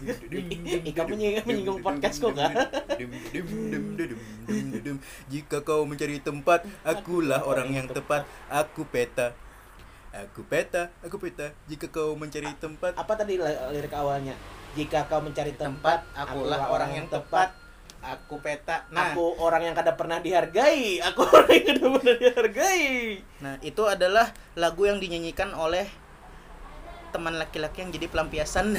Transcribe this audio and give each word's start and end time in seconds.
Ika 0.90 1.02
menyinggung, 1.06 1.46
menyinggung 1.46 1.80
podcastku 1.84 2.32
kan 2.32 2.54
Jika 5.30 5.62
kau 5.62 5.86
mencari 5.86 6.18
tempat, 6.20 6.66
akulah 6.90 7.44
orang 7.44 7.70
yang 7.70 7.86
tepat. 7.86 8.26
Aku 8.50 8.82
peta. 8.88 9.36
Aku 10.10 10.42
peta, 10.42 10.90
aku 11.06 11.22
peta. 11.22 11.54
Jika 11.70 11.86
kau 11.86 12.18
mencari 12.18 12.50
tempat, 12.58 12.98
Apa 12.98 13.14
tadi 13.14 13.38
li- 13.38 13.60
lirik 13.70 13.94
awalnya? 13.94 14.34
Jika 14.74 15.06
kau 15.06 15.22
mencari 15.22 15.54
tempat, 15.54 16.02
akulah 16.18 16.66
orang 16.70 16.90
yang 16.98 17.06
tepat. 17.06 17.54
Aku 18.00 18.40
peta. 18.40 18.88
Nah, 18.90 19.12
Aku 19.12 19.36
orang 19.38 19.70
yang 19.70 19.74
kada 19.76 19.92
pernah 19.94 20.18
dihargai. 20.18 20.98
Aku 21.12 21.20
orang 21.36 21.52
yang 21.52 21.64
kada 21.76 21.86
pernah 21.94 22.14
dihargai. 22.16 22.88
nah 23.44 23.54
itu 23.60 23.82
adalah 23.86 24.32
lagu 24.56 24.88
yang 24.88 24.98
dinyanyikan 24.98 25.52
oleh 25.52 25.86
teman 27.10 27.36
laki-laki 27.36 27.82
yang 27.86 27.90
jadi 27.94 28.06
pelampiasan. 28.10 28.78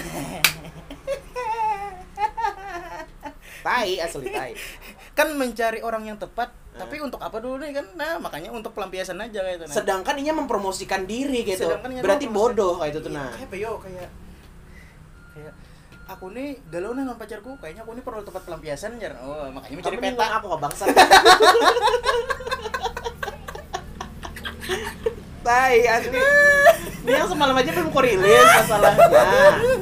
Tai 3.62 3.92
asli 4.02 4.34
tai. 4.34 4.58
kan 5.18 5.28
mencari 5.38 5.86
orang 5.86 6.08
yang 6.08 6.18
tepat, 6.18 6.50
tapi 6.74 6.98
untuk 7.04 7.22
apa 7.22 7.38
dulu 7.38 7.62
nih 7.62 7.78
kan? 7.78 7.86
Nah, 7.94 8.18
makanya 8.18 8.50
untuk 8.50 8.74
pelampiasan 8.74 9.22
aja 9.22 9.46
kayak 9.46 9.62
itu. 9.62 9.66
Nah. 9.70 9.76
Sedangkan 9.76 10.18
ini 10.18 10.34
mempromosikan 10.34 11.06
diri 11.06 11.46
gitu. 11.46 11.70
Berarti 12.02 12.26
bodoh 12.32 12.82
kayak 12.82 12.96
itu 12.96 13.00
tuh 13.04 13.12
Iya, 13.12 13.22
nah. 13.22 13.32
Kayak 13.36 13.50
Peo 13.54 13.74
kayak 13.78 14.10
kayak 15.32 15.54
aku 16.12 16.28
nih 16.36 16.60
galau 16.68 16.92
nih 16.92 17.08
sama 17.08 17.16
pacarku, 17.16 17.56
kayaknya 17.62 17.88
aku 17.88 17.92
nih 17.96 18.04
perlu 18.04 18.22
tempat 18.26 18.44
pelampiasan 18.44 19.00
jar. 19.00 19.16
Oh, 19.24 19.48
makanya 19.54 19.76
mencari 19.80 19.98
peta. 20.00 20.26
aku 20.40 20.46
kok 20.52 20.60
bangsa. 20.60 20.86
Tai 25.42 25.74
asli. 25.90 26.22
Ini 27.02 27.18
yang 27.18 27.34
semalam 27.34 27.58
aja 27.58 27.74
belum 27.74 27.90
korilis 27.90 28.46
masalahnya. 28.62 29.26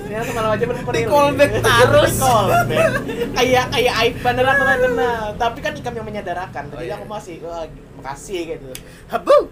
Ini 0.07 0.13
yang 0.15 0.27
semalam 0.31 0.55
aja 0.55 0.63
belum 0.63 0.83
korilis. 0.87 1.03
Di 1.03 1.11
callback 1.11 1.51
terus. 1.59 2.15
Callback. 2.15 2.91
Kayak 3.35 3.65
kayak 3.75 3.93
aib 4.07 4.15
bener 4.23 4.43
nggak 4.47 4.79
kena. 4.87 5.11
Tapi 5.35 5.59
kan 5.59 5.75
ikam 5.75 5.93
yang 5.99 6.07
menyadarakan. 6.07 6.63
Oh, 6.71 6.79
Jadi 6.79 6.87
iya. 6.87 6.95
aku 6.95 7.05
masih 7.11 7.43
wah, 7.43 7.67
makasih 7.99 8.55
gitu. 8.55 8.71
Habu. 9.11 9.51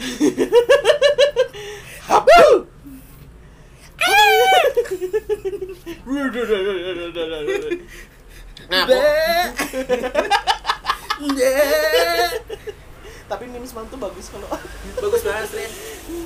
Habu. 2.10 2.42
Nah, 8.70 8.86
aku-. 8.86 8.94
tapi 13.32 13.48
semalam 13.64 13.88
tuh 13.88 13.96
bagus 13.96 14.28
kalau 14.28 14.44
Bagus 15.08 15.22
banget, 15.24 15.46
Sri. 15.48 15.64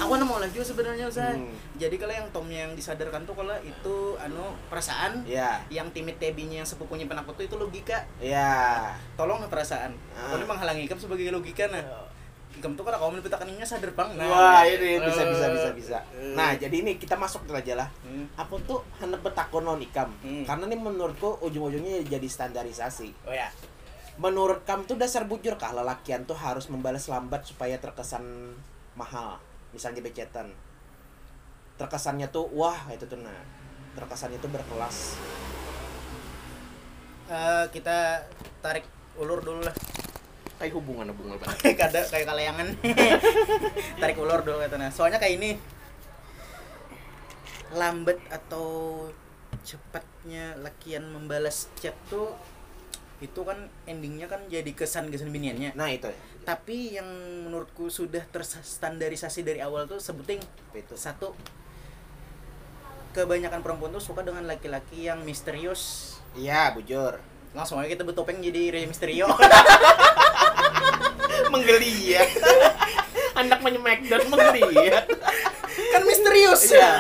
Aku 0.03 0.11
mau 0.27 0.43
lanjut 0.43 0.67
sebenarnya, 0.67 1.07
Ustaz. 1.07 1.39
Hmm. 1.39 1.55
Jadi 1.79 1.95
kalau 2.03 2.11
yang 2.11 2.27
Tomnya 2.35 2.67
yang 2.67 2.73
disadarkan 2.75 3.23
tuh 3.23 3.39
kalau 3.39 3.55
itu 3.63 3.97
anu 4.19 4.59
perasaan 4.67 5.23
ya 5.23 5.63
yang 5.71 5.87
timid 5.95 6.19
tebinya 6.19 6.65
yang 6.65 6.69
sepupunya 6.69 7.07
penakut 7.07 7.39
tuh 7.39 7.47
itu 7.47 7.55
logika. 7.55 8.03
ya 8.19 8.91
Tolong 9.15 9.47
perasaan. 9.47 9.95
Ah. 10.19 10.35
Aku 10.35 10.43
ini 10.43 10.47
menghalangi 10.51 10.83
ikam 10.91 10.99
sebagai 10.99 11.31
logika 11.31 11.71
nah. 11.71 12.11
Ikam 12.57 12.73
tuh 12.73 12.89
kalau 12.89 12.97
kamu 12.97 13.21
dipetakannya 13.21 13.69
sadar 13.69 13.93
bang. 13.93 14.17
Nah, 14.17 14.27
Wah 14.33 14.65
ini 14.65 14.97
eh, 14.97 15.01
bisa 15.05 15.23
bisa 15.29 15.47
bisa 15.53 15.69
bisa. 15.77 15.99
eh. 16.17 16.33
Nah 16.33 16.57
jadi 16.57 16.73
ini 16.73 16.97
kita 16.97 17.13
masuk 17.15 17.45
aja 17.53 17.77
lah. 17.77 17.89
Hmm. 18.03 18.27
Aku 18.35 18.57
tuh 18.65 18.81
hendak 18.97 19.21
bertakon 19.21 19.63
non 19.63 19.79
ikam. 19.79 20.09
Hmm. 20.25 20.43
Karena 20.49 20.65
nih 20.67 20.81
menurutku 20.81 21.37
ujung-ujungnya 21.45 22.03
jadi 22.09 22.25
standarisasi. 22.27 23.29
Oh 23.29 23.35
ya. 23.37 23.53
Menurut 24.17 24.65
kamu 24.65 24.89
tuh 24.89 24.97
dasar 24.97 25.29
bujur 25.29 25.61
kah 25.61 25.77
lelakian 25.77 26.25
tuh 26.25 26.37
harus 26.37 26.73
membalas 26.73 27.05
lambat 27.09 27.45
supaya 27.45 27.77
terkesan 27.77 28.57
mahal. 28.97 29.37
Misalnya 29.77 30.01
becetan. 30.01 30.57
Terkesannya 31.77 32.33
tuh 32.33 32.49
wah 32.57 32.89
itu 32.89 33.05
tuh 33.05 33.21
nah. 33.21 33.45
Terkesannya 33.93 34.41
tuh 34.41 34.49
berkelas. 34.49 35.21
Eh, 37.29 37.65
kita 37.77 38.25
tarik 38.65 38.89
ulur 39.21 39.45
dulu 39.45 39.61
lah. 39.61 39.77
Kayak 40.57 40.81
hubungan 40.81 41.13
hubungan 41.13 41.37
banget. 41.37 41.57
kayak 41.69 41.77
kada 41.77 42.01
kayak 42.09 42.25
kalayangan. 42.25 42.69
tarik 44.01 44.17
ulur 44.17 44.41
dulu 44.41 44.65
katanya. 44.65 44.89
Soalnya 44.89 45.21
kayak 45.21 45.37
ini 45.37 45.51
lambat 47.77 48.17
atau 48.33 49.05
cepatnya 49.67 50.55
lakian 50.63 51.11
membalas 51.11 51.69
chat 51.77 51.93
tuh 52.07 52.33
itu 53.19 53.41
kan 53.41 53.57
endingnya 53.85 54.27
kan 54.27 54.45
jadi 54.47 54.69
kesan 54.69 55.09
kesan 55.09 55.29
biniannya 55.29 55.73
Nah 55.73 55.89
itu. 55.89 56.13
tapi 56.43 56.95
yang 56.95 57.09
menurutku 57.43 57.89
sudah 57.89 58.21
terstandarisasi 58.27 59.41
dari 59.41 59.59
awal 59.59 59.85
tuh 59.85 59.97
sebuting 59.97 60.37
itu? 60.73 60.95
satu 60.95 61.33
kebanyakan 63.11 63.61
perempuan 63.61 63.89
tuh 63.91 64.03
suka 64.03 64.21
dengan 64.21 64.45
laki-laki 64.45 65.05
yang 65.05 65.23
misterius 65.23 66.15
Iya 66.33 66.71
bujur. 66.71 67.17
langsung 67.51 67.79
aja 67.79 67.89
kita 67.89 68.03
bertopeng 68.03 68.39
jadi 68.39 68.69
Rey 68.71 68.85
Mysterio 68.85 69.33
menggeliat. 71.49 72.29
Anak 73.41 73.61
menyemek 73.61 74.05
dan 74.07 74.25
menggeliat. 74.27 75.05
kan 75.87 76.03
misterius 76.05 76.69
Iya. 76.69 76.93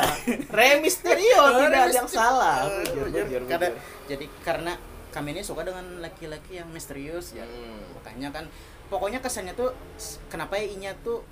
Rey 0.48 0.81
Mysterio 0.81 1.37
Oh, 1.38 1.60
tidak 1.60 1.81
ada 1.83 1.93
yang 1.94 2.09
salah. 2.09 2.65
Eh, 2.65 2.84
Bujur, 2.87 3.04
bujur. 3.06 3.25
bujur, 3.27 3.43
Karena- 3.47 3.77
jadi 4.06 4.27
karena 4.43 4.72
kami 5.16 5.32
ini 5.32 5.41
suka 5.41 5.65
dengan 5.65 6.04
laki-laki 6.04 6.60
yang 6.60 6.69
misterius 6.69 7.32
ya 7.32 7.49
Hmm. 7.49 7.97
makanya 7.97 8.28
kan 8.31 8.44
pokoknya 8.87 9.25
kesannya 9.25 9.56
tuh 9.56 9.72
kenapa 10.28 10.60
ya 10.60 10.69
inya 10.69 10.93
tuh 11.00 11.25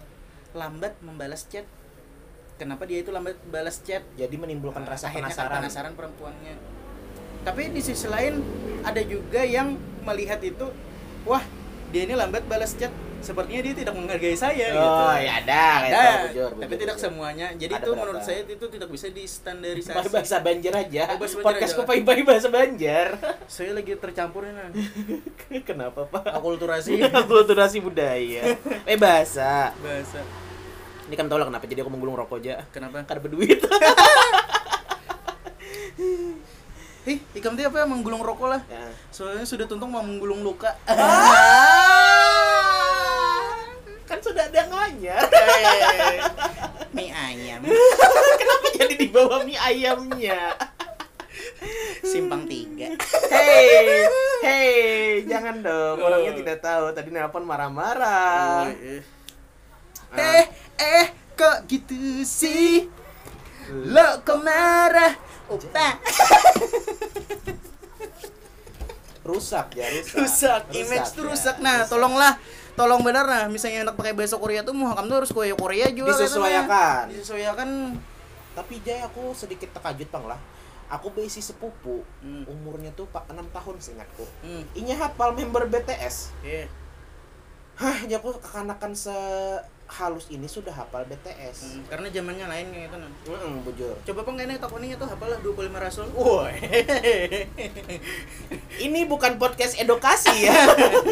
lambat 0.57 0.97
membalas 1.05 1.45
chat 1.45 1.69
kenapa 2.57 2.89
dia 2.89 3.03
itu 3.03 3.13
lambat 3.13 3.37
balas 3.51 3.83
chat 3.83 4.01
Jadi 4.15 4.35
menimbulkan 4.35 4.87
rasa 4.87 5.11
akhirnya 5.11 5.29
kan 5.29 5.37
penasaran. 5.37 5.59
penasaran 5.61 5.93
perempuannya 5.93 6.55
tapi 7.45 7.69
di 7.69 7.83
sisi 7.85 8.09
lain 8.09 8.41
ada 8.81 9.05
juga 9.05 9.45
yang 9.45 9.77
melihat 10.01 10.41
itu 10.41 10.65
wah 11.29 11.45
dia 11.95 12.03
ini 12.03 12.19
lambat 12.19 12.43
balas 12.45 12.75
chat 12.75 12.91
sepertinya 13.23 13.63
dia 13.63 13.73
tidak 13.73 13.95
menghargai 13.95 14.35
saya 14.35 14.67
gitu 14.69 14.85
Oh, 14.85 15.17
ya 15.17 15.33
ada, 15.41 15.63
ada 15.81 15.87
itu, 15.89 16.27
bujur, 16.29 16.51
tapi 16.61 16.75
tidak 16.77 16.97
semuanya 16.99 17.47
jadi 17.55 17.73
Ada 17.73 17.81
itu 17.81 17.89
berapa? 17.89 18.03
menurut 18.05 18.21
saya 18.21 18.41
itu 18.45 18.67
tidak 18.69 18.89
bisa 18.91 19.07
distandarisasi 19.09 19.95
Bahasa 19.97 20.11
bahasa 20.11 20.37
Banjar 20.43 20.75
aja. 20.77 21.03
Oh, 21.09 21.17
bahasa 21.17 21.35
Banjar 21.35 21.47
Podcast 21.47 21.73
aja. 21.73 21.79
Kupai 21.81 22.01
Bai 22.03 22.21
bahasa 22.21 22.49
Banjar. 22.51 23.07
saya 23.47 23.71
lagi 23.73 23.97
tercampur 23.97 24.43
ini 24.45 24.61
Kenapa, 25.69 26.05
Pak? 26.05 26.35
akulturasi 26.35 27.01
Akulturasi 27.25 27.79
budaya. 27.81 28.43
Eh 28.85 28.99
bahasa. 28.99 29.73
bahasa 29.79 30.21
Ini 31.09 31.15
kan 31.15 31.25
tau 31.25 31.39
lah 31.39 31.47
kenapa 31.49 31.65
jadi 31.65 31.81
aku 31.81 31.95
menggulung 31.95 32.19
rokok 32.19 32.43
aja. 32.43 32.67
kenapa 32.69 33.07
Karena 33.07 33.23
berduit. 33.23 33.63
Ih, 37.05 37.21
ikam 37.35 37.53
teh 37.53 37.63
apa 37.63 37.79
ya 37.79 37.87
menggulung 37.87 38.21
rokok 38.21 38.49
lah 38.49 38.63
ya. 38.65 38.81
soalnya 39.13 39.45
sudah 39.45 39.69
tuntung 39.69 39.93
mau 39.93 40.01
menggulung 40.01 40.41
luka 40.41 40.73
kan 44.05 44.19
sudah 44.21 44.45
ada 44.45 44.57
yang 44.59 44.71
ngajar. 44.71 45.21
mie 46.91 47.09
ayam 47.11 47.61
Kenapa 48.41 48.67
jadi 48.75 48.95
di 48.95 49.09
bawah 49.09 49.41
mie 49.43 49.57
ayamnya? 49.59 50.57
simpang 52.03 52.45
tiga 52.47 52.95
Hei, 53.27 54.07
hei, 54.41 54.73
jangan 55.27 55.61
dong. 55.61 55.97
Orangnya 55.99 56.31
Oh. 56.31 56.39
tidak 56.39 56.59
tahu. 56.61 56.85
Tadi 56.93 57.11
nelpon 57.11 57.43
marah-marah. 57.43 58.71
eh 60.15 60.45
eh 60.79 61.07
kok 61.35 61.67
gitu 61.67 61.97
sih 62.23 62.87
lo 63.67 64.23
kok 64.23 64.39
marah 64.39 65.11
Opa 65.47 65.89
Rusak 69.25 69.73
ya, 69.73 69.89
rusak. 69.89 70.21
rusak 70.21 70.63
image 70.71 71.09
tuh 71.11 71.25
ya, 71.25 71.29
rusak 71.33 71.57
nah 71.59 71.81
tolonglah 71.83 72.37
tolong 72.75 73.01
benar 73.01 73.25
nah 73.25 73.45
misalnya 73.47 73.81
anak 73.83 73.97
pakai 73.97 74.13
bahasa 74.13 74.37
Korea 74.37 74.61
tuh 74.61 74.77
mau 74.77 74.93
kamu 74.93 75.07
tuh 75.07 75.17
harus 75.17 75.33
Korea 75.33 75.55
Korea 75.55 75.87
juga 75.89 76.13
Disesuaikan. 76.13 76.69
katanya. 76.69 77.09
disesuaikan 77.09 77.71
Tapi 78.53 78.75
Jay 78.81 79.01
aku 79.01 79.33
sedikit 79.33 79.67
terkajut 79.73 80.07
bang 80.07 80.25
lah. 80.29 80.39
Aku 80.87 81.11
besi 81.11 81.41
sepupu, 81.41 82.07
Hmm. 82.21 82.47
umurnya 82.47 82.93
tuh 82.93 83.09
pak 83.09 83.27
6 83.27 83.51
tahun 83.51 83.77
seingatku. 83.81 84.23
hmm. 84.45 84.63
Inya 84.77 84.95
hafal 84.97 85.33
member 85.33 85.67
BTS. 85.67 86.31
iya. 86.41 86.71
Hah, 87.75 87.99
ya 88.05 88.23
aku 88.23 88.31
kekanakan 88.37 88.95
sehalus 89.85 90.27
ini 90.33 90.49
sudah 90.49 90.73
hafal 90.75 91.07
BTS. 91.07 91.79
Hmm, 91.79 91.85
karena 91.87 92.07
zamannya 92.11 92.47
lain 92.51 92.67
kayak 92.73 92.85
gitu 92.91 92.97
nah. 92.99 93.11
Mm 93.31 93.63
bujur. 93.63 93.95
coba 94.03 94.21
peng 94.27 94.37
kayaknya 94.41 94.59
takoninya 94.59 94.97
tuh 94.99 95.09
apalah 95.09 95.39
25 95.39 95.71
rasul 95.79 96.07
Woi. 96.17 96.55
ini 98.87 99.01
bukan 99.07 99.39
podcast 99.39 99.79
edukasi 99.79 100.51
ya. 100.51 100.57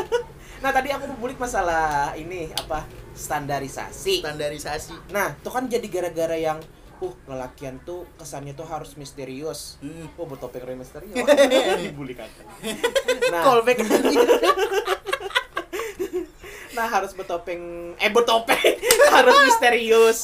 nah, 0.64 0.74
tadi 0.74 0.90
aku 0.90 1.06
bulik 1.20 1.38
masalah 1.38 2.16
ini 2.19 2.50
apa? 2.58 2.82
Standarisasi. 3.14 4.24
standarisasi 4.24 5.14
Nah, 5.14 5.36
itu 5.36 5.50
kan 5.52 5.68
jadi 5.70 5.86
gara-gara 5.86 6.34
yang 6.34 6.58
uh 7.02 7.14
lelakian 7.26 7.82
tuh 7.82 8.06
kesannya 8.14 8.54
tuh 8.54 8.66
harus 8.66 8.94
misterius. 8.94 9.78
hmm. 9.82 10.14
Oh, 10.18 10.26
bertopeng 10.26 10.78
Mysterio. 10.78 11.22
Dibully 11.82 12.14
kan. 12.14 12.30
Nah, 13.30 13.42
callback 13.42 13.82
nah 16.72 16.88
harus 16.88 17.12
bertopeng 17.12 17.92
eh 17.96 18.08
bertopeng 18.08 18.56
harus 19.16 19.36
misterius. 19.44 20.20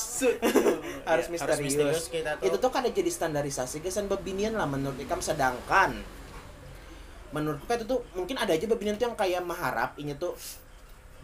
harus 1.11 1.27
Iya, 1.27 1.33
misterius. 1.33 1.61
misterius 1.61 2.07
kita 2.09 2.31
tuh. 2.41 2.45
Itu 2.49 2.57
tuh 2.57 2.71
kan 2.73 2.83
jadi 2.85 3.11
standarisasi 3.11 3.81
kesan 3.81 4.09
bebinian 4.09 4.57
lah 4.57 4.65
menurut 4.65 4.97
Ikam 4.97 5.21
sedangkan 5.21 5.93
menurutku 7.29 7.69
itu 7.69 7.85
tuh 7.85 8.01
mungkin 8.17 8.41
ada 8.41 8.57
aja 8.57 8.65
bebinian 8.65 8.97
tuh 8.97 9.05
yang 9.05 9.17
kayak 9.17 9.45
maharap 9.45 9.93
ini 10.01 10.17
tuh 10.17 10.33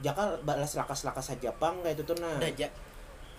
jaka 0.04 0.36
balas 0.44 0.76
lakas-lakas 0.76 1.32
saja 1.32 1.48
pang 1.56 1.80
kayak 1.80 1.96
itu 1.96 2.04
tuh 2.04 2.16
nah 2.20 2.36
ada 2.36 2.44
aja 2.44 2.68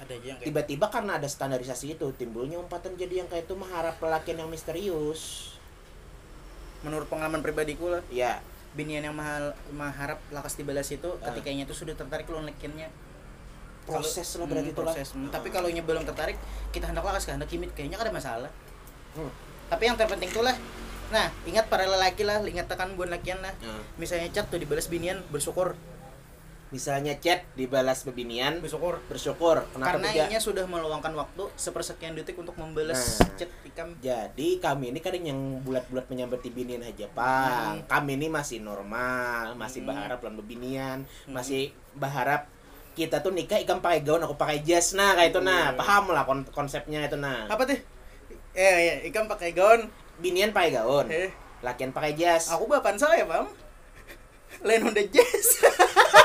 ada 0.01 0.11
aja 0.11 0.25
yang 0.33 0.39
tiba-tiba 0.41 0.89
karena 0.89 1.21
ada 1.21 1.29
standarisasi 1.29 1.93
itu 1.93 2.07
timbulnya 2.17 2.57
umpatan 2.57 2.97
jadi 2.97 3.21
yang 3.21 3.29
kayak 3.29 3.45
itu 3.45 3.53
mengharap 3.53 4.01
lelakian 4.01 4.41
yang 4.41 4.49
misterius 4.49 5.53
menurut 6.81 7.05
pengalaman 7.05 7.45
pribadiku 7.45 7.93
lah 7.93 8.01
ya 8.09 8.41
binian 8.75 9.01
yang 9.01 9.15
mahal 9.15 9.55
mengharap 9.71 10.19
lakas 10.29 10.59
dibalas 10.59 10.91
itu 10.91 11.07
Ah. 11.19 11.31
ketika 11.31 11.47
nya 11.49 11.63
itu 11.63 11.73
sudah 11.73 11.95
tertarik 11.95 12.27
lo 12.27 12.43
lekinnya 12.43 12.91
proses 13.87 14.35
lah 14.35 14.45
berarti 14.49 14.71
itu 14.73 14.81
lah 14.83 14.91
proses. 14.91 15.07
Hmm, 15.15 15.29
tapi 15.29 15.47
kalau 15.49 15.69
nya 15.69 15.79
belum 15.79 16.03
tertarik 16.03 16.35
kita 16.69 16.91
hendak 16.91 17.05
lakas 17.05 17.29
hendak 17.29 17.47
kimit 17.47 17.71
kayaknya 17.71 17.95
ada 17.97 18.11
masalah. 18.11 18.51
Hmm. 19.15 19.31
tapi 19.65 19.87
yang 19.87 19.95
terpenting 19.95 20.27
tuh 20.29 20.43
lah 20.43 20.51
nah 21.07 21.31
ingat 21.47 21.71
para 21.71 21.87
lelaki 21.87 22.27
lah 22.27 22.43
ingat 22.43 22.67
tekan 22.67 22.97
gue 22.97 23.05
lakian 23.07 23.39
lah. 23.39 23.53
Nah, 23.61 23.79
misalnya 23.95 24.27
chat 24.29 24.49
tuh 24.49 24.59
dibalas 24.59 24.89
binian 24.89 25.21
bersyukur 25.31 25.77
misalnya 26.67 27.13
chat 27.15 27.45
dibalas 27.53 28.01
bebinian 28.01 28.57
bersyukur 28.57 28.97
bersyukur 29.05 29.61
kenapa 29.69 29.95
karena 29.95 30.07
tidak 30.09 30.27
inya 30.27 30.39
sudah 30.39 30.65
meluangkan 30.65 31.13
waktu 31.13 31.45
sepersekian 31.55 32.17
detik 32.17 32.35
untuk 32.35 32.57
membalas 32.57 33.21
Nah. 33.21 33.29
chat 33.37 33.51
ikam 33.63 33.93
Jadi 33.97 34.57
kami 34.57 34.89
ini 34.89 34.99
kadang 34.99 35.23
yang 35.23 35.39
bulat-bulat 35.61 36.07
menyambar 36.07 36.39
binian 36.41 36.79
aja, 36.79 37.05
Pang. 37.11 37.83
Kami 37.85 38.15
ini 38.15 38.27
masih 38.27 38.59
normal, 38.59 39.53
masih 39.53 39.83
Hmm. 39.83 39.91
berharap 39.91 40.19
lan 40.19 40.33
bebinian, 40.35 40.97
Hmm. 41.03 41.33
masih 41.33 41.69
berharap 41.93 42.47
kita 42.93 43.19
tuh 43.19 43.29
nikah 43.29 43.59
ikam 43.59 43.77
pakai 43.77 44.01
gaun, 44.01 44.23
aku 44.23 44.33
pakai 44.33 44.63
jas 44.63 44.95
nah 44.95 45.11
kayak 45.13 45.31
itu 45.31 45.41
nah. 45.41 45.69
Hmm. 45.69 45.77
Paham 45.77 46.03
lah 46.09 46.23
kon- 46.23 46.47
konsepnya 46.49 47.03
itu 47.03 47.15
nah. 47.15 47.45
apa 47.45 47.61
tuh 47.65 47.77
eh 48.53 48.73
ya 48.81 48.93
ikam 49.03 49.27
pakai 49.27 49.51
gaun 49.51 49.91
Binian 50.15 50.49
pakai 50.49 50.71
gaun, 50.73 51.11
eh 51.11 51.27
lakian 51.59 51.91
pakai 51.91 52.15
jas. 52.15 52.47
aku 52.47 52.65
bapan 52.65 52.95
saya 52.95 53.27
pam 53.27 53.51
lain 54.63 54.81
Honda 54.81 55.03
Jazz 55.05 55.59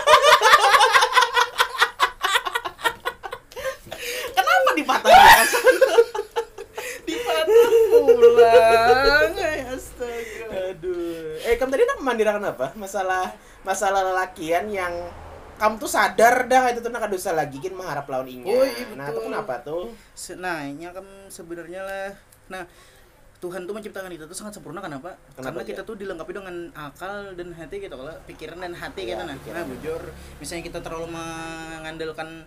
Kenapa 4.80 5.02
dipatahin? 5.02 5.46
dipatah 7.06 7.68
pulang 7.90 9.34
ay 9.36 9.60
astaga 9.66 10.46
Aduh. 10.70 11.40
Eh, 11.42 11.54
kamu 11.56 11.70
tadi 11.70 11.82
nak 11.84 11.98
memandirakan 11.98 12.42
apa? 12.46 12.66
Masalah 12.74 13.34
masalah 13.60 14.00
lelakian 14.06 14.68
yang 14.68 14.92
kamu 15.56 15.76
tuh 15.76 15.90
sadar 15.90 16.48
dah 16.48 16.72
itu 16.72 16.80
tuh 16.80 16.88
nak 16.88 17.04
dosa 17.06 17.36
lagi 17.36 17.60
kan 17.60 17.74
mengharap 17.74 18.08
lawan 18.08 18.24
inya. 18.24 18.48
Oh, 18.48 18.64
iya, 18.64 18.96
nah, 18.96 19.12
itu 19.12 19.20
kenapa 19.20 19.60
tuh? 19.60 19.92
Se- 20.12 20.34
nah 20.34 20.64
ini 20.64 20.88
kan 20.88 21.04
sebenarnya 21.28 21.84
lah 21.84 22.08
nah 22.48 22.64
Tuhan 23.40 23.64
tuh 23.64 23.72
menciptakan 23.72 24.08
kita 24.10 24.24
tuh 24.24 24.36
sangat 24.36 24.52
sempurna 24.54 24.80
kenapa? 24.80 25.16
Kenapa, 25.32 25.44
Karena 25.56 25.62
kita 25.64 25.80
Ja? 25.80 25.88
tuh 25.88 25.96
dilengkapi 25.96 26.32
dengan 26.34 26.56
akal 26.72 27.32
dan 27.34 27.52
hati 27.52 27.76
gitu 27.78 27.92
kalau 27.92 28.12
pikiran 28.24 28.58
dan 28.58 28.72
hati 28.74 29.00
Iya, 29.02 29.16
gitu 29.16 29.22
nah. 29.22 29.36
pikiran. 29.36 29.56
Nah, 29.56 29.64
bujur 29.66 30.00
misalnya 30.36 30.64
kita 30.66 30.78
terlalu 30.80 31.08
mengandalkan 31.10 32.44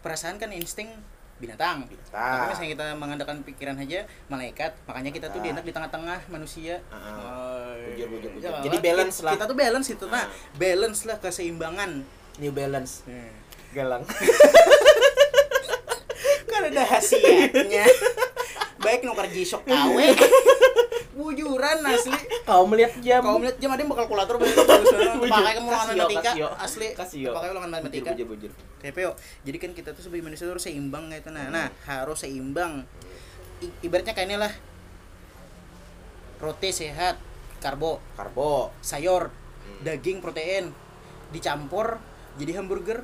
perasaan 0.00 0.36
kan 0.36 0.52
insting 0.52 0.92
binatang. 1.36 1.84
Binatang. 1.84 2.12
Tapi 2.12 2.46
misalnya 2.48 2.70
kita 2.72 2.86
mengandalkan 2.94 3.36
pikiran 3.42 3.76
aja 3.76 4.00
malaikat, 4.26 4.72
makanya 4.84 5.10
kita 5.10 5.26
tuh 5.28 5.38
Ah. 5.38 5.44
dienak 5.44 5.64
di 5.64 5.72
tengah-tengah 5.72 6.18
manusia. 6.28 6.78
Oh, 6.88 7.74
Bujur, 7.84 8.06
bujur, 8.08 8.30
bujur. 8.32 8.48
Ya, 8.48 8.62
Jadi 8.62 8.76
balance 8.80 9.16
kita, 9.16 9.24
lah. 9.24 9.32
Kita 9.34 9.44
tuh 9.46 9.56
balance 9.56 9.88
itu 9.88 10.06
nah, 10.06 10.16
Ah. 10.16 10.26
balance 10.54 11.00
lah 11.04 11.16
keseimbangan. 11.18 11.90
New 12.36 12.50
Balance. 12.50 13.06
Galang. 13.70 14.02
kan 16.46 16.62
ada 16.64 16.82
khasiatnya 16.84 17.82
baik 18.84 19.02
nuker 19.02 19.26
G-Shock 19.26 19.66
KW 19.66 19.98
bujuran 21.14 21.78
asli 21.80 22.18
Kau 22.42 22.66
melihat 22.66 22.92
jam. 23.00 23.22
kalau 23.22 23.38
melihat 23.38 23.56
jam 23.56 23.70
ada 23.70 23.80
yang 23.80 23.90
kalkulator 23.90 24.34
banyak 24.36 24.56
pakai 24.56 24.82
Kasio, 24.82 25.58
matematika 25.64 26.20
Kasio. 26.26 26.46
asli 26.54 26.86
Kasio. 26.92 27.30
pakai 27.30 27.48
ulangan 27.50 27.70
matematika 27.72 28.10
Bujur, 28.12 28.26
bujur, 28.28 28.50
bujur. 28.82 29.12
Jadi 29.40 29.56
kan 29.56 29.70
kita 29.72 29.90
tuh 29.90 30.02
sebagai 30.02 30.24
manusia 30.24 30.44
harus 30.44 30.60
seimbang 30.60 31.08
gitu 31.08 31.30
nah 31.30 31.46
nah 31.48 31.68
harus 31.84 32.20
seimbang 32.20 32.82
I- 33.58 33.74
ibaratnya 33.80 34.12
kayak 34.12 34.36
lah 34.36 34.52
roti 36.36 36.70
sehat 36.70 37.16
karbo 37.58 38.02
Karbo. 38.12 38.74
sayur 38.80 39.32
Hmm. 39.64 39.80
daging 39.80 40.20
protein 40.20 40.76
dicampur 41.30 41.96
jadi 42.36 42.60
hamburger 42.60 43.00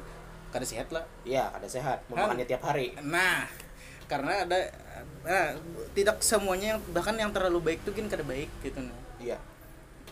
kada 0.50 0.66
sehat 0.66 0.90
lah 0.90 1.06
Iya, 1.22 1.46
ada 1.48 1.64
sehat. 1.64 2.02
Mau 2.10 2.18
Kan? 2.18 2.26
makannya 2.26 2.42
tiap 2.42 2.58
hari. 2.60 2.90
Nah, 3.00 3.46
karena 4.10 4.42
ada 4.42 4.58
nah, 5.22 5.54
tidak 5.94 6.18
semuanya 6.18 6.74
yang 6.74 6.80
bahkan 6.90 7.14
yang 7.14 7.30
terlalu 7.30 7.70
baik 7.70 7.86
tuh 7.86 7.94
kan 7.94 8.10
kada 8.10 8.26
baik 8.26 8.50
gitu 8.66 8.82
nah. 8.82 8.98
Iya. 9.22 9.38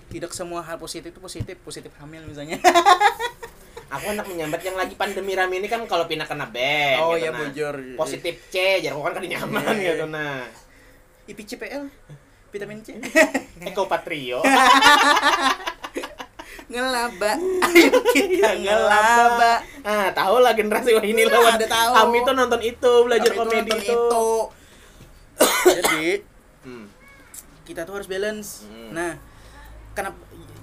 Tidak 0.09 0.31
semua 0.31 0.63
hal 0.63 0.79
positif 0.79 1.11
itu 1.11 1.21
positif, 1.21 1.57
positif 1.67 1.93
hamil 1.99 2.23
misalnya. 2.25 2.63
Aku 3.99 4.05
hendak 4.13 4.29
menyambat 4.29 4.61
yang 4.61 4.77
lagi 4.77 4.93
pandemi 5.01 5.33
rame 5.33 5.65
ini 5.65 5.69
kan 5.69 5.81
kalau 5.89 6.05
pindah 6.05 6.29
kena 6.29 6.45
band. 6.45 7.01
Oh, 7.01 7.17
gitu, 7.17 7.25
iya, 7.25 7.31
nah. 7.33 7.41
bujur. 7.41 7.75
Positif 7.97 8.37
C, 8.53 8.85
jadi 8.85 8.93
aku 8.93 9.01
kan 9.01 9.17
kada 9.17 9.25
nyaman 9.25 9.65
Iya, 9.65 9.73
iya. 9.81 9.93
gitu 9.97 10.07
nah. 10.13 10.45
IPCPL 11.25 11.85
vitamin 12.53 12.85
C. 12.85 13.01
Eko 13.69 13.89
Patrio. 13.89 14.45
ngelaba. 16.69 17.33
Ayo 17.65 17.97
kita 18.13 18.61
ngelaba. 18.61 19.65
Ah, 19.81 20.13
tahu 20.29 20.37
lah 20.39 20.53
generasi 20.53 20.91
wah 20.93 21.03
ini 21.03 21.23
lah. 21.25 21.57
Ada 21.57 21.67
tahu. 21.67 21.93
Kami 21.95 22.19
tuh 22.23 22.35
nonton 22.35 22.61
itu, 22.63 22.93
belajar 23.03 23.27
Kami 23.27 23.35
tuh 23.35 23.41
komedi 23.41 23.71
nonton 23.71 23.97
itu. 23.97 24.17
Jadi, 25.65 26.07
Hmm. 26.59 26.85
kita 27.63 27.83
tuh 27.83 27.95
harus 27.95 28.07
balance. 28.07 28.67
Hmm. 28.67 28.91
Nah, 28.93 29.17
kenapa 29.93 30.19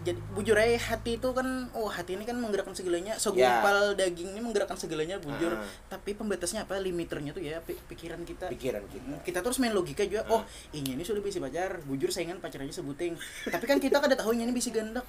jadi 0.05 0.21
bujur 0.29 0.53
aja 0.53 0.77
hati 0.93 1.17
itu 1.17 1.29
kan 1.33 1.47
oh 1.73 1.89
hati 1.89 2.13
ini 2.13 2.23
kan 2.23 2.37
menggerakkan 2.37 2.77
segalanya 2.77 3.17
segumpal 3.17 3.97
daging 3.97 4.29
ini 4.29 4.39
menggerakkan 4.39 4.77
segalanya 4.77 5.17
bujur 5.17 5.49
Ah. 5.49 5.65
tapi 5.89 6.13
pembatasnya 6.13 6.61
apa 6.61 6.77
limiternya 6.77 7.33
tuh 7.33 7.41
ya 7.41 7.57
pi- 7.57 7.73
pikiran 7.89 8.21
kita 8.21 8.45
Pikiran 8.47 8.85
kita. 8.85 9.01
kita 9.25 9.39
terus 9.41 9.57
main 9.57 9.73
logika 9.73 10.05
juga 10.05 10.29
oh 10.29 10.45
ini 10.71 10.93
ini 10.93 11.01
sudah 11.01 11.19
bisa 11.19 11.41
pacar 11.41 11.81
bujur 11.81 12.13
saingan 12.13 12.37
pacar 12.37 12.61
aja 12.61 12.69
sebuting 12.75 13.17
tapi 13.49 13.65
kan 13.65 13.81
kita 13.81 13.97
kada 13.97 14.13
tahu 14.13 14.37
ini 14.37 14.53
bisa 14.53 14.69
gandak 14.69 15.01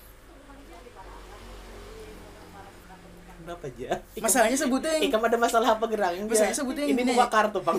Kenapa 3.47 3.71
aja? 3.71 4.03
masalahnya 4.19 4.59
sebuting 4.59 5.07
Ikam 5.07 5.23
ada 5.23 5.39
masalah 5.39 5.79
apa 5.79 5.87
gerang? 5.87 6.19
Masalahnya 6.27 6.59
sebutin 6.59 6.91
ini 6.91 6.99
gini. 6.99 7.15
buka 7.15 7.31
kartu 7.31 7.63
pang. 7.63 7.79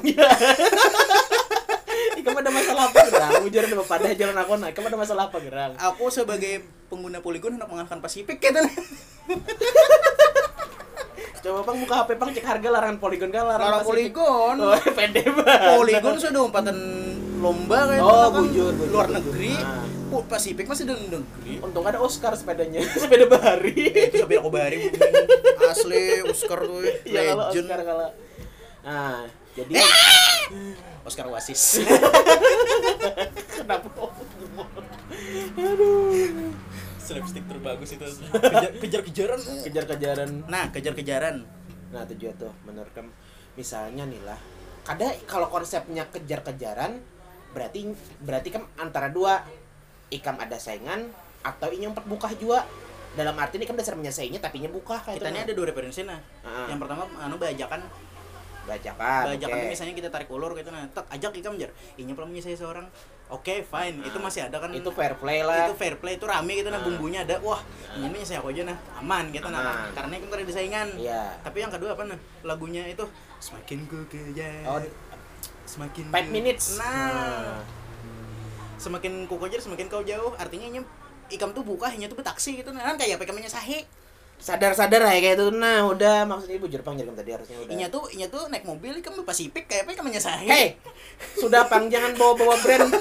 Ikam 2.24 2.36
ada 2.40 2.48
masalah 2.48 2.88
apa 2.88 3.00
gerang? 3.04 3.44
Ujar 3.44 3.68
ada 3.68 3.76
pada 3.84 4.08
jalan 4.16 4.32
aku 4.40 4.56
nah. 4.56 4.72
Ikam 4.72 4.88
ada 4.88 4.96
masalah 4.96 5.28
apa 5.28 5.44
gerang? 5.44 5.76
aku 5.76 6.08
sebagai 6.08 6.64
pengguna 6.88 7.20
poligon 7.20 7.60
hendak 7.60 7.68
mengalahkan 7.68 8.00
Pasifik 8.00 8.40
gitu 8.40 8.64
Coba 11.44 11.60
bang 11.68 11.78
buka 11.84 11.96
HP 12.00 12.10
bang 12.16 12.30
cek 12.32 12.46
harga 12.48 12.68
larangan 12.72 12.98
poligon 12.98 13.28
kan 13.28 13.44
larangan 13.44 13.84
Polygon. 13.84 14.56
Oh, 14.64 14.72
pede 14.98 15.28
banget. 15.36 15.68
Polygon 15.76 16.16
sudah 16.16 16.42
umpatan 16.48 16.78
lomba 17.44 17.92
kayak 17.92 18.08
Oh, 18.08 18.32
kan 18.32 18.40
bujur, 18.48 18.72
bujur, 18.72 18.88
luar 18.96 19.08
bujur. 19.12 19.20
negeri 19.20 19.54
Nah. 19.60 19.97
Oh, 20.08 20.24
Pasifik 20.24 20.66
masih 20.66 20.88
dalam 20.88 21.04
negeri 21.04 21.60
Untung 21.60 21.84
ada 21.84 22.00
Oscar 22.00 22.32
sepedanya, 22.32 22.80
sepeda 23.02 23.28
bahari. 23.28 23.76
itu 23.92 24.24
sampai 24.24 24.38
aku 24.40 24.50
bari 24.50 24.88
asli 25.68 26.24
Oscar 26.24 26.64
tuh 26.64 26.80
kalau 27.12 27.52
legend 27.52 27.68
Oscar 27.68 27.80
kalau. 27.84 28.08
Nah, 28.88 29.28
jadi 29.52 29.74
Oscar 31.08 31.28
Wasis 31.28 31.84
kenapa? 33.52 33.90
slapstick 36.98 37.44
terbagus 37.48 37.96
itu 37.96 38.04
kejar 38.36 38.72
kejar 38.80 39.02
kejaran 39.04 39.40
Kejar-kejaran. 39.64 40.30
nah 40.48 40.68
kejar 40.72 40.92
kejaran 40.92 41.48
Nah, 41.88 42.04
tujuan 42.04 42.36
tuh 42.36 42.52
menurut 42.68 42.92
kamu 42.92 43.08
misalnya 43.56 44.04
nih 44.04 44.20
lah. 44.28 44.36
Kada 44.84 45.08
kalau 45.24 45.48
konsepnya 45.48 46.04
kejar-kejaran 46.12 47.00
berarti 47.56 47.96
berarti 48.20 48.50
kan 48.52 48.68
antara 48.76 49.08
dua 49.08 49.40
ikam 50.14 50.36
ada 50.40 50.56
saingan 50.56 51.12
atau 51.44 51.70
ini 51.72 51.88
empat 51.88 52.06
buka 52.08 52.32
juga. 52.36 52.64
Dalam 53.18 53.34
arti 53.34 53.58
ini 53.58 53.66
kan 53.66 53.74
dasar 53.74 53.98
menyainginya 53.98 54.38
tapi 54.38 54.62
nya 54.62 54.70
buka 54.70 55.02
kayak 55.02 55.18
kita 55.18 55.34
ini 55.34 55.42
ada 55.42 55.54
dua 55.58 55.74
referensi 55.74 56.06
nah. 56.06 56.22
Ah. 56.46 56.70
yang 56.70 56.78
pertama 56.78 57.10
anu 57.18 57.42
bajakan. 57.42 57.82
Bajakan 58.68 59.32
oke. 59.34 59.64
tuh 59.64 59.70
misalnya 59.72 59.96
kita 59.96 60.10
tarik 60.12 60.30
ulur 60.30 60.54
gitu 60.54 60.70
nah. 60.70 60.86
Tak 60.94 61.10
ajak 61.10 61.34
ikam 61.40 61.58
jar. 61.58 61.72
Ini 61.98 62.14
belum 62.14 62.30
saya 62.38 62.54
seorang? 62.54 62.86
Oke 63.34 63.66
fine. 63.66 64.06
Itu 64.06 64.22
masih 64.22 64.46
ada 64.46 64.62
kan. 64.62 64.70
Itu 64.76 64.94
fair 64.94 65.18
play 65.18 65.42
lah. 65.42 65.66
itu 65.66 65.74
fair 65.80 65.96
play 65.98 66.20
itu 66.22 66.30
rame 66.30 66.62
gitu 66.62 66.70
nah. 66.70 66.78
Ah. 66.78 66.86
bumbunya 66.86 67.26
ada 67.26 67.42
wah 67.42 67.64
ini 67.98 68.22
saya 68.22 68.44
aku 68.44 68.54
aja 68.54 68.70
nah. 68.70 68.78
Aman 69.02 69.34
gitu 69.34 69.50
nah. 69.50 69.66
Aman. 69.66 69.98
karena 69.98 70.14
itu 70.22 70.26
ada 70.30 70.54
saingan. 70.54 70.88
Iya. 71.00 71.24
tapi 71.42 71.58
yang 71.66 71.72
kedua 71.74 71.98
apa 71.98 72.06
nah? 72.06 72.20
Lagunya 72.46 72.86
itu 72.86 73.02
semakin 73.42 73.90
ku 73.90 73.98
kejar 74.12 74.62
Oh, 74.68 74.78
semakin 75.66 76.06
five 76.14 76.30
minutes. 76.30 76.78
nah 76.78 77.66
semakin 78.78 79.26
ku 79.26 79.42
kejar 79.42 79.62
semakin 79.62 79.90
kau 79.90 80.06
jauh 80.06 80.34
artinya 80.38 80.70
ini 80.70 80.80
ikam 81.34 81.52
tuh 81.52 81.66
buka 81.66 81.92
hanya 81.92 82.08
tuh 82.08 82.18
betaksi 82.18 82.62
gitu 82.62 82.72
nah 82.72 82.86
kan 82.88 82.96
kayak 82.96 83.20
apa 83.20 83.26
ikamnya 83.28 83.50
sahi 83.50 83.84
sadar-sadar 84.38 85.02
ya 85.02 85.18
kayak 85.18 85.36
itu 85.42 85.50
nah 85.50 85.90
udah 85.90 86.30
maksudnya 86.30 86.62
bujur 86.62 86.82
pang 86.86 86.94
jadi 86.94 87.10
tadi 87.10 87.32
harusnya 87.34 87.58
udah 87.58 87.74
Inya 87.74 87.88
tuh, 87.90 88.06
inya 88.14 88.28
tuh 88.30 88.46
naik 88.54 88.70
mobil, 88.70 88.94
kamu 89.02 89.26
Pasifik 89.26 89.66
kayak 89.66 89.90
apa 89.90 89.98
kamu 89.98 90.14
nyesahin. 90.14 90.46
Hei, 90.46 90.78
sudah 91.42 91.66
pang 91.66 91.90
jangan 91.90 92.14
bawa-bawa 92.14 92.54
brand. 92.62 92.94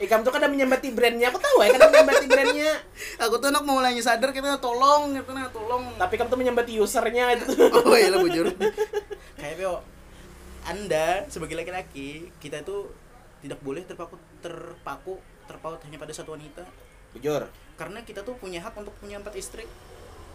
Ikam 0.00 0.24
tuh 0.24 0.32
kan 0.32 0.40
udah 0.40 0.48
menyambati 0.48 0.96
brandnya, 0.96 1.28
aku 1.28 1.36
tahu 1.36 1.60
ya 1.60 1.76
kan 1.76 1.92
menyambati 1.92 2.24
brandnya. 2.24 2.72
Aku 3.20 3.36
tuh 3.36 3.52
anak 3.52 3.68
mau 3.68 3.76
mulai 3.76 3.92
sadar 4.00 4.32
kita 4.32 4.56
tolong, 4.56 5.12
gitu 5.12 5.28
nah, 5.36 5.52
tolong. 5.52 5.92
Tapi 6.00 6.16
kamu 6.16 6.28
tuh 6.32 6.40
menyambati 6.40 6.72
usernya 6.80 7.36
itu. 7.36 7.44
oh 7.68 7.96
iya 8.00 8.08
lah 8.08 8.24
bujur. 8.24 8.48
kayak 9.36 9.84
Anda 10.64 11.28
sebagai 11.28 11.52
laki-laki, 11.52 12.32
kita 12.40 12.64
tuh 12.64 12.88
tidak 13.40 13.58
boleh 13.64 13.82
terpaku 13.84 14.16
terpaku 14.44 15.16
terpaut 15.48 15.80
hanya 15.82 15.98
pada 15.98 16.12
satu 16.14 16.36
wanita. 16.36 16.62
Bujur. 17.16 17.50
Karena 17.74 18.04
kita 18.06 18.22
tuh 18.22 18.38
punya 18.38 18.62
hak 18.62 18.76
untuk 18.78 18.94
punya 19.02 19.18
empat 19.18 19.34
istri. 19.34 19.66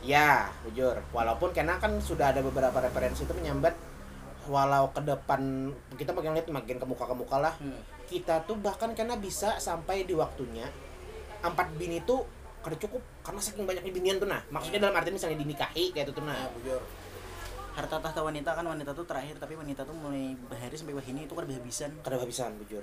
Ya, 0.04 0.52
bujur. 0.68 1.00
Walaupun 1.16 1.56
karena 1.56 1.80
kan 1.80 1.98
sudah 2.04 2.36
ada 2.36 2.44
beberapa 2.44 2.76
referensi 2.84 3.24
itu 3.24 3.34
menyambat 3.34 3.74
walau 4.46 4.94
ke 4.94 5.02
depan 5.02 5.74
kita 5.98 6.14
makin 6.14 6.38
lihat 6.38 6.46
makin 6.54 6.78
ke 6.78 6.86
muka 6.86 7.06
ke 7.10 7.16
muka 7.16 7.38
lah. 7.40 7.54
Hmm. 7.58 7.82
Kita 8.06 8.46
tuh 8.46 8.60
bahkan 8.60 8.94
karena 8.94 9.18
bisa 9.18 9.58
sampai 9.58 10.06
di 10.06 10.14
waktunya 10.14 10.70
empat 11.42 11.74
bini 11.78 12.02
tuh 12.06 12.26
kada 12.62 12.78
cukup 12.82 13.02
karena 13.22 13.42
saking 13.42 13.66
banyaknya 13.66 13.94
binian 13.94 14.18
tuh 14.22 14.30
nah. 14.30 14.42
Maksudnya 14.52 14.86
dalam 14.86 14.98
arti 14.98 15.10
misalnya 15.14 15.42
dinikahi 15.42 15.94
kayak 15.94 16.10
itu 16.10 16.14
tuh 16.14 16.26
nah. 16.26 16.50
Bujur. 16.54 16.82
Harta 17.76 18.00
tahta 18.00 18.24
wanita 18.24 18.56
kan 18.56 18.64
wanita 18.64 18.96
tuh 18.96 19.04
terakhir, 19.04 19.36
tapi 19.36 19.60
wanita 19.60 19.84
tuh 19.84 19.92
mulai 19.92 20.32
bahari 20.48 20.72
sampai 20.80 20.96
wahini 20.96 21.28
itu 21.28 21.36
kan 21.36 21.44
habisan. 21.44 21.92
Kada 22.00 22.16
habisan 22.16 22.56
bujur. 22.56 22.80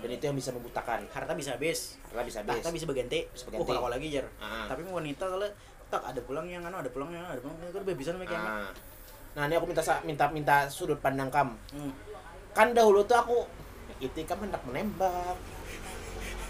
Dan 0.00 0.10
itu 0.12 0.24
yang 0.28 0.36
bisa 0.36 0.52
membutakan. 0.52 1.08
Harta 1.08 1.32
bisa 1.32 1.56
habis, 1.56 1.96
Karena 2.08 2.24
bisa 2.24 2.44
habis. 2.44 2.60
tahta 2.60 2.68
bisa 2.72 2.84
berganti. 2.84 3.28
Bisa 3.32 3.44
berganti. 3.48 3.64
Oh, 3.64 3.76
kalau 3.80 3.88
lagi 3.88 4.06
jar. 4.12 4.28
Ah. 4.40 4.68
Tapi 4.68 4.84
wanita 4.84 5.24
kalau 5.24 5.48
tak 5.90 6.02
ada 6.04 6.20
pulang 6.22 6.46
yang 6.46 6.62
anu 6.62 6.78
ada 6.78 6.88
pulang 6.92 7.10
yang 7.10 7.26
ada 7.26 7.40
pulang 7.42 7.56
itu 7.60 7.72
kan 7.72 7.84
habisan 7.84 8.12
sampai 8.16 8.28
kiamat. 8.28 8.48
Nah, 8.52 8.70
nah 9.36 9.42
ini 9.48 9.54
aku 9.58 9.66
minta 9.68 9.82
minta 10.04 10.24
minta 10.32 10.56
sudut 10.68 11.00
pandang 11.00 11.28
kam. 11.32 11.56
Hmm. 11.72 11.92
Kan 12.52 12.76
dahulu 12.76 13.04
tuh 13.04 13.16
aku 13.16 13.36
itu 14.00 14.24
kan 14.24 14.40
hendak 14.40 14.60
menembak. 14.68 15.36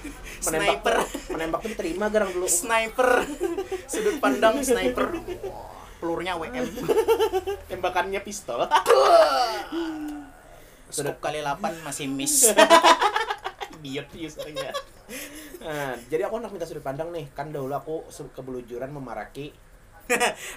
Sniper. 0.44 0.94
tuh- 1.04 1.34
menembak 1.34 1.60
tuh 1.62 1.70
diterima 1.74 2.06
garang 2.10 2.30
dulu. 2.34 2.46
Sniper. 2.48 3.26
Sudut 3.92 4.16
pandang 4.16 4.64
sniper. 4.64 5.12
Pelurunya 6.00 6.34
WM. 6.34 6.64
Tembakannya 7.70 8.20
pistol. 8.24 8.64
Scope 10.90 11.20
kali 11.22 11.44
8 11.44 11.86
masih 11.86 12.10
miss. 12.10 12.50
Idiot 13.80 14.08
usernya. 14.16 14.74
Nah, 15.60 15.94
jadi 16.08 16.26
aku 16.26 16.40
hendak 16.40 16.52
minta 16.56 16.66
sudut 16.66 16.82
pandang 16.82 17.12
nih. 17.12 17.28
Kan 17.36 17.52
dahulu 17.52 17.76
aku 17.76 17.96
kebelujuran 18.34 18.90
memaraki 18.90 19.54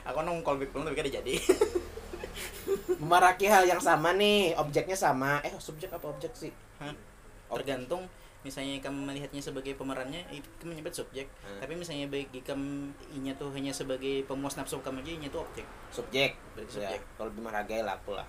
Aku 0.10 0.26
nong 0.26 0.42
callback 0.42 0.74
belum 0.74 0.90
tapi 0.90 0.98
kan 0.98 1.06
jadi. 1.22 1.36
memaraki 2.98 3.46
hal 3.46 3.68
yang 3.70 3.78
sama 3.78 4.16
nih. 4.18 4.58
Objeknya 4.58 4.98
sama. 4.98 5.44
Eh, 5.46 5.54
subjek 5.62 5.94
apa 5.94 6.10
objek 6.10 6.34
sih? 6.34 6.50
Hah? 6.82 6.96
Tergantung 7.54 8.10
misalnya 8.44 8.76
kamu 8.80 9.00
melihatnya 9.08 9.40
sebagai 9.40 9.74
pemerannya 9.74 10.20
itu 10.30 10.46
menyebut 10.64 10.92
subjek 10.92 11.28
Hmm. 11.42 11.60
tapi 11.60 11.74
misalnya 11.74 12.08
bagi 12.08 12.40
kamu 12.44 12.92
inya 13.16 13.34
tuh 13.36 13.50
hanya 13.56 13.72
sebagai 13.72 14.24
pemuas 14.24 14.56
nafsu 14.56 14.80
kamu 14.80 15.00
aja 15.00 15.12
inya 15.16 15.30
tuh 15.32 15.42
objek 15.42 15.64
Subjek. 15.90 16.36
Berarti 16.54 16.72
Ya, 16.76 16.92
subjek. 16.92 17.02
kalau 17.16 17.28
lebih 17.32 17.42
menghargai 17.42 17.82
lah 17.82 17.96
aku 17.96 18.14
lah. 18.14 18.28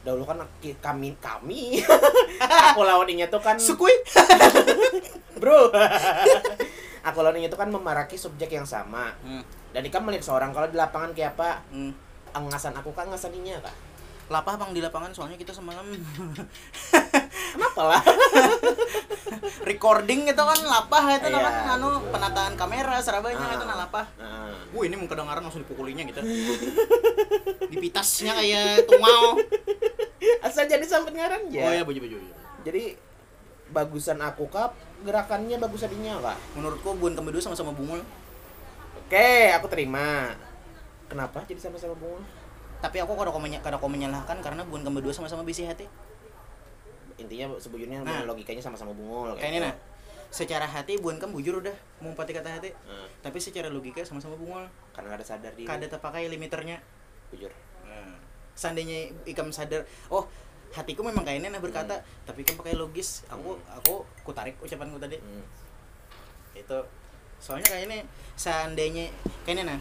Dahulu 0.00 0.24
kan 0.24 0.40
kami 0.80 1.12
kami 1.20 1.84
aku 2.72 2.80
lawannya 2.80 3.28
tuh 3.28 3.36
kan 3.36 3.60
sukui 3.60 3.92
bro 5.40 5.68
aku 7.08 7.18
lawannya 7.20 7.48
tuh 7.48 7.60
kan 7.60 7.68
memaraki 7.68 8.16
subjek 8.16 8.48
yang 8.48 8.64
sama 8.64 9.12
hmm. 9.20 9.44
dan 9.72 9.84
ikan 9.92 10.00
melihat 10.00 10.24
seorang 10.24 10.56
kalau 10.56 10.68
di 10.68 10.80
lapangan 10.80 11.12
kayak 11.12 11.36
apa 11.36 11.60
hmm. 11.68 11.92
angasan 12.32 12.72
aku 12.72 12.96
kan 12.96 13.12
ngasaninya 13.12 13.60
kak 13.60 13.76
lapah 14.30 14.54
bang 14.54 14.70
di 14.70 14.80
lapangan 14.80 15.10
soalnya 15.10 15.34
kita 15.34 15.50
semalam. 15.50 15.82
Kenapa 17.50 17.82
lah? 17.82 18.02
Recording 19.70 20.30
itu 20.30 20.38
kan 20.38 20.58
lapah 20.62 21.18
itu 21.18 21.26
Iya, 21.26 21.42
kan 21.42 21.54
anu 21.74 21.98
penataan 22.14 22.54
kamera 22.54 23.02
serabanya 23.02 23.42
Ah. 23.42 23.58
itu 23.58 23.64
nah 23.66 23.76
lapah. 23.82 24.06
nah, 24.14 24.54
Wah 24.70 24.82
ini 24.86 24.94
mau 24.94 25.10
kedengaran 25.10 25.42
langsung 25.42 25.66
dipukulinya 25.66 26.06
gitu. 26.06 26.22
Dipitasnya 27.74 28.38
kayak 28.38 28.86
tungau. 28.86 29.42
Asal 30.46 30.70
jadi 30.70 30.86
sampai 30.86 31.10
ngaran 31.10 31.50
ya? 31.50 31.66
Oh 31.66 31.72
ya 31.74 31.82
baju 31.82 31.98
baju 31.98 32.16
jadi 32.60 32.92
bagusan 33.72 34.20
aku 34.20 34.46
kap 34.52 34.76
gerakannya 35.00 35.56
bagus 35.56 35.80
adinya 35.80 36.20
kak 36.20 36.36
Menurutku 36.52 36.92
buan 36.92 37.16
dua 37.16 37.42
sama-sama 37.42 37.74
bungul. 37.74 37.98
Oke 38.94 39.50
aku 39.50 39.66
terima. 39.66 40.38
Kenapa 41.10 41.42
jadi 41.50 41.58
sama-sama 41.58 41.98
bunga 41.98 42.22
Tapi 42.80 42.96
aku 42.96 43.12
kada 43.12 43.28
kau 43.28 43.40
kada 43.40 43.76
kau 43.76 43.88
menyalahkan 43.92 44.40
karena 44.40 44.64
buan 44.64 44.80
kami 44.80 45.04
dua 45.04 45.12
sama-sama 45.12 45.44
bisi 45.44 45.68
hati. 45.68 45.84
Intinya 47.20 47.52
sebujurnya 47.60 48.00
Nah. 48.00 48.24
logikanya 48.24 48.64
sama-sama 48.64 48.96
bungul 48.96 49.36
Kayak 49.36 49.52
ini 49.52 49.60
nah. 49.60 49.76
Secara 50.32 50.64
hati 50.64 50.96
buan 50.96 51.20
kamu 51.20 51.36
bujur 51.36 51.54
udah 51.60 51.76
Mau 52.00 52.16
pati 52.16 52.32
kata 52.32 52.48
hati. 52.48 52.72
Nah, 52.88 53.04
Tapi 53.20 53.36
secara 53.36 53.68
logika 53.68 54.00
sama-sama 54.00 54.40
bungul. 54.40 54.64
Karena 54.96 55.20
ada 55.20 55.24
sadar 55.26 55.52
diri. 55.52 55.68
Kada 55.68 55.84
terpakai 55.84 56.32
limiternya. 56.32 56.80
Bujur. 57.28 57.52
Seandainya 58.56 59.12
ikam 59.28 59.52
sadar 59.52 59.84
Oh 60.08 60.24
hatiku 60.70 61.02
memang 61.02 61.26
kayak 61.26 61.42
ini 61.42 61.48
nah 61.50 61.58
berkata 61.60 62.00
Tapi 62.24 62.46
ikam 62.48 62.56
pakai 62.56 62.80
logis. 62.80 63.28
Aku 63.28 63.60
aku 63.68 64.08
ku 64.24 64.32
tarik 64.32 64.56
ucapanku 64.64 64.96
tadi. 64.96 65.20
Hmm. 65.20 65.44
itu. 66.56 66.80
Soalnya 67.40 67.68
kayak 67.72 67.84
ini 67.88 67.98
seandainya 68.36 69.12
kayak 69.44 69.54
ini 69.60 69.62
nah 69.64 69.78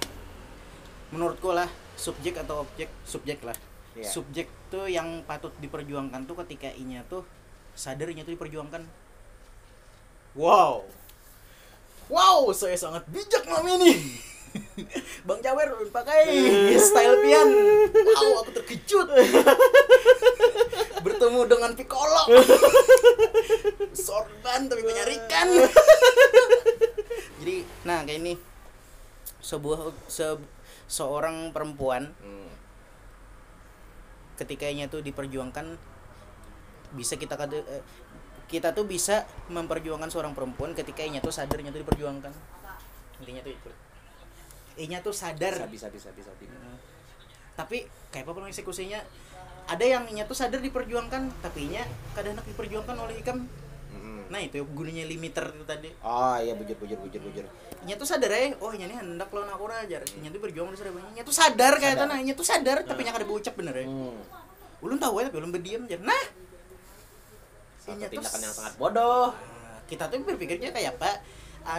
menurutku 1.10 1.50
lah 1.50 1.68
subjek 1.96 2.38
atau 2.38 2.64
objek 2.64 2.90
subjek 3.04 3.42
lah. 3.42 3.58
Iya. 3.98 4.06
subjek 4.06 4.48
tuh 4.70 4.86
yang 4.86 5.26
patut 5.26 5.50
diperjuangkan 5.58 6.30
tuh 6.30 6.38
ketika 6.46 6.70
inya 6.72 7.02
tuh 7.10 7.26
sadar 7.74 8.08
inya 8.08 8.22
tuh 8.22 8.38
diperjuangkan. 8.38 8.86
Wow. 10.38 10.86
Wow 12.08 12.54
saya 12.54 12.78
sangat 12.78 13.06
bijak 13.10 13.46
malam 13.46 13.82
ini. 13.82 13.98
Bang 15.28 15.42
Jawer 15.42 15.74
pakai 15.90 16.26
style 16.78 17.18
pian. 17.22 17.50
Wow 17.94 18.46
aku 18.46 18.52
terkejut. 18.62 19.08
Bertemu 21.06 21.42
dengan 21.46 21.72
Piccolo. 21.74 22.24
Sorban 23.94 24.70
tapi 24.70 24.82
menyarikan 24.86 25.48
jadi 27.40 27.56
nah 27.82 28.04
kayak 28.04 28.20
ini. 28.20 28.34
Sebuah 29.40 29.96
se- 30.06 30.59
seorang 30.90 31.54
perempuan 31.54 32.10
Hmm. 32.18 32.50
ketika 34.42 34.66
inya 34.66 34.90
tuh 34.90 35.06
diperjuangkan 35.06 35.78
bisa 36.98 37.14
kita 37.16 37.38
kata 37.38 37.62
eh, 37.62 37.84
kita 38.50 38.74
tuh 38.74 38.90
bisa 38.90 39.30
memperjuangkan 39.54 40.10
seorang 40.10 40.34
perempuan 40.34 40.74
ketika 40.74 41.06
inya 41.06 41.22
tuh 41.22 41.30
sadar 41.30 41.62
inya 41.62 41.70
tuh 41.70 41.86
diperjuangkan 41.86 42.34
intinya 43.22 43.42
tuh 43.46 43.54
itu 43.54 43.72
inya 44.80 45.00
tuh 45.06 45.14
sadar 45.14 45.70
bisa 45.70 45.92
bisa 45.94 46.10
bisa 46.10 46.10
bisa 46.18 46.32
bisa 46.42 46.58
Hmm. 46.58 46.78
tapi 47.54 47.86
kayak 48.10 48.26
apa 48.26 48.50
eksekusinya 48.50 49.00
ada 49.70 49.86
yang 49.86 50.10
inya 50.10 50.26
tuh 50.26 50.34
sadar 50.34 50.58
diperjuangkan 50.66 51.30
tapi 51.46 51.70
inya 51.70 51.86
kadang 52.18 52.34
diperjuangkan 52.42 52.96
oleh 52.98 53.22
ikam. 53.22 53.46
Nah 54.30 54.38
itu 54.38 54.62
gunanya 54.62 55.10
limiter 55.10 55.50
itu 55.50 55.66
tadi 55.66 55.90
oh 56.06 56.38
iya 56.38 56.54
bujur 56.54 56.78
bujur 56.78 56.98
bujur 57.02 57.22
bujur 57.22 57.46
Inya 57.80 57.96
tuh 57.96 58.04
sadar 58.04 58.28
ya, 58.28 58.52
oh 58.60 58.76
inya 58.76 58.92
nih 58.92 58.98
hendak 59.00 59.32
lawan 59.32 59.48
aku 59.56 59.72
aja. 59.72 60.04
Inya 60.20 60.30
tuh 60.36 60.44
berjuang 60.44 60.68
di 60.68 60.76
Surabaya. 60.76 61.16
Inya 61.16 61.24
tuh 61.24 61.32
sadar 61.32 61.80
kayak 61.80 61.96
tanah. 61.96 62.18
Inya 62.20 62.36
tuh 62.36 62.44
sadar 62.44 62.84
tapi 62.84 63.08
nya 63.08 63.16
kada 63.16 63.24
berucap 63.24 63.56
bener 63.56 63.72
ya. 63.72 63.86
hmm. 63.88 64.84
Ulun 64.84 65.00
tahu 65.00 65.24
ya 65.24 65.32
tapi 65.32 65.40
ulun 65.40 65.52
berdiam 65.56 65.88
aja. 65.88 65.96
Nah, 66.04 66.24
Satu 67.80 67.96
tuh 67.96 68.12
tindakan 68.12 68.40
yang 68.44 68.52
sangat 68.52 68.74
bodoh 68.76 69.32
Nah, 69.32 69.80
kita 69.88 70.12
tuh 70.12 70.20
berpikirnya 70.28 70.76
kayak 70.76 71.00
apa? 71.00 71.24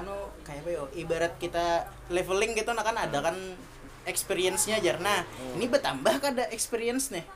Anu 0.00 0.16
kayak 0.40 0.64
apa 0.64 0.70
yo? 0.72 0.84
Ibarat 0.96 1.36
kita 1.36 1.84
leveling 2.08 2.56
gitu 2.56 2.72
nah 2.72 2.80
kan 2.80 2.96
ada 2.96 3.20
kan 3.20 3.36
experience-nya 4.08 4.80
aja. 4.80 4.96
Nah, 4.96 5.28
Hmm. 5.36 5.60
ini 5.60 5.68
bertambah 5.68 6.16
kan 6.16 6.32
ada 6.32 6.48
experience 6.48 7.12
nih. 7.12 7.28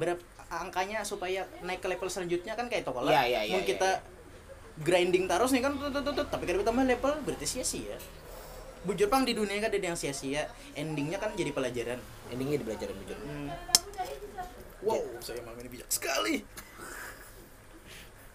Berapa 0.00 0.24
angkanya 0.48 1.04
supaya 1.04 1.44
naik 1.60 1.84
ke 1.84 1.88
level 1.92 2.08
selanjutnya 2.08 2.56
kan 2.56 2.72
kayak 2.72 2.88
toko 2.88 3.04
lah. 3.04 3.12
Iya, 3.12 3.22
iya, 3.28 3.40
iya, 3.48 3.54
Mau 3.56 3.60
iya, 3.60 3.68
kita 3.68 3.90
grinding 4.80 5.28
terus 5.28 5.52
nih 5.52 5.60
kan 5.60 5.76
tut, 5.76 5.92
tut, 5.92 6.14
tut, 6.16 6.28
tapi 6.32 6.48
kalau 6.48 6.64
tambah 6.64 6.84
level 6.88 7.12
berarti 7.28 7.44
sia-sia. 7.44 8.00
Bujur 8.82 9.06
pang 9.06 9.22
di 9.22 9.36
dunia 9.36 9.62
kan 9.62 9.70
ada 9.70 9.78
yang 9.78 9.98
sia-sia, 9.98 10.48
endingnya 10.74 11.20
kan 11.20 11.30
jadi 11.36 11.52
pelajaran. 11.52 12.00
endingnya 12.32 12.64
di 12.64 12.66
belajaran 12.66 12.96
bujur 12.96 13.18
Hmm. 13.20 13.52
Wow, 14.82 15.04
saya 15.20 15.44
malam 15.44 15.60
ini 15.62 15.70
bijak 15.78 15.90
sekali. 15.92 16.42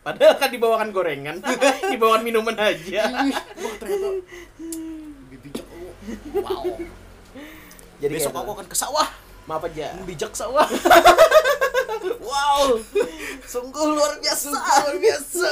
padahal 0.08 0.40
kan 0.40 0.48
dibawakan 0.48 0.96
gorengan 0.96 1.44
dibawakan 1.92 2.24
minuman 2.24 2.56
aja 2.56 3.12
Wah 3.60 3.76
ternyata 3.76 4.08
lebih 5.28 5.40
bijak 5.44 5.68
aku. 5.68 5.88
Wow. 6.40 6.64
jadi 8.00 8.14
Besok 8.16 8.32
aku 8.32 8.52
akan 8.56 8.68
ke 8.72 8.78
sawah, 8.80 9.10
maaf 9.52 9.68
aja 9.68 10.00
bijak 10.08 10.32
sawah. 10.32 10.64
wow 12.20 12.76
Sungguh 13.44 13.86
luar 13.90 14.20
biasa. 14.20 14.52
luar 14.52 14.96
biasa. 14.98 15.48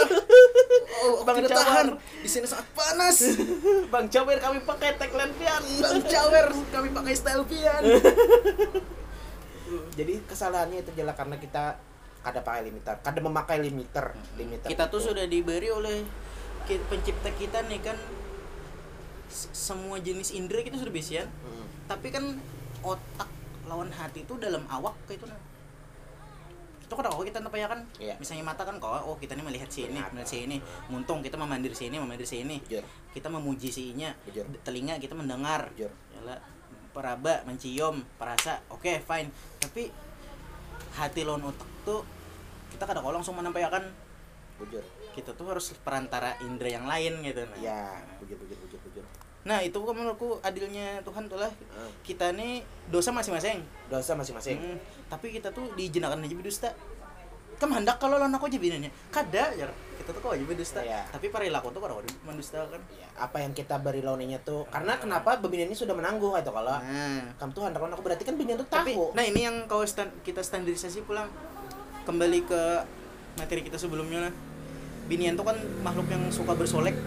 Oh, 0.97 1.23
Bang 1.23 1.37
tidak 1.37 1.55
tahan. 1.55 1.87
di 1.95 2.27
sini 2.27 2.43
sangat 2.43 2.67
panas 2.71 3.17
Bang 3.93 4.07
Jawer 4.07 4.37
kami 4.37 4.59
pakai 4.61 4.95
tagline 4.95 5.31
pian. 5.33 5.61
bang 5.61 5.99
cawer 6.03 6.45
kami 6.69 6.89
pakai 6.91 7.13
style 7.13 7.43
pian 7.43 7.83
Jadi 9.95 10.21
kesalahannya 10.23 10.79
itu 10.79 10.91
adalah 10.93 11.13
karena 11.13 11.35
kita 11.35 11.63
kada 12.21 12.41
pakai 12.41 12.61
limiter, 12.63 12.95
kada 12.99 13.19
memakai 13.19 13.57
limiter, 13.59 14.13
limiter. 14.35 14.65
kita 14.65 14.89
tuh 14.89 14.97
itu. 14.97 15.07
sudah 15.09 15.25
diberi 15.25 15.69
oleh 15.69 16.01
pencipta 16.65 17.29
kita 17.31 17.61
nih 17.63 17.77
kan 17.79 17.97
semua 19.29 19.97
jenis 19.97 20.31
indera 20.31 20.61
kita 20.61 20.75
sudah 20.75 20.89
bisian 20.89 21.27
Hmm. 21.43 21.65
tapi 21.85 22.09
kan 22.09 22.41
otak 22.81 23.29
lawan 23.65 23.89
hati 23.89 24.21
itu 24.21 24.33
dalam 24.35 24.65
awak 24.65 24.93
kayak 25.05 25.17
itu 25.17 25.25
nah 25.25 25.37
itu 26.85 26.93
kan 26.93 27.03
kalau 27.03 27.21
kita 27.21 27.41
apa 27.41 27.57
ya 27.57 27.65
kan 27.65 27.81
Iya. 27.97 28.13
misalnya 28.15 28.45
mata 28.45 28.61
kan 28.61 28.77
kok 28.77 28.87
oh 29.01 29.17
kita 29.17 29.33
nih 29.33 29.41
melihat 29.41 29.65
sini 29.67 29.89
Melihat. 29.91 30.11
melihat 30.13 30.29
sini 30.29 30.57
muntung 30.87 31.19
kita 31.19 31.33
memandir 31.33 31.73
sini 31.73 31.97
memandir 31.97 32.23
sini 32.23 32.61
Bujur, 32.61 32.85
kita 33.11 33.27
memuji 33.27 33.69
sinya 33.69 34.13
Bujur. 34.23 34.45
telinga 34.61 34.95
kita 34.97 35.13
mendengar 35.13 35.73
bujur. 35.73 35.89
Yalah, 36.13 36.37
peraba 36.89 37.41
mencium 37.43 38.05
perasa 38.15 38.61
oke 38.69 39.01
fine 39.01 39.27
tapi 39.57 39.89
hati 40.93 41.21
lawan 41.21 41.43
otak 41.45 41.67
tuh 41.81 42.05
kita 42.69 42.85
kadang 42.85 43.01
kalau 43.01 43.17
langsung 43.17 43.33
menampilkan 43.33 43.83
Bujur. 44.55 44.85
kita 45.11 45.33
tuh 45.33 45.43
harus 45.47 45.73
perantara 45.77 46.37
indera 46.39 46.69
yang 46.71 46.85
lain 46.85 47.19
gitu 47.19 47.43
nah. 47.43 47.57
Ya, 47.57 47.81
bujur 48.17 48.37
bujur 48.37 48.55
bujur. 48.61 48.74
Nah 49.45 49.61
itu 49.61 49.77
kan 49.77 49.93
menurutku 49.93 50.41
adilnya 50.41 50.99
Tuhan 50.99 51.29
tuh 51.29 51.37
lah. 51.37 51.51
Ah, 51.69 51.85
kita 52.01 52.33
nih 52.33 52.59
dosa 52.89 53.13
masing-masing. 53.13 53.61
Dosa 53.87 54.17
masing-masing. 54.17 54.57
Mm, 54.57 54.77
tapi 55.05 55.29
kita 55.31 55.53
tuh 55.53 55.69
diizinkan 55.73 56.17
aja 56.17 56.33
berdusta 56.33 56.69
kan 57.55 57.71
hendak 57.71 57.95
kalau 57.95 58.19
lawan 58.19 58.35
aku 58.35 58.51
aja 58.51 58.59
binanya 58.59 58.91
kada 59.07 59.47
ya 59.55 59.63
kita 59.95 60.11
tuh 60.11 60.19
kok 60.19 60.35
aja 60.35 60.43
berdusta 60.43 60.83
Iya. 60.83 61.07
tapi 61.07 61.31
perilaku 61.31 61.71
tuh 61.71 61.79
kalau 61.79 62.03
mendustakan 62.21 62.83
Ya, 62.91 63.07
apa 63.15 63.39
yang 63.39 63.55
kita 63.55 63.79
beri 63.79 64.03
lawannya 64.03 64.35
tuh 64.43 64.67
karena 64.67 64.99
kenapa 64.99 65.39
bebinian 65.39 65.71
ini 65.71 65.77
sudah 65.77 65.95
menangguh 65.95 66.35
itu 66.35 66.51
kalau 66.51 66.75
nah. 66.75 67.23
Kamu 67.39 67.51
tuh 67.55 67.63
hendak 67.63 67.79
lawan 67.79 67.95
aku 67.95 68.03
berarti 68.03 68.27
kan 68.27 68.35
binian 68.35 68.59
tuh 68.59 68.67
tapi 68.67 68.91
tahu. 68.91 69.15
nah 69.15 69.23
ini 69.23 69.47
yang 69.47 69.55
kau 69.71 69.87
stan- 69.87 70.11
kita 70.19 70.43
standarisasi 70.43 71.07
pulang 71.07 71.31
kembali 72.03 72.43
ke 72.43 72.61
materi 73.37 73.63
kita 73.63 73.79
sebelumnya 73.79 74.27
nah 74.27 74.33
binian 75.07 75.39
tuh 75.39 75.47
kan 75.47 75.55
makhluk 75.79 76.11
yang 76.11 76.27
suka 76.27 76.59
bersolek 76.59 76.99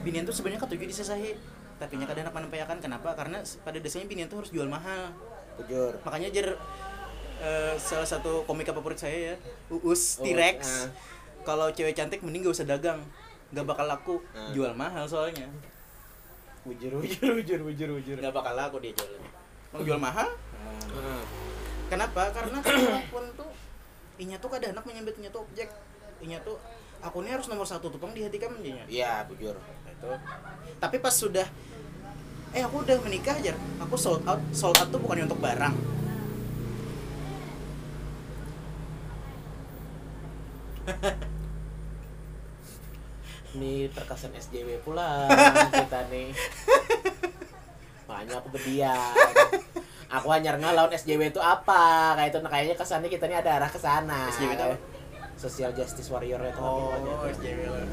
binian 0.00 0.22
tuh 0.22 0.32
sebenarnya 0.32 0.60
ketujuh 0.60 0.86
disesahi 0.86 1.32
tapi 1.76 1.94
nya 1.94 2.06
kadang 2.06 2.26
menampayakan 2.28 2.78
kenapa 2.78 3.14
karena 3.14 3.38
pada 3.60 3.78
dasarnya 3.78 4.06
binian 4.06 4.26
tuh 4.26 4.42
harus 4.42 4.50
jual 4.50 4.66
mahal 4.66 5.14
Bujur. 5.56 5.94
makanya 6.02 6.28
jer 6.28 6.48
eh, 7.38 7.74
salah 7.76 8.04
satu 8.04 8.42
komika 8.44 8.70
favorit 8.70 8.96
saya 8.96 9.18
ya 9.30 9.34
Uus 9.70 10.18
Oh, 10.18 10.24
T-Rex 10.24 10.58
ah. 10.60 10.88
kalau 11.42 11.66
cewek 11.68 11.92
cantik 11.92 12.18
mending 12.20 12.42
gak 12.42 12.54
usah 12.54 12.66
dagang 12.68 13.02
gak 13.50 13.64
bakal 13.64 13.84
laku 13.84 14.16
Ah. 14.32 14.50
jual 14.50 14.70
mahal 14.72 15.04
soalnya 15.04 15.46
Bujur 16.60 16.98
bujur 16.98 17.32
bujur 17.34 17.60
bujur 17.64 17.88
bujur. 17.92 18.16
gak 18.18 18.30
bakal 18.30 18.52
laku 18.52 18.76
dia 18.78 18.92
jualnya 18.92 19.30
mau 19.68 19.80
jual 19.80 19.98
mahal 19.98 20.28
Ah. 20.90 21.22
Kenapa? 21.88 22.28
Karena 22.30 22.60
perempuan 22.60 23.24
tuh 23.32 23.48
inya 24.18 24.36
tuh 24.36 24.50
kadang 24.50 24.76
anak 24.76 24.84
menyambutnya 24.84 25.32
tuh 25.32 25.40
objek. 25.40 25.72
Inya 26.20 26.36
tuh 26.42 26.60
aku 27.00 27.24
ini 27.24 27.32
harus 27.32 27.48
nomor 27.48 27.64
satu 27.64 27.88
tupang 27.88 28.12
di 28.12 28.20
hati 28.20 28.36
kamu. 28.36 28.60
Iya, 28.84 29.24
bujur. 29.24 29.56
Itu. 29.98 30.08
Tapi 30.78 30.96
pas 31.02 31.14
sudah 31.14 31.46
eh 32.56 32.64
aku 32.64 32.80
udah 32.80 32.96
menikah 33.04 33.36
aja, 33.36 33.52
aku 33.82 33.98
sold 33.98 34.24
out. 34.24 34.40
Sold 34.54 34.78
out 34.78 34.88
tuh 34.88 35.02
bukannya 35.02 35.28
untuk 35.28 35.42
barang. 35.42 35.74
Ini 43.58 43.88
terkesan 43.92 44.32
SJW 44.36 44.80
pula 44.84 45.26
kita 45.72 46.06
nih. 46.12 46.30
Makanya 48.08 48.34
aku 48.40 48.48
berdiam. 48.52 49.12
Aku 50.08 50.32
hanya 50.32 50.56
ngelawan 50.56 50.88
SJW 50.88 51.28
itu 51.28 51.40
apa? 51.40 52.16
Kayak 52.16 52.32
itu 52.32 52.38
nah, 52.40 52.50
kayaknya 52.52 52.76
kesannya 52.76 53.08
kita 53.12 53.24
ini 53.28 53.36
ada 53.36 53.60
arah 53.60 53.68
ke 53.68 53.76
sana. 53.76 54.32
SJW 54.32 54.52
itu 54.56 54.64
apa? 54.64 54.76
Social 55.38 55.70
Justice 55.76 56.08
Warrior 56.08 56.40
itu 56.48 56.60
Oh. 56.60 57.28
SJW 57.28 57.60
lah. 57.68 57.84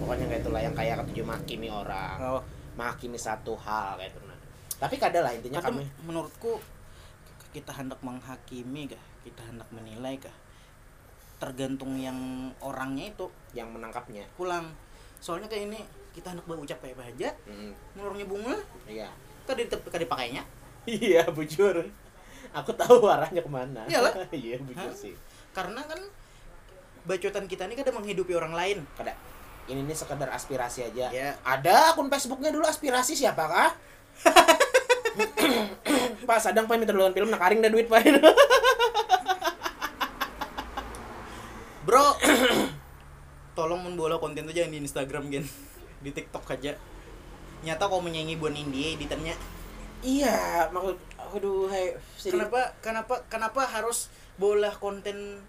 Pokoknya 0.00 0.24
kayak 0.26 0.40
itulah 0.40 0.60
yang 0.60 0.72
kayak 0.72 0.94
ketujuh 1.04 1.24
menghakimi 1.24 1.68
orang, 1.68 2.16
Oh, 2.18 2.42
menghakimi 2.74 3.16
satu 3.16 3.52
hal 3.54 3.94
kayak 3.94 4.10
itu. 4.10 4.20
Nah. 4.24 4.38
Tapi 4.80 4.94
kadang 4.96 5.22
lah 5.22 5.32
intinya 5.32 5.60
kami 5.60 5.84
menurutku 6.02 6.56
kita 7.52 7.70
hendak 7.70 8.00
menghakimi 8.00 8.88
kah? 8.88 9.02
Kita 9.20 9.44
hendak 9.44 9.68
menilai 9.70 10.16
kah? 10.16 10.32
Tergantung 11.36 11.96
yang 11.96 12.16
orangnya 12.60 13.08
itu 13.08 13.26
yang 13.52 13.68
menangkapnya. 13.68 14.24
pulang. 14.34 14.72
Soalnya 15.20 15.48
kayak 15.48 15.68
ini 15.68 15.80
kita 16.10 16.32
hendak 16.32 16.44
berucap 16.44 16.80
kayak 16.80 16.96
bahagia, 16.96 17.30
Mm, 17.44 17.70
menurutnya 17.92 18.26
bunga, 18.26 18.56
iya. 18.84 19.08
kan 19.44 19.54
kan 19.86 20.00
dipakainya. 20.00 20.42
Iya, 20.88 21.28
bujur. 21.28 21.86
Aku 22.50 22.72
tahu 22.72 23.04
arahnya 23.04 23.44
ke 23.44 23.50
mana. 23.52 23.84
Iyalah. 23.84 24.16
iya, 24.32 24.56
bujur 24.58 24.88
Hah? 24.88 24.96
sih. 24.96 25.12
karena 25.50 25.82
kan 25.82 25.98
bacotan 27.02 27.44
kita 27.44 27.66
ini 27.66 27.74
kadang 27.74 27.98
menghidupi 27.98 28.32
orang 28.32 28.54
lain 28.54 28.78
Kada. 28.94 29.12
Ini 29.70 29.86
nih 29.86 29.94
sekedar 29.94 30.26
aspirasi 30.34 30.90
aja. 30.90 31.06
ya 31.14 31.38
Ada 31.46 31.94
akun 31.94 32.10
Facebooknya 32.10 32.50
dulu 32.50 32.66
aspirasi 32.66 33.14
siapakah? 33.14 33.78
Pak 36.28 36.38
Sadang 36.42 36.66
pengen 36.66 36.86
minta 36.86 36.94
duluan 36.94 37.14
film 37.14 37.30
nakaring 37.30 37.62
dah 37.62 37.70
duit 37.70 37.86
Pak. 37.86 38.02
bro 41.90 42.14
tolong 43.58 43.82
membola 43.82 44.22
konten 44.22 44.46
tuh 44.46 44.54
jangan 44.54 44.70
di 44.70 44.78
Instagram 44.78 45.26
gen 45.26 45.42
di 46.04 46.14
TikTok 46.14 46.46
aja 46.54 46.78
nyata 47.66 47.90
kau 47.90 47.98
menyanyi 47.98 48.38
buat 48.38 48.54
India 48.54 48.94
editannya 48.94 49.34
iya, 50.00 50.70
maksud 50.72 50.96
aduh 51.34 51.68
hai 51.68 51.98
sedih. 52.16 52.38
kenapa 52.38 52.72
kenapa 52.80 53.14
kenapa 53.26 53.60
harus 53.68 54.08
bola 54.40 54.72
konten 54.78 55.42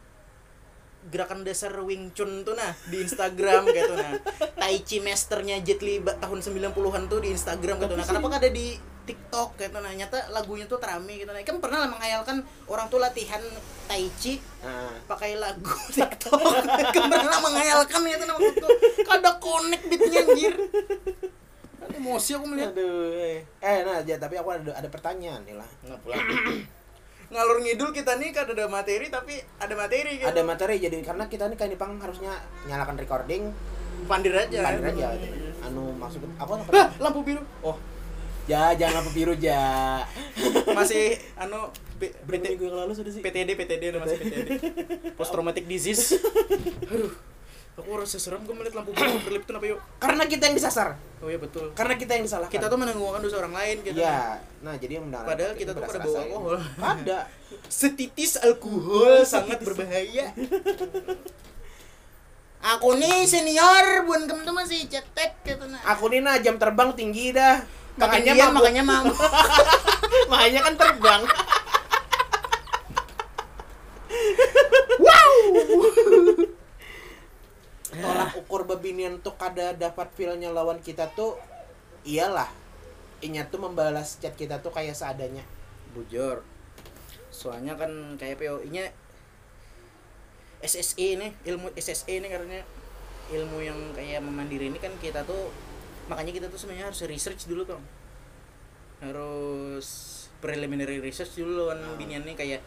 gerakan 1.10 1.42
dasar 1.42 1.74
Wing 1.82 2.14
Chun 2.14 2.46
tuh 2.46 2.54
nah 2.54 2.70
di 2.92 3.02
Instagram 3.02 3.66
gitu 3.74 3.94
nah. 3.98 4.14
Tai 4.54 4.78
Chi 4.86 5.02
masternya 5.02 5.58
Jet 5.66 5.82
Li 5.82 5.98
tahun 6.04 6.40
90-an 6.46 7.04
tuh 7.10 7.20
di 7.26 7.30
Instagram 7.34 7.82
gitu 7.82 7.94
nah. 7.98 8.06
Kenapa 8.06 8.28
ada 8.38 8.50
di 8.54 8.78
TikTok 9.02 9.58
gitu 9.58 9.78
nah? 9.82 9.90
Nyata 9.90 10.30
lagunya 10.30 10.70
tuh 10.70 10.78
terame 10.78 11.18
gitu 11.18 11.34
nah. 11.34 11.42
Kan 11.42 11.58
pernah 11.58 11.82
lah 11.82 11.90
menghayalkan 11.90 12.46
orang 12.70 12.86
tuh 12.94 13.02
latihan 13.02 13.42
Tai 13.90 14.06
Chi 14.22 14.38
Nah, 14.62 14.94
pakai 15.10 15.42
lagu 15.42 15.74
TikTok. 15.98 16.38
Kan 16.94 17.04
pernah 17.10 17.40
menghayalkan 17.42 18.00
gitu 18.06 18.24
nah 18.30 18.36
maksudku 18.38 18.70
kada 19.02 19.32
connect 19.42 19.84
beatnya 19.90 20.22
anjir? 20.22 20.54
Kan 21.82 21.90
emosi 21.98 22.38
aku 22.38 22.46
melihat. 22.46 22.78
Aduh. 22.78 23.10
Eh, 23.18 23.42
eh 23.58 23.78
nah, 23.82 24.06
aja 24.06 24.22
tapi 24.22 24.38
aku 24.38 24.54
ada 24.54 24.70
ada 24.78 24.86
pertanyaan 24.86 25.42
nih 25.50 25.58
lah. 25.58 25.70
Ngalur 27.32 27.58
ngidul 27.64 27.90
kita 27.96 28.20
nih 28.20 28.36
kan 28.36 28.44
ada 28.44 28.68
materi 28.68 29.08
tapi 29.08 29.40
ada 29.56 29.74
materi 29.74 30.20
gitu 30.20 30.28
Ada 30.28 30.42
materi 30.44 30.76
jadi 30.84 31.00
karena 31.00 31.32
kita 31.32 31.48
nih 31.48 31.58
kayak 31.58 31.80
Pang 31.80 31.96
harusnya 32.04 32.36
nyalakan 32.68 33.00
recording, 33.00 33.56
pandir 34.06 34.36
aja 34.36 34.60
pandir 34.68 34.86
aja. 34.92 35.16
Anu 35.64 35.96
maksud 35.96 36.20
apa? 36.36 36.54
Lah, 36.76 36.88
lampu 37.00 37.24
biru 37.24 37.40
Oh, 37.64 37.80
ja 38.52 38.76
jangan 38.76 39.00
lampu 39.00 39.12
biru 39.16 39.34
ja. 39.40 40.04
masih 40.78 41.16
anu 41.40 41.72
PT, 42.02 42.44
minggu 42.58 42.66
yang 42.68 42.78
lalu 42.84 42.94
sudah 42.98 43.14
sih? 43.14 43.22
PTD 43.22 43.54
PTD 43.54 43.94
ada 43.96 44.00
masih 44.02 44.18
PTD 44.20 44.50
post 45.18 45.30
traumatic 45.32 45.70
disease 45.70 46.18
aduh 46.92 47.14
aku 47.74 47.88
rasa 47.96 48.16
serem 48.16 48.42
gue 48.42 48.52
melihat 48.52 48.78
lampu 48.78 48.92
biru 48.92 49.18
berlip 49.22 49.44
kenapa 49.44 49.66
yuk 49.66 49.80
Karena 49.98 50.24
kita 50.24 50.44
yang 50.44 50.56
disasar. 50.56 51.00
oh 51.18 51.28
iya 51.28 51.38
betul 51.38 51.72
Karena 51.72 51.96
kita 51.96 52.12
yang 52.14 52.24
disalahkan. 52.24 52.52
kita 52.52 52.66
tuh 52.66 52.78
menanggung 52.78 53.10
dosa 53.18 53.38
orang 53.38 53.54
lain 53.54 53.76
gitu 53.82 53.98
Iya, 53.98 54.38
nah 54.60 54.74
jadi 54.76 54.94
yang 54.96 55.06
mendengar 55.06 55.26
Padahal 55.28 55.54
kita 55.54 55.72
tuh 55.72 55.82
pada 55.82 56.00
bawa 56.00 56.20
alkohol. 56.22 56.56
Ada. 56.78 57.20
setitis 57.72 58.32
alkohol 58.38 59.24
sangat 59.24 59.60
berbahaya 59.60 60.30
aku 62.64 62.94
nih 62.94 63.26
senior 63.26 64.06
bukan 64.06 64.30
kamu 64.30 64.42
tuh 64.44 64.54
masih 64.54 64.80
cetek 64.86 65.32
gitu 65.42 65.66
nah 65.66 65.82
Aku 65.90 66.06
nih 66.08 66.22
nah 66.22 66.38
jam 66.38 66.56
terbang 66.56 66.94
tinggi 66.94 67.34
dah. 67.34 67.58
makanya 67.94 68.48
Makanya 68.50 68.84
mabuk 68.84 69.18
Makanya 70.28 70.60
kan 70.66 70.74
terbang. 70.76 71.22
Bebinian 78.76 79.20
tuh 79.20 79.36
kada 79.36 79.76
dapat 79.76 80.08
feelnya 80.16 80.54
lawan 80.54 80.80
kita 80.80 81.12
tuh 81.12 81.36
iyalah. 82.08 82.48
Inya 83.22 83.46
tuh 83.52 83.62
membalas 83.62 84.18
chat 84.18 84.34
kita 84.34 84.64
tuh 84.64 84.72
kayak 84.74 84.96
seadanya. 84.96 85.44
Bujur. 85.92 86.42
Soalnya 87.30 87.76
kan 87.76 88.16
kayak 88.16 88.40
PO 88.40 88.64
nya 88.72 88.90
SSE 90.62 91.18
ini 91.18 91.34
ilmu 91.50 91.74
SSE 91.74 92.22
ini 92.22 92.30
karena 92.30 92.62
ilmu 93.34 93.58
yang 93.66 93.80
kayak 93.98 94.22
memandiri 94.22 94.70
ini 94.70 94.78
kan 94.78 94.94
kita 95.02 95.26
tuh 95.26 95.50
makanya 96.06 96.36
kita 96.36 96.48
tuh 96.52 96.60
sebenarnya 96.60 96.92
harus 96.92 97.02
research 97.08 97.50
dulu 97.50 97.66
kong 97.66 97.84
harus 99.02 99.88
preliminary 100.44 101.02
research 101.02 101.40
dulu 101.42 101.74
kan 101.74 101.82
Ah. 101.82 101.98
binian 101.98 102.22
nih 102.22 102.38
kayak 102.38 102.62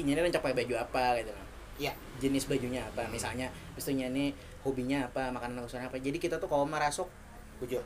ini 0.00 0.16
rencana 0.16 0.40
pakai 0.40 0.56
baju 0.64 0.74
apa 0.80 1.20
gitu 1.20 1.32
ya 1.80 1.92
jenis 2.20 2.48
bajunya 2.48 2.80
apa 2.84 3.04
misalnya 3.12 3.52
mestinya 3.76 4.08
ini 4.08 4.32
hobinya 4.62 5.10
apa 5.10 5.30
makanan 5.34 5.62
kesukaan 5.66 5.90
apa. 5.90 5.98
Jadi 5.98 6.18
kita 6.18 6.38
tuh 6.38 6.48
kalau 6.50 6.66
merasuk 6.66 7.10
Bujur. 7.62 7.82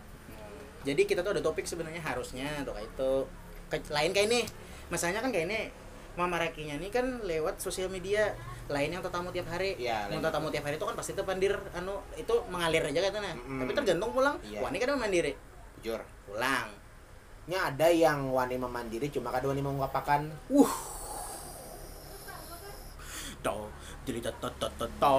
jadi 0.86 1.02
kita 1.04 1.20
tuh 1.20 1.36
ada 1.36 1.42
topik 1.42 1.66
sebenarnya 1.68 2.00
harusnya 2.00 2.62
tuh 2.64 2.72
kayak 2.76 2.88
itu. 2.88 3.12
Ke- 3.68 3.90
lain 3.92 4.10
kayak 4.14 4.26
ini. 4.30 4.40
Masalahnya 4.88 5.20
kan 5.20 5.30
kayak 5.34 5.46
ini 5.50 5.60
mama 6.16 6.40
rakinya 6.40 6.80
ini 6.80 6.88
kan 6.88 7.20
lewat 7.24 7.60
sosial 7.60 7.90
media. 7.92 8.32
Lain 8.66 8.90
yang 8.90 9.02
tamu 9.02 9.30
tiap 9.30 9.46
hari. 9.46 9.78
Iya, 9.78 10.10
mau 10.10 10.18
lain. 10.18 10.32
tamu 10.32 10.48
tiap 10.50 10.66
hari 10.66 10.74
itu 10.74 10.86
kan 10.86 10.96
pasti 10.98 11.14
tuh 11.14 11.22
pandir 11.22 11.54
anu 11.76 12.02
itu 12.18 12.34
mengalir 12.50 12.82
aja 12.82 12.98
katanya. 12.98 13.34
Mm-mm. 13.38 13.62
tapi 13.62 13.72
tergantung 13.78 14.10
pulang. 14.10 14.36
Iya. 14.42 14.58
wah 14.62 14.70
ini 14.74 14.78
kan 14.82 14.98
mandiri. 14.98 15.32
Bujur. 15.78 16.00
pulang. 16.26 16.68
Nya 17.46 17.70
ada 17.70 17.86
yang 17.86 18.26
wani 18.34 18.58
memandiri 18.58 19.06
cuma 19.06 19.30
kadang 19.30 19.54
wani 19.54 19.62
menguapakan 19.62 20.26
to 23.46 23.56
telita 23.95 23.95
ta 24.06 24.30
ta 24.54 24.68
ta 24.70 24.86
ta 24.86 25.10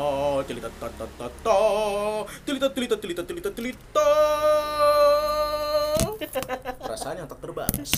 telita 0.47 0.71
ta 0.71 0.88
ta 0.88 1.04
ta 1.12 1.28
ta 1.43 1.60
telita 2.47 2.71
telita 2.71 2.95
telita 2.95 3.21
telita 3.21 3.50
telita 3.52 4.08
perasaan 6.80 7.19
yang 7.19 7.28
tak 7.28 7.39
terbatas 7.43 7.91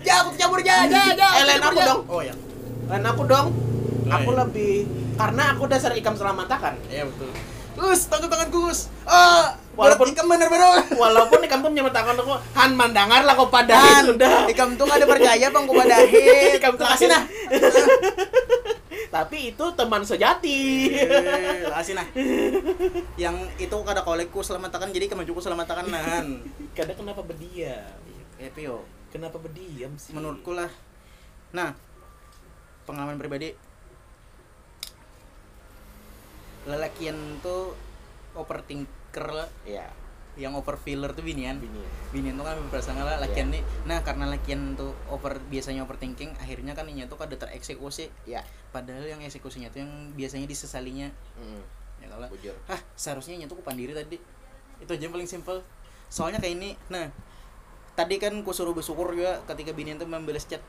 ya 0.00 0.22
aku 0.22 0.30
cabur 0.38 0.62
ya 0.62 0.86
ya 0.86 1.10
ya 1.12 1.28
Eh, 1.32 1.44
lain 1.44 1.58
aku 1.60 1.78
dong. 1.80 2.00
oh 2.06 2.22
ya 2.22 2.34
Lain 2.86 3.02
aku 3.02 3.22
dong. 3.26 3.50
Lain. 4.06 4.14
Aku 4.14 4.30
lebih 4.32 4.86
karena 5.18 5.50
aku 5.50 5.66
dasar 5.66 5.90
ikam 5.92 6.14
selamatakan. 6.14 6.78
iya 6.86 7.02
betul 7.02 7.34
Gus, 7.76 8.06
tangan 8.06 8.30
tangan 8.30 8.48
Gus. 8.48 8.86
Ah, 9.02 9.55
Walaupun- 9.76 10.08
ikam 10.08 10.26
bener-bener. 10.26 10.88
Walaupun 10.90 11.38
ikam 11.40 11.60
tuh 11.60 11.68
menyamatakan 11.68 12.16
aku, 12.16 12.32
han 12.52 12.72
mandangar 12.72 13.22
lah 13.22 13.32
kau 13.32 13.46
pada 13.46 13.76
Dan 13.76 14.04
sudah. 14.10 14.48
ikam 14.48 14.72
tuh 14.74 14.84
gak 14.84 14.96
ada 14.96 15.06
percaya 15.06 15.46
bang 15.46 15.64
kepada 15.64 15.96
hit. 16.10 16.56
Ikam 16.56 16.72
tuh 16.74 16.86
Kasih 16.86 17.06
nah. 17.06 17.22
Tapi 19.06 19.36
itu 19.50 19.64
teman 19.72 20.02
sejati. 20.02 20.90
Kasih 21.70 21.94
nah. 21.94 22.06
Yang 23.14 23.36
itu 23.58 23.76
kada 23.78 24.00
kolekku 24.00 24.40
selamatakan 24.40 24.90
jadi 24.90 25.06
kemajuku 25.06 25.38
selamatakan 25.38 25.86
nahan. 25.86 26.40
Kadang 26.72 26.96
kenapa 26.98 27.20
berdiam? 27.20 28.00
Eh 28.36 28.50
Pio, 28.50 28.84
Kenapa 29.08 29.36
berdiam 29.36 29.92
sih? 29.94 30.12
menurutku 30.12 30.52
lah. 30.52 30.68
Nah, 31.50 31.72
pengalaman 32.82 33.16
pribadi 33.16 33.52
lelakian 36.66 37.14
tuh 37.40 37.78
overthinker 39.16 39.26
lah 39.32 39.48
ya, 39.64 39.86
yang 40.36 40.52
overfiller 40.52 41.10
tuh 41.16 41.24
binian. 41.24 41.56
Bini. 41.56 41.80
binian 42.12 42.36
tuh 42.36 42.44
kan 42.44 42.56
berasanya 42.68 43.08
lah 43.08 43.16
lakian 43.16 43.48
nih. 43.48 43.64
Nah 43.88 44.04
karena 44.04 44.28
lakian 44.28 44.76
tuh 44.76 44.92
over 45.08 45.40
biasanya 45.48 45.88
overthinking 45.88 46.36
akhirnya 46.36 46.76
kan 46.76 46.84
ini 46.84 47.08
tuh 47.08 47.16
kada 47.16 47.36
tereksekusi. 47.40 48.12
Ya. 48.28 48.44
padahal 48.68 49.08
yang 49.08 49.24
eksekusinya 49.24 49.72
tuh 49.72 49.80
yang 49.80 49.92
biasanya 50.12 50.44
disesalinya. 50.44 51.08
Mm, 51.40 51.60
ya 52.04 52.06
kalau 52.12 52.28
bujur. 52.28 52.52
hah 52.68 52.80
seharusnya 52.92 53.40
nyentuh 53.40 53.56
ku 53.56 53.64
pandiri 53.64 53.96
tadi. 53.96 54.20
Itu 54.76 54.92
aja 54.92 55.08
yang 55.08 55.14
paling 55.16 55.28
simple 55.28 55.64
soalnya 56.06 56.38
kayak 56.38 56.54
ini 56.54 56.70
nah 56.86 57.10
tadi 57.98 58.22
kan 58.22 58.30
ku 58.46 58.54
suruh 58.54 58.70
bersyukur 58.70 59.10
juga 59.10 59.42
ketika 59.48 59.72
binian 59.72 59.96
tuh 59.96 60.04
membalas 60.04 60.44
chat. 60.44 60.60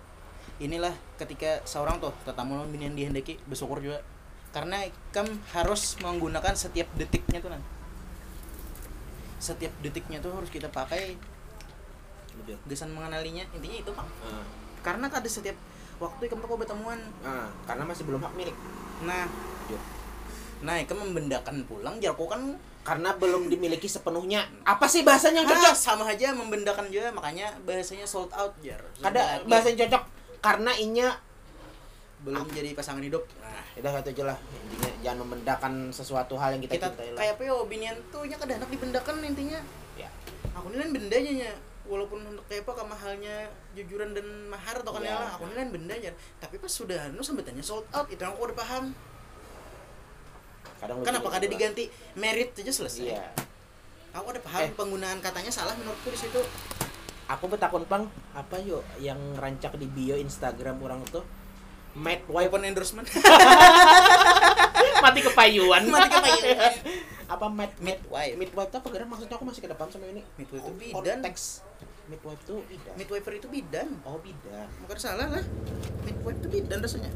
Inilah 0.64 0.96
ketika 1.20 1.60
seorang 1.68 2.00
tuh 2.00 2.16
tetamu 2.24 2.56
lawan 2.56 2.72
binian 2.72 2.96
dihendaki 2.96 3.36
bersyukur 3.44 3.84
juga. 3.84 4.00
Karena 4.56 4.88
kam 5.12 5.28
harus 5.52 6.00
menggunakan 6.00 6.56
setiap 6.56 6.88
detiknya 6.96 7.44
tuh 7.44 7.52
nah 7.52 7.60
setiap 9.38 9.74
detiknya 9.80 10.18
tuh 10.18 10.34
harus 10.34 10.50
kita 10.50 10.68
pakai. 10.68 11.16
Gesan 12.70 12.94
mengenalinya 12.94 13.42
intinya 13.52 13.78
itu 13.82 13.92
bang 13.92 14.10
Ah, 14.22 14.46
karena 14.86 15.10
ada 15.10 15.26
setiap 15.26 15.58
waktu 15.98 16.30
kamu 16.30 16.46
kau 16.46 16.56
bertemuan 16.56 17.02
ah, 17.22 17.50
karena 17.66 17.84
masih 17.84 18.06
belum 18.06 18.22
hak 18.22 18.34
milik. 18.38 18.54
nah. 19.02 19.26
Bujur. 19.66 19.82
nah 20.58 20.78
kamu 20.80 21.12
membendakan 21.12 21.66
pulang 21.66 21.98
jarko 21.98 22.30
kan? 22.30 22.42
Karena 22.86 23.12
belum 23.14 23.52
dimiliki 23.52 23.84
sepenuhnya. 23.84 24.48
Apa 24.64 24.88
sih 24.88 25.04
bahasanya 25.04 25.44
yang 25.44 25.50
Ah, 25.50 25.60
cocok? 25.60 25.76
sama 25.76 26.06
aja 26.08 26.32
membendakan 26.32 26.88
juga 26.88 27.12
makanya 27.12 27.52
bahasanya 27.68 28.08
sold 28.08 28.32
out. 28.32 28.54
Jar 28.64 28.80
Ada 29.04 29.44
bahasa 29.44 29.74
yang 29.74 29.86
cocok. 29.86 30.04
Karena 30.40 30.72
inya 30.78 31.12
belum 32.28 32.46
jadi 32.52 32.76
pasangan 32.76 33.00
hidup. 33.00 33.24
Nah 33.40 33.64
udah 33.80 33.92
itu 34.04 34.10
aja 34.12 34.24
lah. 34.36 34.38
Intinya 34.52 34.92
jangan 35.00 35.18
membedakan 35.24 35.74
sesuatu 35.90 36.34
hal 36.36 36.58
yang 36.58 36.62
kita, 36.68 36.76
kita 36.76 36.88
cintai 36.92 37.10
lah. 37.16 37.20
kayak 37.24 37.34
apa 37.40 37.42
ya 37.48 37.54
binian 37.64 37.98
tuh 38.12 38.22
nya 38.28 38.36
kada 38.36 38.54
enak 38.60 38.70
dibendakan 38.70 39.16
intinya. 39.24 39.60
Ya. 39.96 40.10
Aku 40.54 40.68
nilain 40.70 40.92
bendanya 40.92 41.32
nya. 41.32 41.52
Walaupun 41.88 42.20
untuk 42.20 42.44
kayak 42.52 42.68
apa 42.68 42.84
mahalnya 42.84 43.48
jujuran 43.72 44.12
dan 44.12 44.28
mahar 44.52 44.84
atau 44.84 44.92
kan 44.92 45.00
Iya. 45.00 45.16
lah 45.16 45.40
aku 45.40 45.48
nilain 45.48 45.72
bendanya 45.72 46.12
tapi 46.36 46.60
pas 46.60 46.68
sudah 46.68 47.16
nu 47.16 47.24
sambutannya 47.24 47.64
sold 47.64 47.88
out 47.96 48.12
itu 48.12 48.20
yang 48.20 48.36
aku 48.36 48.52
udah 48.52 48.58
paham. 48.60 48.92
Kadang 50.78 51.02
kenapa 51.02 51.26
lucu 51.26 51.36
kada 51.40 51.46
juga. 51.48 51.54
diganti 51.56 51.84
merit 52.14 52.50
aja 52.54 52.74
selesai? 52.76 53.08
Iya. 53.08 53.24
Aku 54.14 54.30
udah 54.30 54.44
paham 54.44 54.62
Eh. 54.66 54.72
penggunaan 54.76 55.18
katanya 55.22 55.48
salah 55.50 55.74
menurutku 55.74 56.12
di 56.12 56.20
situ. 56.20 56.42
Aku 57.28 57.48
betakun 57.48 57.84
pang. 57.86 58.04
Apa 58.32 58.60
yuk 58.60 58.84
yang 59.00 59.18
rancak 59.36 59.76
di 59.76 59.88
bio 59.88 60.16
Instagram 60.16 60.80
orang 60.80 61.02
tuh 61.08 61.24
mad 61.98 62.22
wife 62.30 62.54
open 62.54 62.64
endorsement. 62.70 63.10
Mati 65.04 65.20
kepayuan. 65.26 65.82
Mati 65.94 66.10
kepayuan. 66.14 66.74
apa 67.28 67.52
mad 67.52 67.76
midwife 67.84 68.40
midwife 68.40 68.72
tuh 68.72 68.80
apa 68.80 68.88
gara 68.88 69.04
maksudnya 69.04 69.36
aku 69.36 69.44
masih 69.44 69.62
ke 69.66 69.70
depan 69.70 69.90
sama 69.90 70.06
ini. 70.08 70.22
Midwife 70.38 70.64
itu 70.64 70.72
Oh, 70.94 71.02
bidan. 71.02 71.20
Konteks 71.20 71.44
midwife 72.08 72.42
tuh 72.46 72.62
bidan. 72.70 72.94
Midwifer 72.96 73.34
itu 73.36 73.48
bidan. 73.50 73.88
Oh 74.06 74.22
bidan. 74.22 74.68
Bukan 74.86 74.98
salah 75.02 75.28
lah. 75.28 75.44
Midwife 76.06 76.38
itu 76.40 76.48
bidan 76.48 76.80
rasanya. 76.80 77.12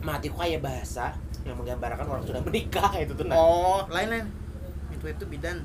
Mati 0.00 0.32
kayak 0.32 0.64
bahasa 0.64 1.14
yang 1.44 1.60
menggambarkan 1.60 2.08
orang 2.08 2.24
sudah 2.24 2.40
menikah 2.40 2.90
itu 2.96 3.12
tuh 3.12 3.28
nah. 3.28 3.36
Oh, 3.36 3.84
lain 3.92 4.08
lain. 4.08 4.26
Midwife 4.90 5.20
itu 5.20 5.28
bidan. 5.28 5.62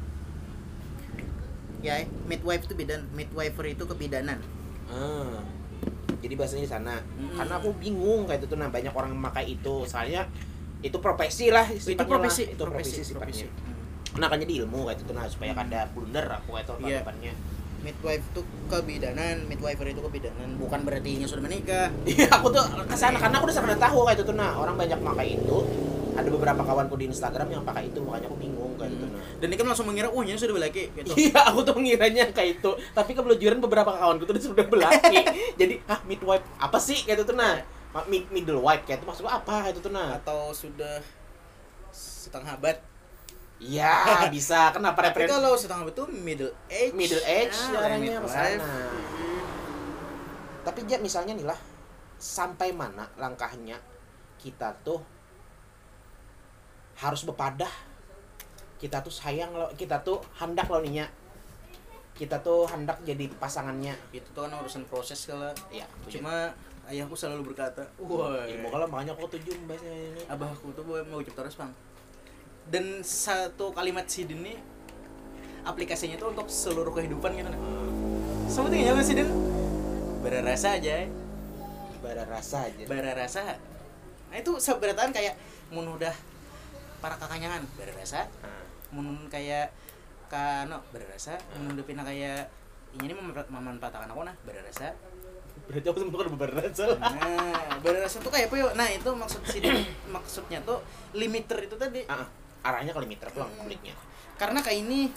Ya, 1.79 2.03
midwife 2.27 2.67
itu 2.67 2.75
bidan. 2.75 3.07
Midwifer 3.15 3.65
itu 3.71 3.87
kebidanan. 3.87 4.43
Ah. 4.91 5.39
Jadi 6.19 6.33
bahasanya 6.35 6.63
di 6.63 6.71
sana 6.71 6.95
Mm-mm. 6.99 7.35
karena 7.35 7.53
aku 7.55 7.69
bingung 7.75 8.23
kayak 8.23 8.39
itu 8.39 8.47
tuh 8.47 8.57
nah 8.57 8.67
banyak 8.67 8.91
orang 8.91 9.11
memakai 9.11 9.45
itu 9.49 9.83
soalnya 9.83 10.27
itu 10.79 10.95
profesi 10.97 11.49
lah 11.49 11.67
Itu 11.67 11.91
profesi, 11.99 12.43
lah. 12.45 12.53
itu 12.55 12.63
profesi, 12.63 12.99
sifatnya 13.01 13.47
Hmm. 14.09 14.17
nah 14.17 14.25
kan 14.25 14.37
jadi 14.37 14.63
ilmu 14.63 14.85
kayak 14.85 14.99
itu 14.99 15.11
nah 15.11 15.25
supaya 15.25 15.53
kada 15.53 15.85
blunder 15.91 16.25
aku 16.25 16.53
kayak 16.53 16.65
itu 16.65 16.73
Iya. 16.83 16.99
depannya 16.99 17.33
Midwife 17.79 18.25
itu 18.25 18.41
kebidanan, 18.67 19.47
midwifer 19.47 19.87
itu 19.87 20.03
kebidanan. 20.03 20.59
Bukan 20.59 20.83
berarti 20.83 21.15
nya 21.15 21.23
sudah 21.23 21.47
menikah. 21.47 21.87
iya 22.03 22.27
aku 22.27 22.51
tuh 22.51 22.59
ke 22.83 22.91
sana 22.91 23.15
karena 23.15 23.39
aku 23.39 23.47
udah 23.47 23.55
sangat 23.55 23.79
tahu 23.79 24.03
kayak 24.03 24.19
itu 24.19 24.23
tuh 24.27 24.35
nah 24.35 24.51
orang 24.59 24.75
banyak 24.75 24.99
pakai 24.99 25.39
itu 25.39 25.57
ada 26.19 26.29
beberapa 26.29 26.61
kawanku 26.61 26.95
di 26.95 27.05
Instagram 27.07 27.47
yang 27.49 27.63
pakai 27.63 27.89
itu 27.89 27.99
makanya 28.03 28.27
aku 28.27 28.37
bingung 28.37 28.73
kayak 28.75 28.91
itu 28.95 29.05
nah 29.07 29.21
Dan 29.39 29.47
ini 29.49 29.55
kan 29.55 29.65
langsung 29.71 29.87
mengira, 29.87 30.07
oh, 30.11 30.19
sudah 30.19 30.55
belaki 30.55 30.91
gitu. 30.91 31.11
Iya, 31.31 31.39
aku 31.47 31.63
tuh 31.63 31.73
mengiranya 31.79 32.27
kayak 32.35 32.59
itu. 32.59 32.71
Tapi 32.91 33.11
kebelujuran 33.15 33.63
beberapa 33.63 33.95
kawanku 33.95 34.27
tuh 34.27 34.35
sudah 34.51 34.67
belaki. 34.67 35.23
Jadi, 35.59 35.79
ah 35.87 35.99
midwife 36.03 36.43
apa 36.59 36.75
sih 36.75 37.07
kayak 37.07 37.23
itu 37.23 37.25
tuh 37.31 37.37
nah? 37.39 37.55
Mid 38.05 38.29
middle 38.29 38.61
wife 38.61 38.83
kayak 38.85 39.01
itu 39.01 39.05
maksudnya 39.07 39.39
apa 39.39 39.71
itu 39.71 39.79
tuh 39.79 39.89
nah? 39.95 40.19
Atau 40.19 40.51
sudah 40.51 40.99
setengah 41.95 42.59
abad. 42.59 42.77
Iya, 43.59 43.95
bisa. 44.35 44.71
Kenapa 44.75 45.07
Tapi 45.07 45.27
kalau 45.27 45.55
setengah 45.55 45.87
abad 45.87 45.95
itu 45.95 46.05
middle 46.11 46.53
age. 46.67 46.91
middle 46.95 47.23
age 47.23 47.55
Ya, 47.71 47.79
ke 47.79 47.97
midwife. 47.99 48.31
sana. 48.31 48.71
Tapi 50.67 50.79
ya 50.85 50.99
misalnya 50.99 51.33
nih 51.33 51.47
lah, 51.47 51.59
sampai 52.19 52.75
mana 52.75 53.07
langkahnya 53.15 53.79
kita 54.39 54.75
tuh 54.83 54.99
harus 56.99 57.23
bepadah. 57.25 57.71
Kita 58.79 59.03
tuh 59.03 59.11
sayang 59.11 59.51
lo, 59.51 59.67
kita 59.75 59.99
tuh 60.03 60.23
hendak 60.39 60.71
lo 60.71 60.79
nih 60.79 61.03
Nya. 61.03 61.05
Kita 62.15 62.39
tuh 62.43 62.67
hendak 62.67 62.99
jadi 63.03 63.27
pasangannya. 63.39 63.95
Itu 64.11 64.27
tuh 64.31 64.47
kan 64.47 64.55
urusan 64.59 64.87
proses 64.87 65.23
kalau 65.27 65.51
Ya, 65.71 65.87
cuma 66.07 66.51
ayahku 66.87 67.15
selalu 67.15 67.51
berkata, 67.53 67.85
wah, 67.99 68.43
ilmu 68.47 68.67
kalau 68.71 68.87
makanya 68.89 69.13
aku 69.13 69.29
tujuh 69.37 69.53
bahasanya 69.69 69.99
ini. 70.09 70.21
abahku 70.25 70.73
tuh 70.73 70.83
mau 71.05 71.21
ucap 71.21 71.37
terus 71.37 71.53
bang 71.53 71.69
dan 72.69 73.01
satu 73.01 73.73
kalimat 73.73 74.05
sidin 74.05 74.45
ini 74.45 74.53
aplikasinya 75.65 76.15
tuh 76.21 76.33
untuk 76.37 76.47
seluruh 76.47 76.93
kehidupan 76.93 77.33
gitu 77.33 77.49
nah. 77.49 77.59
sebetulnya 78.45 78.93
apa 78.93 79.01
sidin 79.01 79.29
berasa 80.21 80.77
aja 80.77 81.09
bara 81.99 82.23
rasa 82.29 82.69
aja. 82.69 82.83
berasa 82.85 83.41
nah 84.29 84.37
itu 84.37 84.55
seberatan 84.61 85.09
kayak 85.09 85.35
mun 85.73 85.89
udah 85.97 86.13
para 86.99 87.15
kakanyangan. 87.15 87.63
Berasa 87.73 88.27
Nah, 88.43 88.63
mun 88.91 89.27
kayak 89.27 89.71
kano 90.27 90.77
berasa 90.89 91.33
mun 91.55 91.73
udah 91.73 91.81
pindah 91.83 92.05
kayak 92.05 92.45
ini 92.97 93.13
mem- 93.13 93.49
memanfaatkan 93.49 94.05
aku 94.05 94.21
nah 94.21 94.33
berasa 94.41 94.93
berarti 95.65 95.85
aku 95.85 95.99
sempat 96.01 96.25
bara 96.33 96.53
rasa. 96.65 96.85
nah 96.97 97.77
berasa 97.77 98.17
tuh 98.17 98.33
kayak 98.33 98.49
apa 98.49 98.55
yuk 98.57 98.73
nah 98.73 98.89
itu 98.89 99.05
maksud 99.05 99.41
sidin 99.45 99.77
maksudnya 100.15 100.57
tuh 100.61 100.81
limiter 101.13 101.61
itu 101.61 101.77
tadi. 101.77 102.01
Ah, 102.09 102.25
arahnya 102.61 102.89
ke 102.89 103.01
limiter 103.01 103.29
tuh 103.29 103.45
kuliknya. 103.57 103.93
karena 104.37 104.57
kayak 104.61 104.81
ini 104.81 105.13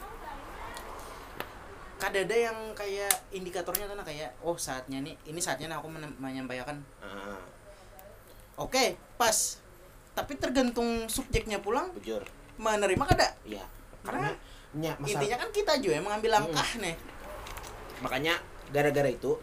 kadada 1.97 2.35
yang 2.35 2.59
kayak 2.75 3.15
indikatornya 3.31 3.87
tuh 3.87 3.97
nah 3.97 4.05
kayak 4.05 4.35
oh 4.43 4.59
saatnya 4.59 4.99
nih 5.01 5.15
ini 5.25 5.39
saatnya 5.39 5.71
nah 5.71 5.79
aku 5.79 5.89
men- 5.89 6.19
menyampaikan. 6.19 6.83
Ah, 6.99 7.39
oke 8.59 8.99
pas 9.15 9.62
tapi 10.13 10.37
tergantung 10.37 11.09
subjeknya 11.09 11.59
pulang 11.65 11.89
bujur 11.97 12.21
menerima 12.61 13.05
kada 13.09 13.29
iya. 13.49 13.65
Karena 14.03 14.29
Karena 14.29 14.31
nya 14.73 14.93
masalah 14.97 15.13
intinya 15.21 15.37
kan 15.41 15.51
kita 15.53 15.73
juga 15.79 15.95
yang 16.01 16.07
mengambil 16.09 16.31
langkah 16.41 16.69
nih. 16.81 16.97
Makanya 18.03 18.35
gara-gara 18.73 19.09
itu 19.09 19.37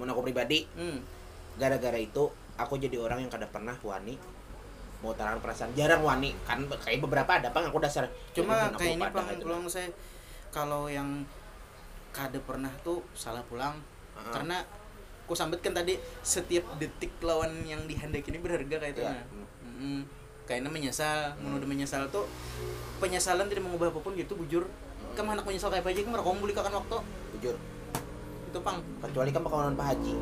menurut 0.00 0.12
aku 0.18 0.22
pribadi 0.24 0.64
hmm. 0.72 0.98
gara-gara 1.60 1.98
itu 2.00 2.32
aku 2.56 2.74
jadi 2.80 2.96
orang 2.96 3.22
yang 3.22 3.30
kada 3.32 3.44
pernah 3.48 3.76
wani 3.84 4.16
mau 5.04 5.12
tarangan 5.12 5.40
perasaan. 5.42 5.70
Jarang 5.76 6.02
wani 6.02 6.32
kan 6.48 6.64
kayak 6.64 7.02
beberapa 7.04 7.28
ada 7.38 7.52
pang 7.52 7.68
aku 7.68 7.78
dasar. 7.82 8.08
Cuma 8.32 8.56
"Ya, 8.56 8.66
aku 8.72 8.80
kayak 8.82 8.94
ini 8.96 9.02
pada," 9.04 9.20
pulang 9.40 9.62
gitu. 9.66 9.72
saya 9.72 9.88
kalau 10.52 10.88
yang 10.88 11.24
kada 12.12 12.38
pernah 12.44 12.72
tuh 12.84 13.00
salah 13.16 13.44
pulang. 13.48 13.76
Heeh. 14.12 14.28
karena 14.28 14.60
ku 15.24 15.32
sambet 15.32 15.64
kan 15.64 15.72
tadi 15.72 15.96
setiap 16.20 16.76
detik 16.76 17.16
lawan 17.24 17.64
yang 17.64 17.88
dihendaki 17.88 18.28
ini 18.28 18.36
berharga 18.42 18.76
kayak 18.76 18.92
itu 18.92 19.00
Iya. 19.00 19.16
nah 19.16 19.24
Mm-mm. 19.82 20.06
kayaknya 20.46 20.70
menyesal 20.70 21.34
Hmm. 21.34 21.42
menurut 21.42 21.66
menyesal 21.66 22.06
tuh 22.14 22.30
penyesalan 23.02 23.50
tidak 23.50 23.66
mengubah 23.66 23.90
apa 23.90 23.98
pun 23.98 24.14
gitu 24.14 24.38
bujur. 24.38 24.70
Kamu 25.18 25.34
anak 25.34 25.42
menyesal 25.42 25.74
kayak 25.74 25.82
apa 25.82 25.90
aja 25.90 26.06
kamu 26.06 26.22
kamu 26.22 26.38
beli 26.38 26.54
kakan 26.54 26.78
waktu. 26.78 26.96
Jujur 27.34 27.58
itu 28.52 28.60
pang. 28.60 28.78
Kecuali 29.00 29.32
kan 29.32 29.42
bakalan 29.42 29.74
Pak 29.74 29.86
Haji. 29.90 30.14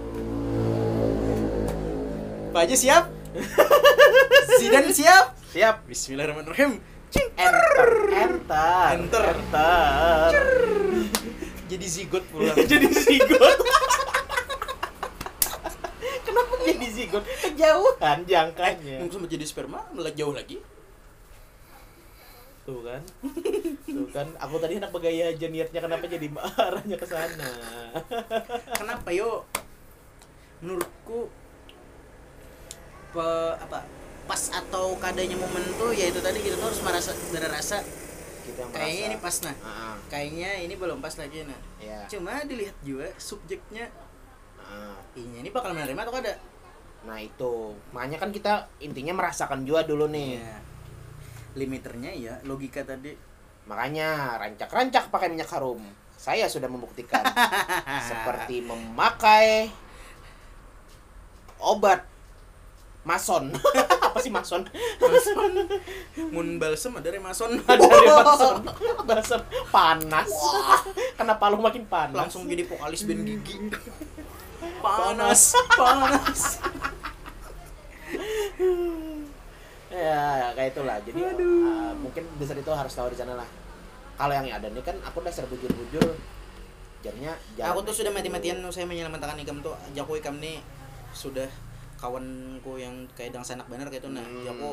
Pak 2.55 2.61
Haji 2.63 2.77
siap? 2.79 3.05
Zidan 4.63 4.87
siap? 4.95 5.35
Siap. 5.51 5.83
Bismillahirrahmanirrahim. 5.91 6.79
Enter. 7.35 7.91
Enter. 8.15 8.87
Enter. 8.95 9.23
enter. 9.35 10.35
Jadi 11.71 11.87
zigot 11.87 12.23
pulang 12.31 12.55
jadi 12.71 12.87
zigot 12.91 13.59
kenapa 16.27 16.55
zigot 17.11 17.25
kejauhan. 17.51 18.19
Jangkanya. 18.23 18.97
Mungkin 19.03 19.11
sempat 19.19 19.31
jadi 19.35 19.45
sperma 19.45 19.83
malah 19.91 20.15
jauh 20.15 20.31
lagi. 20.31 20.63
Tuh 22.63 22.87
kan. 22.87 23.03
Tuh 23.83 24.07
kan 24.15 24.31
aku 24.39 24.55
tadi 24.63 24.79
hendak 24.79 24.95
bergaya 24.95 25.35
aja 25.35 25.47
niatnya 25.51 25.81
kenapa 25.83 26.07
jadi 26.07 26.31
arahnya 26.39 26.95
ke 26.95 27.07
sana? 27.11 27.51
Kenapa 28.79 29.11
yo? 29.11 29.43
Menurutku 30.63 31.27
pe, 33.11 33.27
apa 33.59 33.83
pas 34.31 34.43
atau 34.55 34.95
kadanya 35.03 35.35
momen 35.35 35.65
tuh 35.75 35.91
ya 35.91 36.07
itu 36.07 36.23
tadi 36.23 36.39
kita 36.39 36.55
tuh 36.55 36.71
harus 36.71 36.79
merasa 36.87 37.11
berasa 37.35 37.83
kita 38.47 38.63
yang 38.63 38.71
kayaknya 38.71 39.05
ini 39.11 39.17
merasa 39.19 39.27
pas 39.27 39.37
nah. 39.43 39.57
Ah, 39.67 39.97
kayaknya 40.07 40.51
ini 40.63 40.75
belum 40.79 40.99
pas 41.03 41.15
lagi 41.19 41.43
nah. 41.43 41.61
Ya 41.83 42.07
cuma 42.07 42.39
dilihat 42.47 42.77
juga 42.87 43.11
subjeknya. 43.19 43.91
Ah. 44.63 44.95
ini 45.19 45.43
ini 45.43 45.51
bakal 45.51 45.75
menerima 45.75 45.99
atau 45.99 46.15
kada 46.15 46.39
nah 47.05 47.19
itu. 47.21 47.75
Makanya 47.97 48.19
kan 48.21 48.31
kita 48.31 48.69
intinya 48.81 49.17
merasakan 49.17 49.65
juga 49.65 49.85
dulu 49.85 50.09
nih. 50.11 50.41
Iya. 50.41 50.59
limiternya 51.51 52.15
ya 52.15 52.35
logika 52.47 52.87
tadi. 52.87 53.11
Makanya 53.67 54.39
rancak-rancak 54.39 55.11
pakai 55.11 55.29
minyak 55.35 55.51
harum. 55.51 55.83
Saya 56.15 56.47
sudah 56.47 56.71
membuktikan. 56.71 57.27
Seperti 58.11 58.63
memakai 58.63 59.67
obat 61.59 62.07
mason. 63.05 63.51
Apa 64.11 64.19
sih 64.21 64.33
mason? 64.33 64.67
Mason. 65.01 65.53
Mun 66.35 66.59
balsem 66.61 66.93
ada 66.99 67.09
remason 67.09 67.51
dari 67.63 68.07
mason. 68.11 68.57
Balsam 69.09 69.41
panas. 69.71 70.31
Kenapa 71.17 71.51
lu 71.51 71.63
makin 71.63 71.85
panas. 71.87 72.17
Langsung 72.17 72.45
jadi 72.47 72.67
vokalis 72.67 73.07
band 73.07 73.23
gigi. 73.25 73.57
Panas 74.81 75.57
panas 75.77 76.61
ya 79.91 80.55
kayak 80.55 80.71
itulah. 80.77 80.97
Jadi 81.03 81.21
uh, 81.21 81.93
mungkin 81.99 82.25
besar 82.39 82.57
itu 82.57 82.71
harus 82.71 82.93
tahu 82.95 83.11
di 83.11 83.19
sana 83.19 83.35
lah. 83.35 83.49
Kalau 84.21 84.33
yang 84.37 84.47
ada 84.53 84.69
nih 84.69 84.85
kan 84.85 84.97
aku 85.01 85.25
dasar 85.25 85.49
bujur-bujur 85.49 86.13
jadinya 87.01 87.33
aku 87.57 87.81
tuh 87.81 88.05
sudah 88.05 88.13
mati-matian 88.13 88.61
saya 88.69 88.85
menyelamatkan 88.85 89.41
ikam 89.41 89.65
tuh. 89.65 89.75
Jago 89.97 90.15
ikam 90.15 90.37
nih 90.39 90.61
sudah 91.17 91.49
kawanku 91.97 92.77
yang 92.77 93.05
kayak 93.17 93.33
dang 93.33 93.45
sanak 93.45 93.67
bener 93.69 93.89
kayak 93.89 94.05
itu. 94.05 94.11
Nah 94.13 94.25
Hmm. 94.25 94.45
jago 94.45 94.71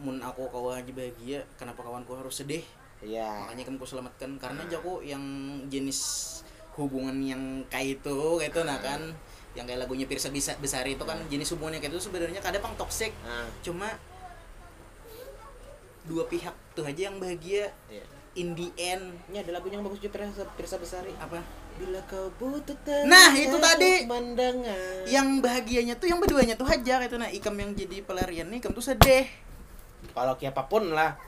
mun 0.00 0.16
aku 0.24 0.48
kawan 0.48 0.80
aja 0.80 0.92
bahagia 0.96 1.40
kenapa 1.60 1.84
kawanku 1.84 2.16
harus 2.16 2.40
sedih? 2.40 2.64
Iya. 3.04 3.48
Makanya 3.48 3.68
kamu 3.68 3.84
selamatkan. 3.84 4.30
Karena 4.40 4.62
jago 4.72 5.04
yang 5.04 5.20
jenis 5.68 6.00
hubungan 6.80 7.16
yang 7.20 7.42
kayak 7.68 8.00
itu 8.00 8.16
kayak 8.40 8.56
itu 8.56 8.60
nah 8.64 8.78
kan 8.80 9.00
yang 9.52 9.64
kayak 9.64 9.80
lagunya 9.80 10.06
Pirsa 10.06 10.28
bisa 10.28 10.54
besar 10.56 10.84
itu 10.84 11.02
kan 11.02 11.18
jenis 11.26 11.50
hubungannya 11.50 11.78
kayak 11.78 11.92
itu 11.92 12.02
sebenarnya 12.02 12.38
kadang 12.38 12.62
pang 12.62 12.76
toxic. 12.76 13.10
Nah, 13.20 13.50
cuma 13.60 13.90
dua 16.02 16.24
pihak 16.26 16.54
tuh 16.72 16.84
aja 16.84 17.08
yang 17.08 17.18
bahagia. 17.18 17.70
Iya. 17.86 18.04
in 18.38 18.54
the 18.54 18.70
end. 18.78 19.10
Ini 19.26 19.42
ada 19.42 19.58
lagunya 19.58 19.74
yang 19.74 19.84
bagus 19.84 19.98
juga 19.98 20.14
Pirsa, 20.16 20.46
Pirsa 20.54 20.78
Besari. 20.78 21.10
Apa? 21.18 21.42
Bila 21.74 21.98
kau 22.06 22.30
butuh 22.38 22.78
Nah, 23.02 23.34
itu 23.34 23.58
tadi. 23.58 24.06
pemandangan 24.06 25.02
yang 25.04 25.42
bahagianya 25.42 25.98
tuh 25.98 26.06
yang 26.06 26.22
berduanya 26.22 26.54
tuh 26.54 26.62
hajar 26.62 27.02
itu. 27.02 27.18
Nah 27.18 27.26
ikam 27.26 27.58
yang 27.58 27.74
jadi 27.74 28.06
pelarian 28.06 28.46
nih 28.46 28.62
ikam 28.62 28.70
tuh 28.70 28.86
sedih. 28.86 29.26
Kalau 30.14 30.38
kayak 30.38 30.54
apa 30.54 30.62
pun 30.64 30.94
lah. 30.94 31.18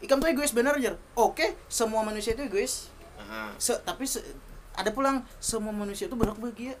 Ikam 0.00 0.16
tuh 0.16 0.32
egois 0.32 0.50
bener 0.50 0.74
aja 0.74 0.96
oke 1.12 1.44
semua 1.68 2.00
manusia 2.00 2.32
itu 2.32 2.40
egois. 2.42 2.88
Nah, 3.20 3.52
Se- 3.54 3.78
tapi 3.84 4.02
se- 4.02 4.24
ada 4.72 4.88
pulang 4.90 5.20
semua 5.38 5.70
manusia 5.70 6.08
itu 6.08 6.16
berhak 6.16 6.40
bahagia 6.40 6.72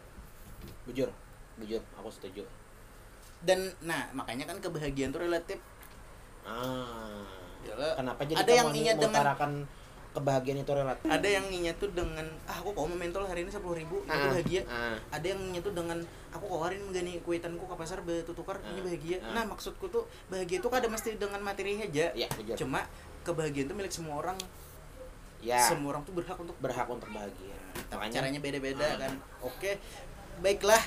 bujur 0.84 1.08
bujur 1.54 1.82
aku 1.94 2.08
setuju. 2.08 2.42
Dan 3.40 3.58
nah 3.80 4.06
makanya 4.12 4.46
kan 4.46 4.58
kebahagiaan 4.58 5.10
tuh 5.10 5.20
relatif. 5.20 5.58
Ah 6.42 7.22
Yalah. 7.62 7.94
kenapa 7.94 8.22
jadi 8.24 8.38
Ada 8.38 8.52
yang 8.52 8.68
ini 8.70 8.78
ingat 8.82 8.96
dengan- 8.98 9.66
kebahagiaan 10.12 10.60
itu 10.60 10.72
relatif? 10.72 11.08
Ada 11.08 11.28
yang 11.30 11.44
nginya 11.48 11.72
tuh 11.74 11.88
dengan 11.90 12.26
ah 12.44 12.52
aku 12.54 12.70
kok 12.70 12.84
mau 12.84 12.92
mentol 12.92 13.24
hari 13.24 13.42
ini 13.42 13.50
sepuluh 13.50 13.72
ribu 13.74 14.02
itu 14.02 14.12
Ah, 14.12 14.28
bahagia. 14.28 14.60
ah. 14.66 14.96
ada 15.08 15.24
yang 15.24 15.40
nginya 15.40 15.60
tuh 15.62 15.72
dengan 15.72 15.98
aku 16.28 16.44
kawarin 16.46 16.82
menggani 16.82 17.16
kuitanku 17.22 17.62
ke 17.62 17.74
pasar 17.74 18.02
betutukar 18.02 18.60
ini 18.62 18.76
Ah, 18.76 18.84
bahagia. 18.84 19.16
ah. 19.18 19.32
nah 19.32 19.44
maksudku 19.46 19.88
tuh 19.88 20.04
bahagia 20.28 20.58
itu 20.58 20.68
kada 20.68 20.84
mesti 20.86 21.16
dengan 21.16 21.40
materi 21.40 21.80
aja. 21.80 22.12
Ya 22.12 22.28
bujur 22.30 22.58
cuma 22.58 22.84
kebahagiaan 23.22 23.66
itu 23.66 23.74
milik 23.74 23.88
semua 23.90 24.20
orang. 24.20 24.36
Ya 25.40 25.58
semua 25.58 25.90
orang 25.90 26.04
tuh 26.04 26.12
berhak 26.12 26.36
untuk 26.36 26.56
berhak 26.58 26.86
untuk 26.86 27.08
bahagia. 27.08 27.56
Tapi 27.88 27.96
makanya 27.96 28.12
caranya 28.20 28.38
beda-beda 28.38 28.84
Ah. 28.84 28.98
kan. 29.00 29.12
Oke 29.40 29.80
baiklah 30.42 30.82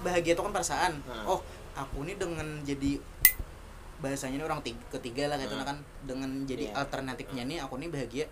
bahagia 0.00 0.32
itu 0.32 0.40
kan 0.40 0.52
perasaan 0.52 0.92
Ah. 1.04 1.24
oh 1.26 1.40
aku 1.74 2.04
nih 2.04 2.14
dengan 2.14 2.46
jadi 2.62 3.00
bahasanya 3.98 4.38
ini 4.38 4.44
orang 4.44 4.62
tig- 4.62 4.86
ketiga 4.90 5.26
lah 5.26 5.36
gitu 5.36 5.56
Ah. 5.56 5.66
kan 5.66 5.76
dengan 6.02 6.30
jadi 6.44 6.70
Iya. 6.70 6.78
alternatifnya 6.78 7.42
nih 7.44 7.58
aku 7.58 7.74
nih 7.76 7.88
bahagia 7.88 8.26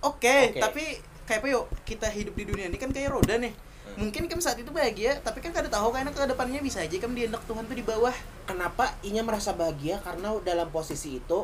oke 0.00 0.36
Oke. 0.48 0.60
tapi 0.60 0.84
kayak 1.24 1.40
apa 1.40 1.48
yuk 1.48 1.64
kita 1.82 2.06
hidup 2.08 2.34
di 2.34 2.44
dunia 2.44 2.66
ini 2.66 2.76
kan 2.76 2.90
kayak 2.90 3.10
roda 3.10 3.36
nih 3.36 3.50
Hmm. 3.82 3.98
mungkin 3.98 4.24
kan 4.24 4.38
saat 4.38 4.54
itu 4.56 4.70
bahagia 4.70 5.18
tapi 5.18 5.40
kan 5.40 5.50
kada 5.50 5.66
tahu 5.66 5.90
karena 5.90 6.08
ke 6.08 6.22
depannya 6.24 6.60
bisa 6.60 6.78
aja 6.78 6.94
kan 6.94 7.10
dihendak 7.10 7.42
Tuhan 7.42 7.66
tuh 7.66 7.74
di 7.74 7.82
bawah 7.82 8.14
kenapa 8.44 8.94
Inya 9.02 9.20
merasa 9.20 9.50
bahagia 9.52 9.98
karena 9.98 10.30
dalam 10.40 10.70
posisi 10.70 11.18
itu 11.18 11.38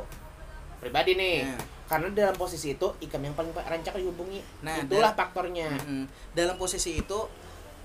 pribadi 0.79 1.13
nih 1.13 1.43
Nah. 1.45 1.59
karena 1.89 2.09
dalam 2.13 2.37
posisi 2.37 2.73
itu 2.73 2.87
ikam 3.01 3.19
yang 3.21 3.35
paling 3.35 3.51
rancak 3.51 3.91
dihubungi 3.93 4.39
Nah, 4.61 4.79
itulah 4.79 5.11
faktornya 5.13 5.67
Mm-mm. 5.75 6.07
dalam 6.31 6.55
posisi 6.55 6.95
itu 6.95 7.19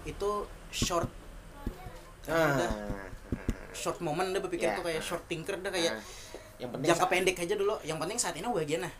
itu 0.03 0.29
short. 0.69 1.09
Ah. 2.25 2.55
udah. 2.55 2.71
Short 3.71 3.97
moment 3.99 4.29
deh 4.29 4.39
berpikir 4.39 4.69
Ya. 4.69 4.75
tuh 4.75 4.83
kayak 4.83 5.01
short 5.01 5.23
thinker 5.25 5.57
deh 5.57 5.67
kayak 5.67 5.93
Nah, 5.93 6.03
yang 6.59 6.69
penting 6.69 6.87
jangka 6.87 7.07
pendek 7.07 7.35
aja 7.37 7.55
dulu. 7.55 7.75
Yang 7.81 7.97
penting 7.99 8.17
saat 8.17 8.35
ini 8.35 8.45
bahagia 8.45 8.79
nah. 8.79 8.93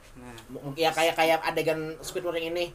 Ya 0.73 0.89
kayak 0.89 1.13
kayak 1.13 1.39
adegan 1.41 1.95
Squidward 1.99 2.35
yang 2.35 2.51
ini. 2.51 2.73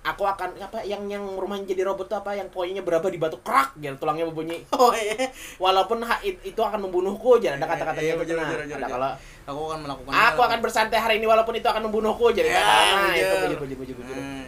Aku 0.00 0.22
akan 0.22 0.54
apa 0.56 0.78
yang 0.82 1.04
yang 1.06 1.24
rumahnya 1.34 1.68
jadi 1.68 1.82
robot 1.84 2.06
tuh 2.06 2.16
apa? 2.16 2.30
Yang 2.32 2.48
poinnya 2.50 2.80
berapa 2.80 3.02
di 3.04 3.18
batu? 3.18 3.34
Krak! 3.38 3.74
Gitu 3.76 3.94
tulangnya 3.96 4.24
berbunyi. 4.24 4.62
Oh 4.74 4.90
iya. 4.90 5.26
Walaupun 5.56 6.00
ha- 6.00 6.22
it- 6.22 6.38
itu 6.44 6.58
akan 6.58 6.80
membunuhku 6.80 7.36
jadi 7.36 7.54
ada 7.54 7.66
Iya, 7.66 7.66
kata-kata 7.68 8.00
iya, 8.00 8.14
gitu. 8.14 8.34
nah. 8.34 8.46
ada 8.48 8.86
kalau 8.88 9.10
aku 9.44 9.60
akan 9.64 9.78
melakukan 9.82 10.10
aku 10.12 10.40
akan 10.44 10.58
bersantai 10.60 10.98
hari 10.98 11.14
ini 11.16 11.26
walaupun 11.26 11.50
itu 11.52 11.64
akan 11.64 11.82
membunuhku 11.88 12.30
jadi 12.30 12.46
Ya, 12.46 12.58
kata 12.58 12.72
nah 12.94 13.12
itu 13.12 13.36
bujur 13.38 13.58
bujur 13.58 13.76
bujur 13.76 13.94
bujur 13.96 14.14
Nah, 14.14 14.44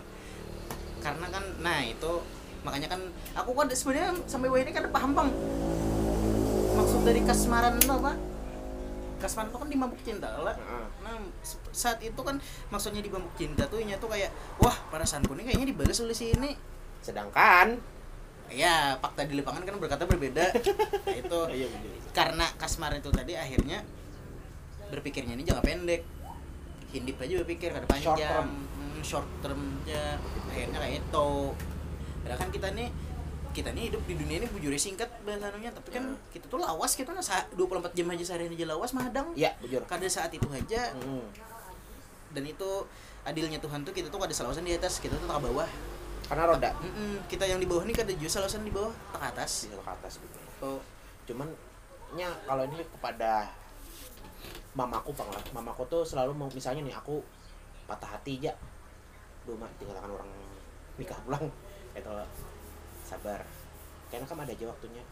karena 1.00 1.26
kan 1.26 1.44
nah 1.58 1.80
itu 1.82 2.12
makanya 2.60 2.88
kan 2.92 3.00
aku 3.32 3.50
kan 3.56 3.66
sebenarnya 3.72 4.12
sampai 4.28 4.48
wah 4.52 4.60
ini 4.60 4.72
kan 4.72 4.84
paham 4.92 5.10
bang. 5.16 5.28
Maksud 6.76 7.00
dari 7.04 7.20
kasmaran 7.24 7.76
itu 7.80 7.92
apa? 7.92 8.12
Kasmaran 9.20 9.48
itu 9.52 9.58
kan 9.60 9.68
di 9.68 9.76
mabuk 9.76 10.00
cinta 10.00 10.28
lah 10.40 10.56
nah 11.00 11.16
saat 11.72 12.00
itu 12.00 12.20
kan 12.20 12.40
maksudnya 12.72 13.04
di 13.04 13.12
mabuk 13.12 13.32
cinta 13.36 13.64
tuh 13.68 13.80
inya 13.80 13.96
tuh 14.00 14.08
kayak 14.12 14.32
wah 14.60 14.76
perasaanku 14.92 15.32
ini 15.36 15.48
kayaknya 15.48 15.66
dibalas 15.72 16.00
oleh 16.00 16.16
si 16.16 16.32
ini. 16.32 16.56
Sedangkan 17.00 17.80
ya 18.50 18.98
fakta 18.98 19.24
di 19.24 19.38
lapangan 19.38 19.62
kan 19.64 19.74
berkata 19.78 20.04
berbeda. 20.04 20.44
Nah, 20.52 21.14
itu 21.16 21.40
iya 21.58 21.66
karena 22.10 22.46
kasmar 22.58 22.92
itu 22.98 23.08
tadi 23.14 23.38
akhirnya 23.38 23.84
berpikirnya 24.90 25.36
ini 25.38 25.44
jangka 25.46 25.64
pendek. 25.64 26.02
Hindip 26.90 27.22
aja 27.22 27.34
berpikir 27.46 27.70
kada 27.70 27.86
panjang. 27.86 28.18
Short 28.18 28.18
term. 28.18 28.48
Hmm, 28.50 29.00
short 29.06 29.28
term 29.40 29.60
aja 29.90 30.18
akhirnya 30.50 30.78
kayak 30.78 30.94
itu 31.02 31.28
padahal 32.30 32.46
kan 32.46 32.54
kita 32.54 32.68
nih 32.78 32.88
kita 33.50 33.74
nih 33.74 33.90
hidup 33.90 34.06
di 34.06 34.14
dunia 34.14 34.38
ini 34.38 34.46
bujurnya 34.54 34.78
singkat 34.78 35.10
bahasannya 35.26 35.74
tapi 35.74 35.90
kan 35.90 36.14
Hmm. 36.14 36.30
kita 36.30 36.46
tuh 36.46 36.62
lawas 36.62 36.94
kita 36.94 37.10
sa- 37.18 37.50
24 37.58 37.90
jam 37.90 38.06
aja 38.06 38.22
sehari 38.22 38.46
aja 38.46 38.70
lawas 38.70 38.94
madang 38.94 39.34
ya 39.34 39.50
bujur. 39.58 39.82
Kada 39.90 40.06
saat 40.06 40.30
itu 40.30 40.46
aja. 40.54 40.94
Mm. 40.94 41.26
dan 42.30 42.46
itu 42.46 42.70
adilnya 43.26 43.58
Tuhan 43.58 43.82
tuh 43.82 43.90
kita 43.90 44.06
tuh 44.06 44.22
kada 44.22 44.30
salawasan 44.30 44.62
di 44.62 44.78
atas 44.78 45.02
kita 45.02 45.18
tuh 45.18 45.26
tak 45.26 45.42
bawah. 45.42 45.66
Karena 46.30 46.46
roda. 46.46 46.70
Mm-mm, 46.78 47.26
kita 47.26 47.42
yang 47.42 47.58
di 47.58 47.66
bawah 47.66 47.82
nih 47.82 47.98
kada 47.98 48.14
juga 48.14 48.30
salawasan 48.38 48.62
di 48.62 48.70
bawah 48.70 48.94
tak 49.10 49.34
atas. 49.34 49.66
Di 49.66 49.74
ke 49.74 49.82
atas 49.82 50.22
gitu. 50.22 50.38
Oh. 50.62 50.78
Cuman 51.26 51.50
nya 52.14 52.30
kalau 52.46 52.62
ini 52.70 52.86
kepada 52.86 53.50
mamaku 54.78 55.10
bang 55.10 55.26
lah. 55.26 55.42
Mamaku 55.50 55.82
tuh 55.90 56.06
selalu 56.06 56.30
mau 56.38 56.46
misalnya 56.54 56.86
nih 56.86 56.94
aku 56.94 57.18
patah 57.90 58.14
hati 58.14 58.38
aja. 58.46 58.54
Duh 59.42 59.58
mak 59.58 59.74
tinggalkan 59.82 60.06
orang 60.06 60.30
nikah 60.94 61.18
pulang 61.26 61.50
itu 61.94 62.10
sabar. 63.06 63.42
Karena 64.10 64.26
kan 64.26 64.42
ada 64.42 64.52
aja 64.52 64.66
waktunya. 64.66 65.02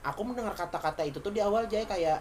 Aku 0.00 0.24
mendengar 0.24 0.56
kata-kata 0.56 1.04
itu 1.04 1.20
tuh 1.20 1.32
di 1.32 1.40
awal 1.44 1.68
aja 1.68 1.84
kayak 1.84 2.18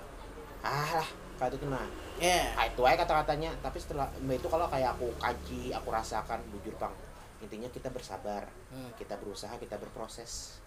ah 0.60 0.90
lah 1.00 1.10
kayak 1.40 1.56
itu 1.56 1.72
nah 1.72 1.88
ya 2.20 2.52
kayak 2.60 2.76
itu 2.76 2.82
aja 2.84 2.98
kata-katanya. 3.08 3.52
Tapi 3.64 3.78
setelah 3.80 4.08
itu 4.20 4.48
kalau 4.52 4.68
kayak 4.68 4.96
aku 5.00 5.08
kaji 5.20 5.72
aku 5.72 5.88
rasakan 5.92 6.40
bujur 6.52 6.76
bang 6.76 6.92
intinya 7.40 7.72
kita 7.72 7.88
bersabar 7.88 8.52
Hmm. 8.68 8.92
kita 9.00 9.16
berusaha 9.16 9.56
kita 9.58 9.80
berproses. 9.80 10.60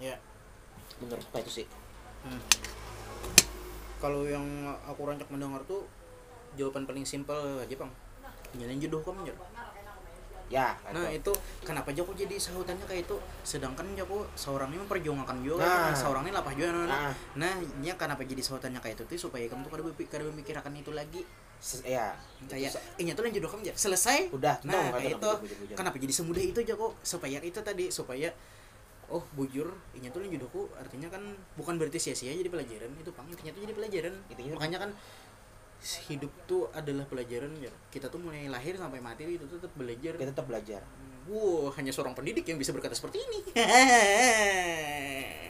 Ya 0.00 0.16
menurut 0.98 1.22
apa 1.28 1.44
itu 1.44 1.62
sih. 1.62 1.66
Hmm. 2.24 2.40
Kalau 3.98 4.24
yang 4.24 4.46
aku 4.86 5.04
rancak 5.04 5.28
mendengar 5.28 5.60
tuh 5.68 5.84
jawaban 6.56 6.88
paling 6.88 7.04
simpel 7.04 7.60
aja 7.60 7.74
bang, 7.76 7.92
nyalain 8.56 8.80
jodoh 8.80 9.02
kamu 9.04 9.28
ya. 9.30 9.36
Ya 10.48 10.72
Nah 10.88 11.08
itu. 11.08 11.28
itu 11.28 11.32
kenapa 11.60 11.92
aku 11.92 12.12
jadi 12.12 12.32
sahutannya 12.34 12.84
kayak 12.84 13.04
itu, 13.04 13.16
sedangkan 13.42 13.84
aku 13.98 14.24
seorang 14.32 14.72
ini 14.72 14.80
memperjuangkan 14.80 15.36
juga, 15.40 15.62
Nah. 15.62 15.92
nah. 15.92 15.94
seorang 15.94 16.24
ini 16.24 16.32
lapah 16.32 16.52
juga. 16.52 16.72
Nah, 16.72 16.86
Nah. 16.88 17.12
nah 17.36 17.52
nya 17.78 17.92
kenapa 17.94 18.24
jadi 18.24 18.40
sahutannya 18.40 18.80
kayak 18.80 18.96
itu 18.96 19.04
tuh 19.04 19.28
supaya 19.28 19.44
kamu 19.44 19.62
tuh 19.62 19.70
kada 19.70 19.84
berpikir 19.84 20.18
memikirkan 20.24 20.72
itu 20.72 20.90
lagi, 20.90 21.20
Se- 21.58 21.82
ya 21.82 22.14
kayak 22.46 22.70
Itu 22.70 22.78
ini 23.02 23.10
tuh 23.12 23.26
yang 23.26 23.34
jodoh 23.36 23.50
kamu 23.50 23.62
ya 23.66 23.74
selesai. 23.74 24.30
udah 24.30 24.56
Nah 24.62 24.94
kayak 24.94 25.18
itu, 25.18 25.30
kenapa 25.74 25.96
jadi 25.96 26.12
semudah 26.14 26.40
itu 26.40 26.58
aja 26.62 26.74
kok 26.74 26.92
supaya 27.02 27.38
itu 27.42 27.58
tadi 27.60 27.90
supaya 27.90 28.30
oh 29.08 29.24
bujur 29.32 29.66
ini 29.92 30.06
tuh 30.08 30.20
yang 30.20 30.36
jodohku 30.36 30.68
artinya 30.76 31.08
kan 31.08 31.24
bukan 31.56 31.74
berarti 31.76 31.96
sia-sia 31.98 32.28
jadi 32.30 32.46
pelajaran 32.46 32.92
itu 32.94 33.08
pang 33.10 33.24
intinya 33.24 33.50
tuh 33.50 33.62
jadi 33.64 33.72
pelajaran 33.72 34.14
Intinya- 34.28 34.54
makanya 34.54 34.78
kan 34.84 34.90
hidup 35.80 36.32
tuh 36.44 36.66
adalah 36.72 37.06
pelajaran 37.06 37.54
ya. 37.56 37.70
Kita 37.88 38.08
tuh 38.08 38.18
mulai 38.18 38.46
lahir 38.46 38.74
sampai 38.74 38.98
mati 38.98 39.24
itu 39.24 39.46
tetap 39.46 39.70
belajar. 39.72 40.18
Kita 40.18 40.30
tetap 40.30 40.46
belajar. 40.46 40.82
Wow 41.28 41.70
hanya 41.76 41.92
seorang 41.92 42.12
pendidik 42.12 42.44
yang 42.44 42.56
bisa 42.56 42.72
berkata 42.72 42.96
seperti 42.96 43.20
ini. 43.20 43.38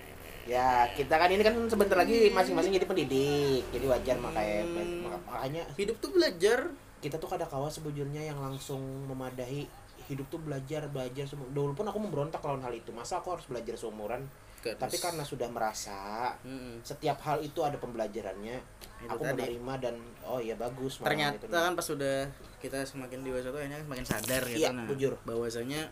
Ya 0.48 0.88
kita 0.96 1.20
kan 1.20 1.28
ini 1.28 1.44
kan 1.44 1.52
sebentar 1.68 1.92
lagi 1.92 2.32
masing-masing 2.32 2.72
jadi 2.72 2.88
pendidik 2.88 3.68
jadi 3.68 3.84
wajar 3.84 4.16
makanya 4.16 4.64
Hmm. 4.64 5.04
maka- 5.04 5.24
makanya 5.28 5.62
hidup 5.76 6.00
tuh 6.00 6.10
belajar. 6.10 6.72
kita 6.98 7.14
tuh 7.14 7.30
kada 7.30 7.46
kawa 7.46 7.70
sebujurnya 7.70 8.26
yang 8.26 8.42
langsung 8.42 8.82
memadahi 9.06 9.70
hidup 10.10 10.26
tuh 10.26 10.42
belajar 10.42 10.90
belajar 10.90 11.30
semua 11.30 11.46
dulu 11.52 11.70
pun 11.70 11.86
aku 11.86 11.94
memberontak 12.00 12.42
lawan 12.42 12.58
hal 12.58 12.74
itu. 12.74 12.90
Masa 12.90 13.22
aku 13.22 13.38
harus 13.38 13.46
belajar 13.46 13.78
seumuran 13.78 14.26
tapi 14.60 14.96
karena 14.96 15.22
sudah 15.22 15.46
merasa 15.46 16.34
Mm-mm. 16.40 16.82
setiap 16.82 17.18
hal 17.20 17.38
itu 17.38 17.60
ada 17.60 17.76
pembelajarannya 17.76 18.58
Itu 18.98 19.08
aku 19.08 19.22
tadi. 19.22 19.38
menerima 19.38 19.72
dan 19.78 19.94
oh 20.22 20.38
ya 20.38 20.54
bagus 20.54 20.98
ternyata 20.98 21.38
gitu. 21.38 21.48
kan 21.48 21.72
pas 21.72 21.84
sudah 21.84 22.26
kita 22.58 22.82
semakin 22.82 23.22
dewasa 23.22 23.48
tuh 23.48 23.58
akhirnya 23.58 23.78
semakin 23.80 24.04
sadar 24.04 24.42
gitu 24.44 24.58
Iya, 24.58 24.70
nah 24.72 24.86
jujur. 24.86 25.14
bahwasanya 25.22 25.86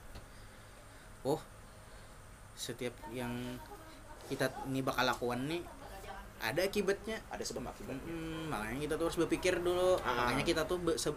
oh 1.23 1.39
setiap 2.53 2.95
yang 3.11 3.31
kita 4.27 4.49
ini 4.67 4.81
bakal 4.81 5.05
lakukan 5.05 5.45
nih 5.45 5.63
ada 6.37 6.61
akibatnya 6.61 7.17
ada 7.27 7.41
sebab 7.41 7.65
akibat 7.65 7.97
Mm, 8.03 8.53
makanya 8.53 8.79
kita 8.83 8.95
tuh 8.95 9.05
harus 9.07 9.19
berpikir 9.19 9.55
dulu 9.57 9.97
Ah. 9.99 10.29
makanya 10.29 10.45
kita 10.45 10.63
tuh 10.65 10.77
be- 10.79 10.95
se- 10.95 11.17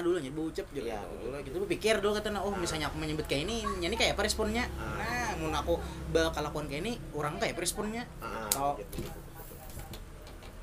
dulu 0.00 0.18
nyebut 0.18 0.50
ucap 0.50 0.66
juga 0.70 0.90
Iya. 0.90 1.00
dulu 1.06 1.38
kita 1.38 1.56
berpikir 1.60 1.94
dulu 1.98 2.12
kata 2.12 2.34
oh 2.36 2.50
misalnya 2.52 2.86
aku 2.86 2.98
menyebut 2.98 3.24
kayak 3.24 3.44
ini 3.44 3.62
ini 3.78 3.94
kayak 3.94 4.14
apa 4.14 4.24
responnya 4.24 4.66
Ah. 4.74 4.98
nah 4.98 5.19
mau 5.40 5.48
aku 5.50 5.74
bakal 6.10 6.42
lakukan 6.42 6.68
kayak 6.68 6.82
ini 6.84 6.92
orang 7.12 7.40
kayak 7.40 7.56
apa 7.56 7.60
responnya 7.60 8.04
Ah, 8.20 8.44
Kalau- 8.48 8.76
gitu, 8.76 9.00
gitu, 9.00 9.08
gitu. 9.08 9.20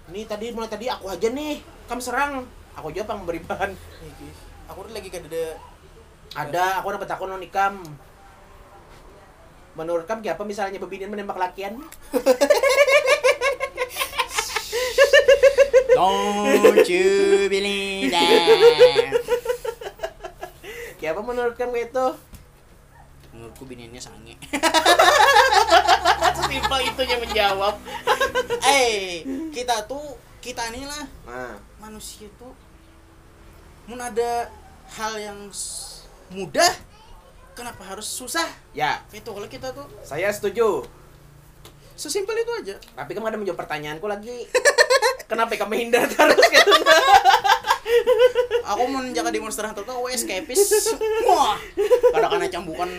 Ini 0.08 0.22
tadi 0.24 0.46
mulai 0.52 0.70
tadi 0.70 0.86
aku 0.88 1.10
aja 1.10 1.28
nih, 1.28 1.60
kamu 1.86 2.00
serang. 2.00 2.46
Aku 2.74 2.94
aja 2.94 3.04
pang 3.04 3.20
memberi 3.20 3.42
bahan. 3.42 3.74
aku 4.68 4.80
tuh 4.84 4.94
lagi 4.94 5.10
kada 5.10 5.26
ada 5.26 5.46
Ada, 6.38 6.66
aku 6.80 6.94
dapat 6.94 7.10
aku 7.10 7.24
non 7.26 7.42
ikam. 7.42 7.82
Menurut 9.74 10.06
kamu 10.06 10.22
kayak 10.22 10.38
apa 10.38 10.46
misalnya 10.46 10.78
bebinian 10.78 11.10
menembak 11.10 11.36
lakian? 11.36 11.82
don't 15.98 16.86
you 16.86 17.10
believe 17.50 18.14
that 18.14 19.18
Kayak 20.98 21.14
apa 21.14 21.22
menurut 21.22 21.54
kamu 21.54 21.90
itu? 21.90 22.06
Menurutku 23.30 23.64
biniannya 23.64 23.98
sange 23.98 24.36
Sesimpel 26.38 26.80
itunya 26.86 27.18
menjawab. 27.18 27.76
eh 28.64 29.22
kita 29.50 29.84
tuh 29.84 30.16
kita 30.40 30.70
nih 30.70 30.84
lah 30.84 31.04
Nah, 31.24 31.56
manusia 31.80 32.28
tuh 32.36 32.54
mun 33.86 33.98
ada 33.98 34.48
hal 34.90 35.14
yang 35.16 35.40
mudah 36.30 36.72
kenapa 37.52 37.84
harus 37.86 38.06
susah 38.06 38.46
ya, 38.70 39.00
itu 39.10 39.26
kalau 39.26 39.48
kita 39.48 39.72
tuh 39.72 39.88
saya 40.02 40.28
setuju. 40.30 40.84
sesimpel 41.94 42.38
itu 42.38 42.52
aja 42.62 42.76
Tapi 42.94 43.12
kamu 43.12 43.26
ada 43.26 43.38
menjawab 43.38 43.58
pertanyaanku 43.58 44.06
lagi. 44.06 44.46
Kenapa 45.28 45.58
kamu 45.58 45.74
hindar 45.82 46.06
terus 46.06 46.40
gitu? 46.48 46.72
aku 48.64 48.84
mau 48.86 49.02
jaga 49.08 49.30
di 49.30 49.40
monster 49.40 49.64
hunter 49.64 49.82
tuh 49.82 49.96
aku 49.96 50.08
escapist 50.10 50.94
wah 51.24 51.56
kadang-kadang 52.10 52.52
cambukan 52.54 52.90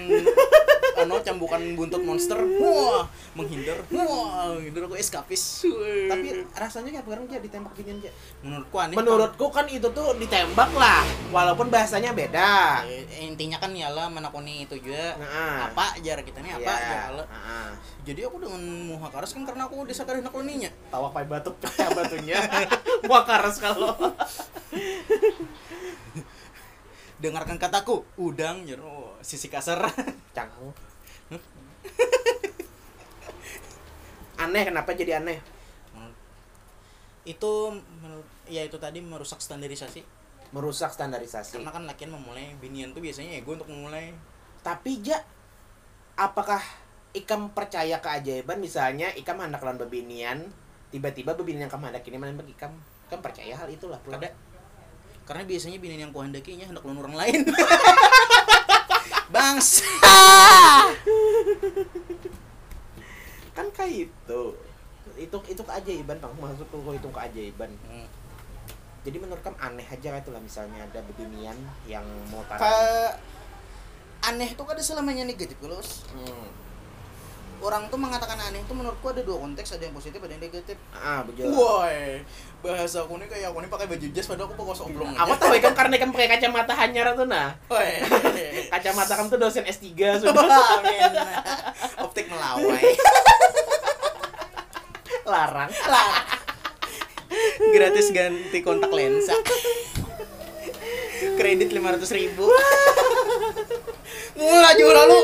ano 0.98 1.14
cambukan 1.20 1.62
buntut 1.74 2.02
monster 2.02 2.38
wah 2.58 3.06
menghindar 3.32 3.78
wah 3.88 4.50
menghindar 4.50 4.82
aku 4.84 4.96
escapist 4.96 5.62
Tapi 6.08 6.26
rasanya 6.52 6.90
kayak 6.90 7.04
sekarang 7.04 7.24
dia 7.26 7.40
ditembak 7.40 7.72
binian 7.74 7.98
aja. 7.98 8.10
menurutku 8.40 8.76
aneh 8.76 8.94
Menurutku 8.94 9.46
kan 9.48 9.66
itu 9.66 9.88
tuh 9.88 10.14
ditembak 10.14 10.70
lah, 10.72 11.02
walaupun 11.28 11.66
bahasanya 11.68 12.10
beda. 12.10 12.82
Eh, 12.84 13.24
intinya 13.24 13.58
kan 13.58 13.70
ialah 13.70 14.06
menakuni 14.06 14.64
itu 14.64 14.78
juga 14.78 15.18
Nah. 15.18 15.68
apa 15.68 15.98
jar 15.98 16.20
kita 16.20 16.38
nih 16.38 16.54
apa 16.54 16.62
Iya. 16.64 16.78
ya 16.78 17.02
Heeh. 17.20 17.68
jadi 18.04 18.20
aku 18.26 18.36
dengan 18.38 18.62
muha 18.86 19.08
karas 19.08 19.32
kan 19.32 19.42
karena 19.42 19.66
aku 19.66 19.82
desa 19.82 20.02
kada 20.02 20.20
nakloninya 20.20 20.70
Tawa 20.88 21.10
pakai 21.10 21.28
batu 21.28 21.50
pecah 21.54 21.88
batunya. 21.96 22.38
Wah 23.04 23.22
karas 23.22 23.58
kalau. 23.58 23.92
dengarkan 27.22 27.58
kataku 27.58 28.06
udang 28.14 28.62
oh, 28.78 29.18
sisi 29.22 29.50
kasar 29.50 29.82
Canggung. 30.36 30.70
aneh 34.38 34.62
kenapa 34.70 34.94
jadi 34.94 35.18
aneh? 35.18 35.42
itu 37.28 37.52
menurut 38.00 38.24
ya 38.48 38.64
itu 38.64 38.80
tadi 38.80 39.04
merusak 39.04 39.44
standarisasi 39.44 40.00
Merusak 40.48 40.96
standarisasi. 40.96 41.60
karena 41.60 41.68
kan 41.68 41.84
lakian 41.84 42.08
memulai 42.08 42.56
binian 42.56 42.96
tuh 42.96 43.04
biasanya 43.04 43.36
ego 43.36 43.52
untuk 43.52 43.68
memulai 43.68 44.16
Tapi 44.64 45.04
ja 45.04 45.20
apakah 46.16 46.56
Ikam 47.12 47.52
percaya 47.52 48.00
keajaiban 48.00 48.56
misalnya 48.56 49.12
Ikam 49.12 49.44
hendak 49.44 49.60
lawan 49.60 49.76
bebinian 49.76 50.48
tiba-tiba 50.88 51.36
bebinian 51.36 51.68
yang 51.68 51.72
kamu 51.72 51.92
hendak 51.92 52.08
ini 52.08 52.16
menembak 52.16 52.48
Ikam 52.48 52.72
kan 53.12 53.20
percaya 53.20 53.52
hal 53.56 53.68
itulah 53.68 54.00
pula. 54.00 54.16
kada 54.16 54.32
karena 55.28 55.44
biasanya 55.44 55.76
binian 55.76 56.08
yang 56.08 56.12
kuhandakinya 56.16 56.64
hendak 56.64 56.80
lawan 56.80 57.04
orang 57.04 57.16
lain. 57.20 57.40
Bangsa 59.28 59.84
kan 63.56 63.66
kayak 63.74 64.08
itu 64.08 64.40
itu 65.18 65.36
itu 65.50 65.62
keajaiban 65.66 66.16
bang 66.16 66.32
maksudku 66.38 66.78
itu 66.94 67.08
keajaiban 67.10 67.70
Hmm. 67.84 68.06
jadi 69.04 69.16
menurut 69.18 69.42
kamu 69.42 69.58
aneh 69.58 69.84
aja 69.84 70.14
kayak 70.14 70.22
itulah 70.24 70.40
misalnya 70.40 70.80
ada 70.80 71.02
bebinian 71.12 71.58
yang 71.84 72.06
mau 72.30 72.40
taruh 72.46 72.62
Ka- 72.62 73.18
aneh 74.30 74.54
tuh 74.54 74.64
kada 74.64 74.80
selamanya 74.80 75.26
negatif 75.26 75.58
kalau 75.58 75.76
hmm. 75.76 76.48
Orang 77.58 77.90
tuh 77.90 77.98
mengatakan 77.98 78.38
aneh 78.38 78.62
tuh 78.66 78.76
menurutku 78.76 79.06
ada 79.10 79.22
dua 79.22 79.38
konteks 79.42 79.78
ada 79.78 79.84
yang 79.88 79.94
positif 79.96 80.18
ada 80.22 80.32
yang 80.34 80.42
negatif 80.42 80.76
ah 80.94 81.26
betul 81.26 81.50
Woi, 81.50 82.22
bahasa 82.62 83.02
aku 83.02 83.18
nih 83.18 83.28
kayak 83.30 83.50
aku 83.50 83.58
nih 83.64 83.70
pakai 83.70 83.86
baju 83.90 84.06
jas 84.14 84.26
padahal 84.30 84.46
aku 84.50 84.54
pakai 84.58 84.84
oblong 84.86 85.12
aku 85.14 85.32
tahu 85.38 85.54
kan 85.58 85.72
karena 85.74 85.94
kamu 85.98 86.12
pakai 86.14 86.28
kacamata 86.38 86.72
hanyar 86.74 87.06
tuh 87.18 87.26
nah 87.26 87.56
Woi. 87.70 87.90
kacamata 88.72 89.12
kamu 89.16 89.28
tuh 89.32 89.40
dosen 89.40 89.64
S3 89.64 89.86
sudah. 90.22 90.44
Optik 92.04 92.26
melawai. 92.30 92.84
larang 95.28 95.70
Lah. 95.88 96.24
Gratis 97.74 98.08
ganti 98.14 98.58
kontak 98.64 98.88
lensa. 98.88 99.36
Kredit 101.36 101.68
500 101.68 102.18
ribu. 102.18 102.48
Mulai 104.38 104.74
juga 104.78 104.92
lalu. 105.04 105.20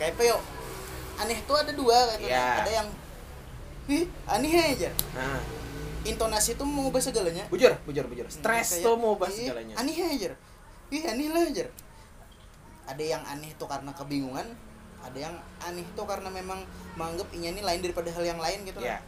Kayak 0.00 0.16
apa 0.16 0.22
yuk? 0.24 0.40
Aneh 1.20 1.38
tuh 1.44 1.56
ada 1.56 1.72
dua 1.72 1.96
gitu. 2.16 2.26
Iya. 2.26 2.46
ada 2.60 2.70
yang 2.72 2.88
ih 3.86 4.04
aneh 4.26 4.52
aja. 4.56 4.90
Nah. 5.12 5.40
Intonasi 6.00 6.56
tuh 6.56 6.64
mengubah 6.64 6.96
segalanya. 6.98 7.44
Bujur 7.46 7.76
bujur 7.84 8.04
bujur. 8.06 8.24
Stres 8.26 8.80
tuh 8.80 8.96
mau 8.96 9.14
bahas 9.14 9.36
"Ih, 9.36 9.46
segalanya. 9.46 9.74
aneh 9.76 9.96
aja. 9.96 10.32
Ih 10.88 11.02
aneh 11.04 11.28
lah 11.28 11.44
aja. 11.44 11.68
Ada 12.86 13.04
yang 13.06 13.22
aneh 13.22 13.52
tuh 13.54 13.68
karena 13.68 13.92
kebingungan 13.92 14.48
ada 15.00 15.16
yang 15.18 15.32
aneh 15.60 15.84
tuh 15.92 16.04
karena 16.04 16.28
memang 16.28 16.60
menganggap 16.92 17.28
inya 17.32 17.48
ini 17.50 17.60
lain 17.60 17.80
daripada 17.80 18.08
hal 18.10 18.20
yang 18.22 18.36
lain 18.36 18.64
gitu 18.64 18.80
ya 18.80 18.96
lah. 18.96 19.02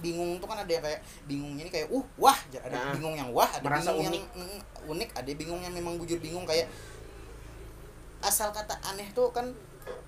bingung 0.00 0.34
tuh 0.36 0.48
kan 0.48 0.58
ada 0.58 0.66
yang 0.66 0.82
kayak 0.82 0.98
bingungnya 1.24 1.62
ini 1.62 1.70
kayak 1.70 1.88
uh 1.88 2.04
wah. 2.16 2.34
Ada 2.50 2.68
Nah, 2.70 2.90
bingung 2.92 3.14
yang 3.14 3.28
wah 3.30 3.46
ada 3.46 3.62
merasa 3.62 3.92
bingung 3.92 4.08
unik. 4.08 4.12
yang 4.12 4.26
mm, 4.34 4.60
unik 4.88 5.10
ada 5.14 5.30
bingung 5.32 5.60
yang 5.60 5.72
memang 5.72 5.94
bujur 5.94 6.18
bingung 6.18 6.42
kayak 6.42 6.66
asal 8.20 8.50
kata 8.50 8.74
aneh 8.84 9.06
tuh 9.12 9.30
kan 9.30 9.46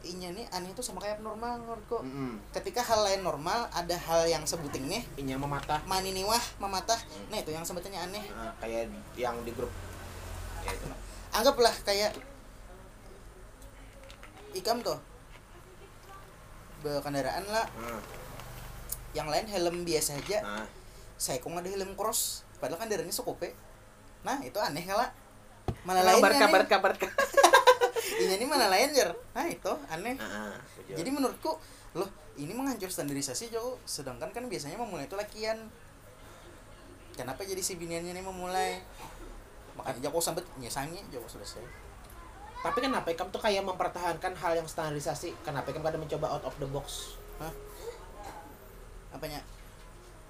inya 0.05 0.29
nih 0.37 0.45
aneh 0.53 0.71
tuh 0.77 0.85
sama 0.85 1.01
kayak 1.01 1.25
normal 1.25 1.59
menurutku. 1.65 2.05
Mm-mm. 2.05 2.41
ketika 2.53 2.85
hal 2.85 3.03
lain 3.05 3.25
normal 3.25 3.67
ada 3.73 3.97
hal 3.97 4.29
yang 4.29 4.45
sebutingnya 4.45 5.01
inya 5.17 5.41
mematah. 5.41 5.81
manini 5.89 6.23
wah 6.23 6.41
mematah. 6.61 7.01
Nah 7.33 7.41
itu 7.41 7.51
yang 7.51 7.65
sebetulnya 7.65 8.05
aneh. 8.05 8.25
Nah, 8.33 8.53
kayak 8.61 8.93
yang 9.17 9.37
di 9.43 9.53
grup. 9.57 9.73
Ya 10.65 10.73
itu 10.73 10.85
lah 10.89 10.99
anggaplah 11.35 11.75
kayak 11.83 12.15
ikam 14.55 14.85
tuh. 14.85 15.01
Berkendaraan 16.85 17.45
lah. 17.49 17.67
Nah, 17.81 18.01
yang 19.17 19.27
lain 19.27 19.49
helm 19.49 19.83
biasa 19.83 20.21
aja. 20.21 20.41
Nah. 20.45 20.69
saya 21.15 21.39
kok 21.39 21.49
ada 21.49 21.71
helm 21.71 21.95
cross. 21.95 22.43
Padahal 22.59 22.81
kan 22.83 22.91
daerahnya 22.91 23.15
sokope 23.15 23.55
nah 24.25 24.41
itu 24.41 24.57
aneh 24.57 24.81
mana 25.85 26.01
kabar 26.01 26.33
lainnya 26.33 26.49
kabar 26.49 26.61
nih. 26.65 26.69
kabar 26.73 26.93
ini 28.21 28.35
nih 28.41 28.49
mana 28.49 28.69
lain 28.69 28.93
jar 28.93 29.11
nah 29.33 29.47
itu 29.49 29.73
aneh. 29.89 30.15
Ah, 30.21 30.59
bujur. 30.77 30.95
jadi 30.99 31.09
menurutku 31.11 31.53
loh 31.95 32.11
ini 32.35 32.51
menghancur 32.51 32.91
standarisasi 32.91 33.55
jauh 33.55 33.79
sedangkan 33.87 34.31
kan 34.35 34.45
biasanya 34.47 34.77
memulai 34.77 35.07
itu 35.07 35.17
lakian. 35.17 35.71
Kenapa 37.15 37.47
jadi 37.47 37.63
si 37.63 37.79
biniannya 37.79 38.11
nih 38.11 38.25
memulai? 38.27 38.83
Makanya 39.79 40.11
jauh 40.11 40.19
sampai 40.19 40.43
nyesangnya 40.59 40.99
jauh 41.15 41.27
selesai 41.31 41.85
tapi 42.65 42.81
kenapa 42.81 43.13
Ikam 43.13 43.29
tuh 43.29 43.45
kayak 43.45 43.61
mempertahankan 43.61 44.33
hal 44.41 44.57
yang 44.57 44.65
standarisasi. 44.65 45.37
Kenapa 45.45 45.69
Ikam 45.69 45.85
kadang 45.85 46.01
mencoba 46.01 46.33
out 46.33 46.49
of 46.49 46.57
the 46.57 46.65
box. 46.65 47.21
Apanya? 49.13 49.45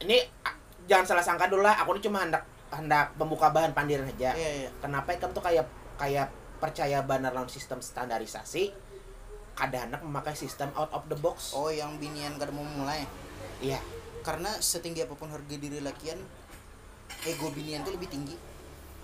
Ini 0.03 0.19
ah, 0.43 0.51
jangan 0.91 1.15
salah 1.15 1.23
sangka 1.23 1.47
dulu 1.47 1.63
lah. 1.63 1.79
Aku 1.79 1.95
ini 1.95 2.03
cuma 2.03 2.27
hendak 2.27 2.43
hendak 2.75 3.15
membuka 3.15 3.55
bahan 3.55 3.71
pandiran 3.71 4.11
aja. 4.11 4.35
Iya 4.35 4.67
iya. 4.67 4.71
Kenapa 4.83 5.15
Ikam 5.15 5.31
tuh 5.31 5.47
kayak 5.47 5.63
kayak 5.95 6.27
percaya 6.59 7.03
benar 7.05 7.35
lawan 7.35 7.51
sistem 7.51 7.83
standarisasi 7.83 8.73
kada 9.55 9.87
hendak 9.87 10.03
memakai 10.03 10.35
sistem 10.35 10.71
out 10.75 10.91
of 10.91 11.07
the 11.07 11.19
box. 11.19 11.55
Oh 11.55 11.71
yang 11.71 11.95
binian 12.03 12.35
kada 12.37 12.51
mau 12.51 12.67
mulai. 12.67 13.07
Iya. 13.63 13.79
Karena 14.27 14.51
setinggi 14.59 15.07
apa 15.07 15.15
pun 15.15 15.31
harga 15.31 15.55
diri 15.55 15.79
lakian 15.79 16.19
ego 17.23 17.49
binian 17.55 17.87
tuh 17.87 17.95
lebih 17.95 18.11
tinggi. 18.11 18.35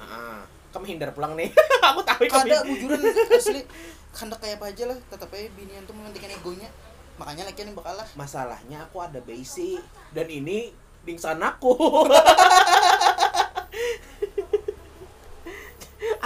Ah, 0.01 0.43
kamu 0.75 0.97
hindar 0.97 1.15
pulang 1.15 1.39
nih. 1.39 1.55
Aku 1.95 2.03
tahu 2.03 2.27
kada 2.27 2.61
hindar. 2.61 2.67
bujuran 2.67 2.99
asli. 3.39 3.63
Kanda 4.11 4.35
kayak 4.43 4.59
apa 4.59 4.75
aja 4.75 4.85
lah 4.91 4.99
tetap 5.07 5.31
aja 5.31 5.47
binian 5.55 5.87
tuh 5.87 5.95
mementingkan 5.95 6.35
egonya. 6.35 6.67
Makanya 7.21 7.47
lakian 7.53 7.71
yang 7.71 7.79
bakalah 7.79 8.07
masalahnya 8.17 8.89
aku 8.89 8.97
ada 9.05 9.21
basic 9.21 9.79
dan 10.17 10.25
ini 10.27 10.73
dingsan 11.05 11.37
aku 11.37 11.77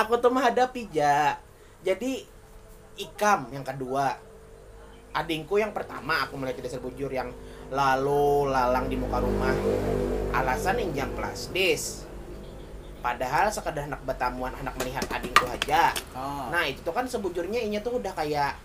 aku 0.04 0.20
tuh 0.20 0.28
menghadapi 0.28 0.92
ja. 0.92 1.40
Jadi 1.80 2.24
ikam 3.00 3.48
yang 3.50 3.64
kedua. 3.64 4.20
Adingku 5.14 5.62
yang 5.62 5.70
pertama 5.70 6.26
aku 6.26 6.34
melihat 6.36 6.58
di 6.58 6.64
dasar 6.66 6.82
bujur 6.82 7.08
yang 7.08 7.30
lalu 7.72 8.50
lalang 8.52 8.90
di 8.90 8.96
muka 9.00 9.22
rumah. 9.24 9.54
Alasan 10.34 10.82
injang 10.82 11.14
plastis 11.14 12.04
padahal 13.04 13.52
sekedar 13.52 13.84
anak 13.84 14.00
betamuan 14.08 14.56
anak 14.56 14.74
melihat 14.80 15.04
adingku 15.12 15.44
aja. 15.44 15.92
Oh. 16.16 16.48
Nah 16.48 16.64
itu 16.64 16.80
tuh 16.80 16.96
kan 16.96 17.04
sebujurnya 17.04 17.60
inya 17.60 17.84
tuh 17.84 18.00
udah 18.00 18.16
kayak 18.16 18.56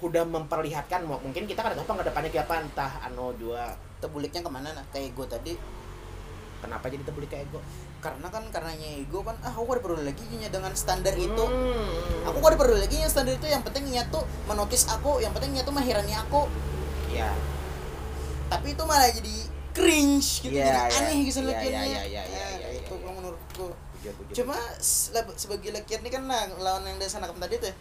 udah 0.00 0.24
memperlihatkan 0.28 1.08
mungkin 1.08 1.48
kita 1.48 1.60
kan 1.64 1.72
apa 1.72 1.88
nggak 1.88 2.08
depannya 2.12 2.30
kayak 2.32 2.48
apa 2.48 2.56
entah 2.64 2.92
anu 3.04 3.36
dua. 3.36 3.76
Tebuliknya 4.00 4.42
ke 4.42 4.50
mana 4.50 4.74
nah? 4.74 4.84
Kayak 4.90 5.12
ego 5.12 5.24
tadi. 5.28 5.54
Kenapa 6.64 6.88
jadi 6.88 7.04
terbeli 7.04 7.28
kayak 7.28 7.46
ego 7.52 7.60
karena 7.96 8.28
kan 8.30 8.44
karenanya 8.52 8.88
ego 9.02 9.24
kan 9.24 9.34
ah 9.42 9.50
aku 9.50 9.66
ada 9.74 9.82
perlu 9.82 10.00
lagi 10.04 10.22
nya 10.36 10.48
dengan 10.52 10.70
standar 10.76 11.16
itu. 11.16 11.44
Hmm. 11.44 12.28
aku 12.28 12.38
ada 12.44 12.56
perlu 12.56 12.76
lagi 12.78 13.00
yang 13.00 13.10
standar 13.10 13.34
itu 13.34 13.46
yang 13.48 13.62
penting 13.66 13.88
nya 13.90 14.06
tuh 14.12 14.22
menotis 14.46 14.86
aku 14.86 15.18
yang 15.18 15.32
penting 15.34 15.56
nya 15.56 15.62
tuh 15.66 15.74
mahirani 15.74 16.14
aku. 16.14 16.46
Ya 17.10 17.32
tapi 18.46 18.78
itu 18.78 18.82
malah 18.86 19.10
jadi 19.10 19.36
cringe 19.74 20.46
gitu 20.46 20.54
Iya, 20.54 20.70
jadi 20.70 20.80
iya. 20.86 20.98
aneh 21.02 21.18
gitu 21.26 21.40
Iya, 21.42 21.48
lakiannya. 21.50 21.82
iya, 21.82 22.02
iya, 22.06 22.22
iya, 22.22 22.22
Ya, 22.22 22.46
iya, 22.62 22.68
itu 22.78 22.94
iya, 22.94 23.02
kalau 23.02 23.14
menurutku 23.18 23.66
cuma 24.30 24.54
sebagai 25.34 25.74
lakian 25.74 25.98
ini 26.06 26.10
kan 26.14 26.22
nah, 26.30 26.46
lawan 26.62 26.86
yang 26.86 26.94
dari 26.94 27.10
sana 27.10 27.26
tadi 27.26 27.58
tuh 27.58 27.74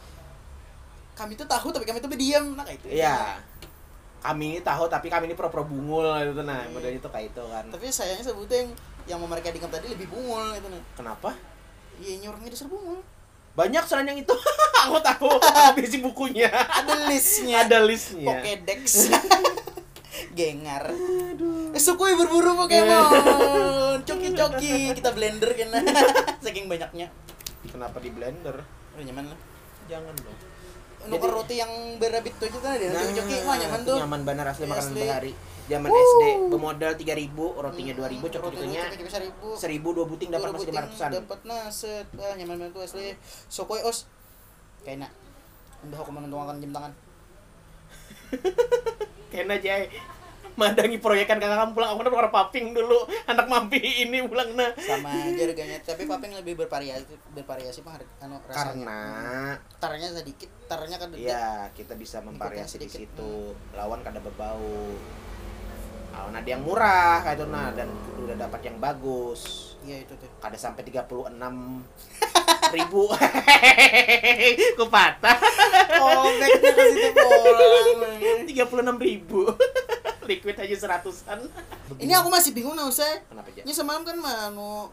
kami 1.14 1.38
tuh 1.38 1.46
tahu 1.46 1.70
tapi 1.70 1.86
kami 1.86 2.02
tuh 2.02 2.10
berdiam. 2.10 2.58
Nah 2.58 2.66
kayak 2.66 2.82
itu 2.82 2.98
iya. 2.98 3.38
kami 4.20 4.58
ini 4.58 4.60
tahu 4.66 4.90
tapi 4.90 5.08
kami 5.08 5.30
ini 5.30 5.38
pro-pro 5.38 5.64
bungul 5.64 6.34
gitu 6.34 6.42
nah 6.42 6.66
Hmm. 6.66 6.74
modelnya 6.74 6.98
itu 6.98 7.10
kayak 7.14 7.30
itu 7.30 7.44
kan. 7.46 7.64
Tapi 7.70 7.86
sayangnya 7.94 8.26
sebutnya 8.26 8.58
yang 8.66 8.72
yang 9.06 9.18
mau 9.18 9.28
mereka 9.28 9.50
dingkap 9.50 9.70
tadi 9.70 9.88
lebih 9.88 10.10
bungul 10.10 10.54
gitu 10.54 10.68
nah 10.68 10.82
kenapa? 10.94 11.30
Iya 11.98 12.14
nyuruhnya 12.22 12.50
dasar 12.50 12.68
bungul 12.68 13.00
banyak 13.56 13.84
selain 13.88 14.12
yang 14.12 14.20
itu. 14.20 14.36
Aku 14.84 15.00
tahu. 15.00 15.32
Aku 15.40 15.80
isi 15.80 16.04
bukunya. 16.04 16.52
Ada 16.52 17.08
listnya. 17.08 17.64
Ada 17.64 17.88
listnya. 17.88 18.28
Pokédex 18.28 19.08
gengar. 20.38 20.92
Eh 21.72 21.80
sukui 21.80 22.20
berburu 22.20 22.52
Pokemon. 22.60 24.04
Coki-coki. 24.08 24.92
Kita 24.92 25.16
blender 25.16 25.56
kena 25.56 25.80
saking 26.40 26.68
banyaknya. 26.68 27.08
Kenapa 27.66 28.04
di 28.04 28.12
blender? 28.12 28.60
Oh 28.92 29.00
nyaman 29.00 29.32
lah. 29.32 29.40
Jangan 29.88 30.12
dong. 30.20 30.38
Untuk 31.06 31.22
Jadi- 31.22 31.32
roti 31.32 31.56
yang 31.56 31.72
berabit 31.96 32.34
tuh 32.36 32.50
aja 32.50 32.60
tadi 32.60 32.86
nah, 32.90 32.98
coki-coki 32.98 33.36
wah 33.46 33.56
nyaman 33.56 33.80
itu 33.80 33.88
tuh. 33.88 33.98
nyaman 34.02 34.22
bener 34.26 34.46
asli 34.50 34.64
Iya, 34.66 34.72
makanan 34.74 34.92
asli. 34.92 35.32
Zaman 35.66 35.90
Wuh. 35.90 35.98
SD 35.98 36.24
bermodal 36.54 36.94
3000 36.94 37.34
rotinya 37.36 37.94
2000 37.98 38.06
Roti 38.06 38.18
coki-cokinya 38.38 38.82
coki 38.94 39.10
seribu 39.10 39.48
1000 39.58 39.96
dua 39.98 40.06
buting 40.06 40.30
dapat 40.30 40.50
masih 40.54 40.70
500-an 40.70 41.10
dapat 41.18 41.40
nah 41.42 41.66
set 41.74 42.08
ah, 42.22 42.34
nyaman 42.38 42.56
banget 42.62 42.74
tuh 42.78 42.82
asli 42.86 43.08
sokoi 43.50 43.82
os. 43.82 44.06
Nak 44.86 45.10
udah 45.86 46.00
aku 46.02 46.12
menentukan 46.14 46.58
jam 46.62 46.72
tangan. 46.74 46.94
Kena 49.34 49.58
aja 49.58 49.86
mandangi 50.56 51.04
proyekan 51.04 51.36
kakak 51.36 51.60
kamu 51.60 51.76
pulang 51.76 51.90
aku 51.94 52.00
kan 52.06 52.14
orang 52.14 52.34
paping 52.34 52.66
dulu. 52.72 53.06
Anak 53.26 53.50
mampi 53.50 53.82
ini 53.82 54.22
pulang 54.26 54.54
nah. 54.54 54.72
Sama 54.78 55.10
aja 55.10 55.42
harganya 55.50 55.78
tapi 55.82 56.06
paping 56.06 56.32
lebih 56.38 56.56
bervariasi 56.62 57.18
bervariasi 57.34 57.82
mah 57.82 57.98
anu 58.22 58.38
rasanya. 58.46 58.54
Karena 58.56 59.00
tarnya 59.82 60.10
sedikit 60.14 60.50
tarnya 60.70 60.98
kan 61.02 61.10
ya 61.18 61.70
kita 61.74 61.98
bisa 61.98 62.22
memvariasi 62.22 62.78
di 62.78 62.90
situ. 62.90 63.54
Lawan 63.74 64.06
kada 64.06 64.22
berbau 64.22 64.94
lawan 66.16 66.40
ada 66.40 66.48
yang 66.48 66.64
murah 66.64 67.20
kayak 67.20 67.44
itu 67.44 67.46
nah 67.52 67.68
dan 67.76 67.92
udah 68.24 68.36
dapat 68.40 68.62
yang 68.72 68.80
bagus. 68.80 69.76
Iya 69.84 70.08
itu 70.08 70.16
tuh. 70.16 70.32
Kada 70.40 70.56
sampai 70.56 70.88
36 70.88 71.36
ribu. 72.76 73.04
Ku 74.80 74.86
patah? 74.88 75.38
Oh 76.00 76.32
backnya 76.40 76.72
ke 76.72 76.84
situ 76.96 77.10
bolang 77.14 78.48
tiga 78.48 78.64
puluh 78.66 78.82
enam 78.82 78.98
ribu. 78.98 79.46
Liquid 80.30 80.58
aja 80.58 80.76
seratusan. 80.76 81.46
Ini 82.02 82.14
aku 82.18 82.34
masih 82.34 82.56
bingung 82.56 82.74
nah 82.74 82.90
saya 82.90 83.22
kenapa 83.30 83.52
aja 83.54 83.62
ini 83.62 83.74
semalam 83.76 84.02
kan 84.02 84.18
mau 84.18 84.90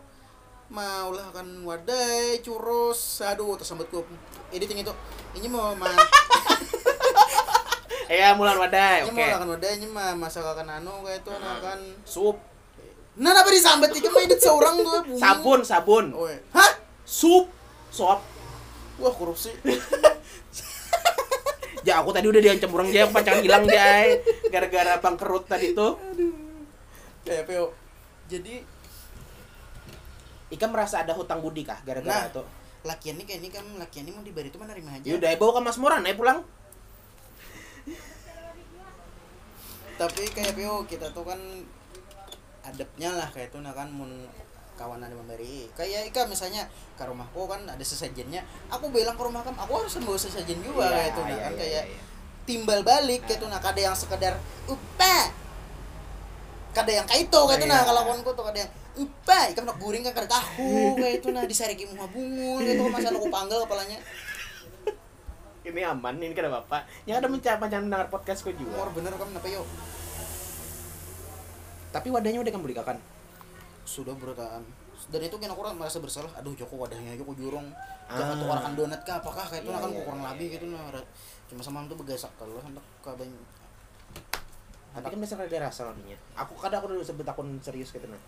mau 0.73 1.09
lah 1.13 1.29
kan 1.33 1.45
wadai 1.65 2.41
churros 2.45 3.25
aduh 3.25 3.57
tersambutku 3.57 4.05
editing 4.53 4.85
itu. 4.85 4.93
Ini 5.41 5.49
mau 5.49 5.73
ma 5.73 5.89
ya 8.09 8.35
mulan 8.35 8.57
wadai 8.59 9.07
ini 9.07 9.15
oke. 9.15 9.25
lah 9.31 9.39
kan 9.39 9.49
wadai 9.53 9.73
ini 9.79 9.87
mah 9.91 10.17
masakan 10.17 10.67
anu 10.67 11.03
kayak 11.07 11.23
itu 11.23 11.31
nah 11.37 11.57
kan. 11.61 11.79
Sup. 12.03 12.37
Nah 13.21 13.31
apa 13.37 13.51
disambat 13.53 13.93
iki 13.93 14.09
mah 14.09 14.25
seorang 14.41 14.75
tuh? 14.81 15.01
Bunyi. 15.05 15.21
sabun 15.23 15.61
sabun. 15.63 16.05
Oh 16.17 16.27
iya. 16.27 16.41
hah? 16.57 16.73
Sup. 17.05 17.47
Sop 17.93 18.21
wah 19.03 19.15
korupsi. 19.15 19.51
Ya 21.83 21.99
aku 21.99 22.15
tadi 22.15 22.31
udah 22.31 22.39
diancam 22.39 22.71
orang 22.79 22.95
dia 22.95 23.11
pacaran 23.11 23.43
hilang 23.43 23.67
jay 23.67 24.23
gara-gara 24.55 25.03
bangkrut 25.03 25.51
tadi 25.51 25.75
tuh. 25.75 25.99
Kayak 27.27 27.51
PO 27.51 27.75
jadi 28.31 28.63
Ika 30.53 30.67
merasa 30.71 31.03
ada 31.03 31.11
hutang 31.17 31.43
budi 31.43 31.67
kah 31.67 31.83
gara-gara 31.83 32.23
Nah. 32.23 32.31
itu? 32.31 32.43
lakian 32.83 33.15
nih 33.15 33.27
kayak 33.27 33.41
ini 33.43 33.49
kan 33.51 33.67
lakian 33.79 34.11
ini 34.11 34.13
mau 34.15 34.27
diberi 34.27 34.51
itu 34.51 34.59
mah 34.59 34.67
nerima 34.67 34.95
aja. 34.95 35.07
Yaudah 35.07 35.31
bawa 35.39 35.51
ke 35.55 35.61
Mas 35.63 35.79
Moran 35.79 36.03
ayo 36.07 36.15
pulang 36.19 36.39
tapi 40.01 40.23
kayak 40.33 40.57
PO 40.57 40.89
kita 40.89 41.11
tuh 41.13 41.25
kan 41.27 41.41
adabnya 42.63 43.11
lah 43.19 43.29
kayak 43.35 43.51
itu 43.51 43.59
nah 43.61 43.75
kan 43.75 43.91
mun 43.91 44.09
kawanan 44.73 45.13
memberi 45.13 45.69
kayak 45.77 46.09
ika 46.09 46.25
misalnya 46.27 46.65
ke 46.97 47.05
rumahku 47.05 47.45
kan 47.45 47.61
ada 47.69 47.85
sesajennya 47.85 48.41
aku 48.73 48.89
bilang 48.89 49.15
ke 49.15 49.23
rumah 49.23 49.45
kamu 49.45 49.59
aku 49.61 49.73
harus 49.85 49.95
membawa 50.01 50.19
sesajen 50.19 50.59
juga 50.65 50.89
Iya, 50.89 50.93
kayak 50.97 51.09
itu 51.13 51.21
nah 51.21 51.29
iya, 51.29 51.43
kan 51.43 51.53
iya, 51.53 51.61
kayak 51.61 51.85
timbal 52.49 52.81
balik 52.83 53.23
gitu 53.29 53.45
nah 53.47 53.61
kada 53.61 53.81
yang 53.85 53.95
sekedar 53.95 54.35
upa 54.67 55.17
kada 56.73 56.91
yang 56.91 57.07
kayak 57.07 57.29
itu 57.29 57.41
kayak 57.47 57.61
itu 57.61 57.67
nah 57.69 57.85
kalau 57.85 58.01
kawanku 58.09 58.31
tuh 58.33 58.45
kada 58.49 58.59
yang 58.65 58.71
upa 58.93 59.39
ikan 59.53 59.65
nak 59.69 59.77
guring 59.81 60.03
kan 60.05 60.13
kada 60.17 60.29
tahu 60.41 60.97
kayak 60.97 61.21
itu 61.21 61.29
nah 61.33 61.45
disariki 61.45 61.85
muha 61.93 62.09
bungun 62.09 62.61
gitu 62.65 62.83
masa 62.89 63.13
aku 63.13 63.29
panggil 63.29 63.61
kepalanya 63.69 64.01
ini 65.63 65.81
aman 65.83 66.15
ini 66.19 66.35
kan 66.35 66.51
bapak. 66.51 66.87
Yang 67.07 67.17
ada 67.23 67.29
mencapa 67.29 67.65
jangan 67.71 67.85
mendengar 67.87 68.09
podcastku 68.11 68.51
umur 68.55 68.91
juga. 68.91 68.99
Bener 68.99 69.11
kamu 69.15 69.31
kenapa 69.35 69.49
yuk? 69.51 69.67
Tapi 71.93 72.09
wadahnya 72.09 72.41
udah 72.41 72.53
kamu 72.53 72.65
belikan 72.67 72.99
sudah 73.83 74.15
berutaan 74.15 74.63
dan 75.11 75.19
itu 75.19 75.35
kan 75.35 75.51
aku 75.51 75.61
orang 75.67 75.75
merasa 75.75 75.99
bersalah. 75.99 76.31
Aduh 76.39 76.55
joko 76.55 76.79
wadahnya 76.79 77.19
aja 77.19 77.23
aku 77.23 77.35
jurung. 77.35 77.75
Ah. 78.07 78.19
jangan 78.19 78.37
tukarkan 78.45 78.73
donat 78.79 79.01
kah 79.03 79.19
apakah? 79.19 79.45
Kayak 79.47 79.67
itu 79.67 79.71
Iya, 79.71 79.75
nah 79.75 79.81
kan 79.83 79.91
iya, 79.91 79.97
aku 79.97 80.03
kurang 80.05 80.23
iya, 80.23 80.29
lebih 80.35 80.47
iya. 80.47 80.55
gitu 80.59 80.65
nah 80.69 81.03
cuma 81.53 81.61
sama 81.61 81.85
tuh 81.85 82.01
begasak 82.01 82.33
kalau 82.41 82.57
hendak 82.65 82.81
kabin 83.05 83.29
tapi 84.93 85.05
kan 85.05 85.19
biasa 85.21 85.35
ada 85.37 85.69
rasa 85.69 85.83
laginya 85.93 86.17
aku 86.33 86.57
kadang 86.57 86.81
aku 86.81 86.97
dulu 86.97 87.05
sebut 87.05 87.29
akun 87.29 87.61
serius 87.61 87.93
gitu 87.93 88.09
nah. 88.09 88.21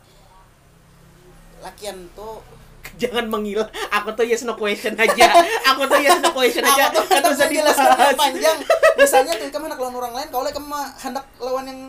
Lakian 1.65 1.97
tuh 2.13 2.45
jangan 3.03 3.27
mengilah 3.27 3.67
aku 3.89 4.13
tuh 4.13 4.25
yes 4.25 4.45
no 4.45 4.55
question 4.55 4.95
aja 4.95 5.27
aku 5.67 5.83
tuh 5.89 5.99
yes 6.01 6.19
no 6.21 6.31
question 6.31 6.65
aja 6.65 6.89
apa 6.91 7.01
tuh 7.07 7.33
kan 7.33 8.15
panjang 8.15 8.57
misalnya 8.95 9.33
tuh 9.37 9.49
kamu 9.51 9.67
hendak 9.69 9.81
lawan 9.81 9.95
orang 9.97 10.13
lain 10.15 10.29
kalau 10.29 10.47
kamu 10.47 10.79
hendak 11.01 11.25
lawan 11.39 11.65
yang 11.67 11.81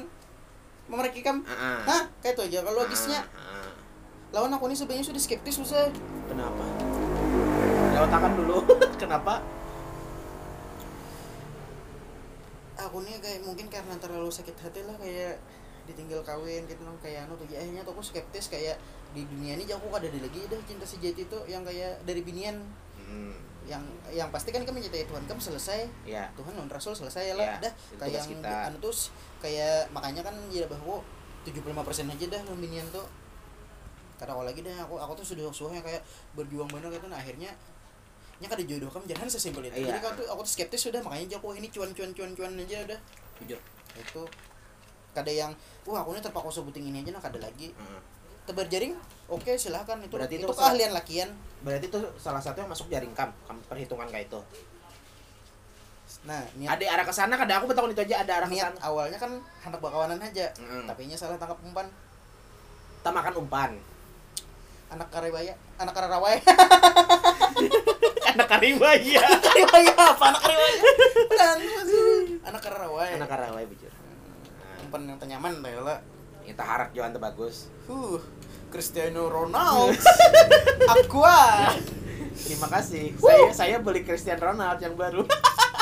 memeriki 0.86 1.26
kamu 1.26 1.42
Ah, 1.50 1.54
ah. 1.58 1.78
Hah? 1.90 2.02
Kayak 2.22 2.38
itu 2.38 2.42
aja. 2.46 2.60
Kalau 2.62 2.86
logisnya, 2.86 3.18
Ah, 3.34 3.66
ah. 3.66 3.74
lawan 4.30 4.54
aku 4.54 4.70
ini 4.70 4.78
sebenarnya 4.78 5.06
sudah 5.10 5.18
skeptis 5.18 5.58
usah. 5.58 5.90
kenapa 6.30 6.62
lewat 7.96 8.10
tangan 8.12 8.34
dulu 8.38 8.58
kenapa 9.02 9.42
Aku 12.76 13.02
nih 13.02 13.18
kayak 13.18 13.42
mungkin 13.42 13.72
karena 13.72 13.96
terlalu 13.98 14.28
sakit 14.28 14.56
hati 14.60 14.84
lah 14.84 14.94
kayak 15.00 15.40
ditinggal 15.86 16.22
kawin 16.26 16.66
gitu 16.66 16.82
loh 16.86 16.98
kayak 17.02 17.26
anu 17.30 17.38
tuh. 17.38 17.48
Ya 17.50 17.62
akhirnya 17.62 17.82
tuh 17.86 17.94
aku 17.98 18.04
skeptis 18.04 18.50
kayak 18.50 18.78
di 19.16 19.24
dunia 19.26 19.56
ini 19.56 19.64
aku 19.70 19.88
ada 19.94 20.06
lagi 20.10 20.40
dah 20.50 20.60
cinta 20.68 20.84
sejati 20.84 21.26
itu 21.26 21.38
yang 21.48 21.64
kayak 21.64 22.02
dari 22.04 22.22
binian. 22.26 22.60
Hmm, 23.06 23.38
yang 23.66 23.82
yang 24.14 24.30
pasti 24.30 24.54
kan 24.54 24.62
kamu 24.62 24.82
mencintai 24.82 25.06
Tuhan 25.10 25.24
kamu 25.26 25.42
selesai. 25.42 25.80
Ya. 26.06 26.30
Tuhan 26.38 26.54
non 26.54 26.70
Rasul 26.70 26.94
selesai 26.94 27.34
lah 27.34 27.58
Ya, 27.58 27.70
dah. 27.70 27.74
kayak 28.02 28.22
yang 28.30 28.42
anu 28.44 28.78
tuh 28.82 28.94
kayak 29.42 29.90
makanya 29.90 30.22
kan 30.22 30.36
ya 30.54 30.66
bahwa 30.70 31.02
75% 31.46 32.14
aja 32.14 32.26
dah 32.30 32.42
lawan 32.50 32.60
binian 32.62 32.86
tuh. 32.94 33.06
Karena 34.16 34.42
lagi 34.42 34.64
dah 34.64 34.86
aku 34.86 34.96
aku 34.98 35.14
tuh 35.22 35.26
sudah 35.36 35.46
suahnya 35.52 35.82
kayak 35.82 36.02
berjuang 36.38 36.70
bener 36.72 36.90
gitu. 36.94 37.06
Nah 37.10 37.20
akhirnya 37.20 37.52
nya 38.36 38.52
kada 38.52 38.68
jodoh 38.68 38.92
kamu 38.92 39.08
jangan 39.08 39.28
sesimpel 39.32 39.64
itu. 39.64 39.80
Iya. 39.80 39.96
jadi 39.96 40.00
aku 40.04 40.24
tuh 40.24 40.28
aku 40.28 40.42
tuh 40.44 40.54
skeptis 40.60 40.82
sudah. 40.88 41.02
Makanya 41.04 41.40
aku 41.40 41.56
ini 41.56 41.68
cuan 41.72 41.90
cuan 41.96 42.12
cuan 42.12 42.32
cuan 42.36 42.52
aja 42.60 42.84
udah 42.86 43.00
jujur. 43.44 43.60
Itu 43.96 44.24
kada 45.16 45.32
yang 45.32 45.56
wah 45.88 46.04
aku 46.04 46.12
ini 46.12 46.20
terpaku 46.20 46.52
sebuting 46.52 46.92
ini 46.92 47.02
aja 47.02 47.16
nah 47.16 47.24
kada 47.24 47.40
lagi. 47.40 47.72
Heeh. 47.72 48.02
tebar 48.46 48.70
jaring 48.70 48.94
oke 49.26 49.58
silahkan 49.58 49.98
itu 50.06 50.14
Berarti 50.14 50.38
itu, 50.38 50.46
itu 50.46 50.54
keahlian 50.54 50.94
lakian. 50.94 51.34
Berarti 51.66 51.90
itu 51.90 51.98
salah 52.22 52.38
satu 52.38 52.62
yang 52.62 52.70
masuk 52.70 52.86
jaring 52.94 53.10
kam 53.18 53.34
kamu 53.50 53.58
perhitungan 53.66 54.06
kayak 54.06 54.30
itu. 54.30 54.38
Nah 56.30 56.46
niat 56.54 56.78
ada 56.78 56.86
arah 56.94 57.06
ke 57.06 57.10
sana 57.10 57.34
kada? 57.34 57.58
Aku 57.58 57.66
bertakun 57.66 57.90
itu 57.90 58.06
aja 58.06 58.22
ada 58.22 58.46
arah 58.46 58.50
niat 58.50 58.78
sana. 58.78 58.86
awalnya 58.86 59.18
kan 59.18 59.34
hendak 59.66 59.82
bakawanan 59.82 60.22
aja 60.22 60.46
Mm. 60.62 60.86
tapi 60.86 61.10
nya 61.10 61.18
salah 61.18 61.42
tangkap 61.42 61.58
umpan. 61.66 61.90
Kita 63.02 63.10
makan 63.10 63.34
umpan. 63.42 63.72
Anak 64.94 65.10
karebaya 65.10 65.58
anak 65.82 65.94
kararawai 65.98 66.38
anak 68.38 68.46
karibaya 68.46 69.22
karebaya 69.42 69.94
apa? 69.98 70.26
Anak 70.30 70.42
karebaya 70.46 70.82
dan 71.34 71.58
anak 72.54 72.62
kararawai 72.62 73.10
anak 73.18 73.26
karawai 73.26 73.66
bujur 73.66 73.90
umpan 74.96 75.12
yang 75.12 75.20
tenyaman 75.20 75.60
lah 75.60 76.00
kita 76.48 76.64
harap 76.64 76.96
Johan 76.96 77.12
tuh 77.12 77.20
bagus. 77.20 77.68
Huh 77.84 78.24
Cristiano 78.72 79.28
Ronaldo. 79.28 79.92
Aqua. 80.96 81.68
Terima 82.32 82.68
kasih. 82.72 83.12
Saya 83.20 83.52
saya 83.52 83.76
beli 83.84 84.08
Cristiano 84.08 84.56
Ronaldo 84.56 84.80
yang 84.88 84.96
baru. 84.96 85.28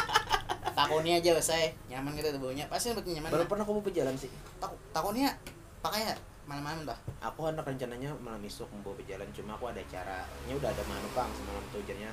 Takonnya 0.77 1.21
aja 1.21 1.37
saya 1.37 1.69
nyaman 1.93 2.17
gitu 2.17 2.33
tuh 2.33 2.41
baunya. 2.41 2.65
Pasti 2.73 2.89
lebih 2.89 3.13
nyaman 3.21 3.29
baru 3.37 3.45
lah. 3.45 3.49
pernah 3.53 3.63
aku 3.69 3.73
mau 3.77 3.85
berjalan 3.85 4.17
sih. 4.17 4.33
Tak- 4.57 4.81
takonnya 4.89 5.37
pakai 5.85 6.09
ya. 6.09 6.15
Malam-malam 6.49 6.89
dah. 6.89 6.97
Aku 7.21 7.45
hendak 7.45 7.69
rencananya 7.69 8.17
malam 8.17 8.41
besok 8.41 8.73
mau 8.73 8.97
berjalan 8.97 9.29
cuma 9.29 9.53
aku 9.53 9.69
ada 9.69 9.83
caranya 9.93 10.53
udah 10.57 10.69
ada 10.73 10.83
manu 10.89 11.07
kang 11.13 11.29
semalam 11.37 11.63
tuh 11.69 11.85
jadinya 11.85 12.09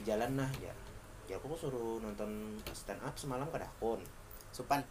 berjalan 0.00 0.30
nah 0.40 0.50
ya. 0.56 0.72
Ya 1.28 1.36
aku 1.36 1.52
suruh 1.52 2.00
nonton 2.00 2.56
stand 2.72 3.04
up 3.04 3.12
semalam 3.20 3.44
kada 3.52 3.68
akun 3.68 4.00
supan 4.54 4.86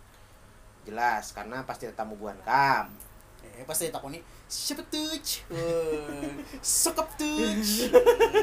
jelas 0.83 1.35
karena 1.35 1.63
pasti 1.63 1.87
tamu 1.95 2.15
buan 2.15 2.37
kam. 2.43 2.91
Eh 3.43 3.65
pasti 3.67 3.91
takoni 3.91 4.19
siapa 4.47 4.83
tuh? 4.87 5.13
Sokap 6.61 7.07
tuh. 7.19 7.59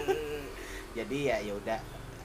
Jadi 0.99 1.19
ya 1.31 1.37
ya 1.39 1.55
udah 1.55 1.79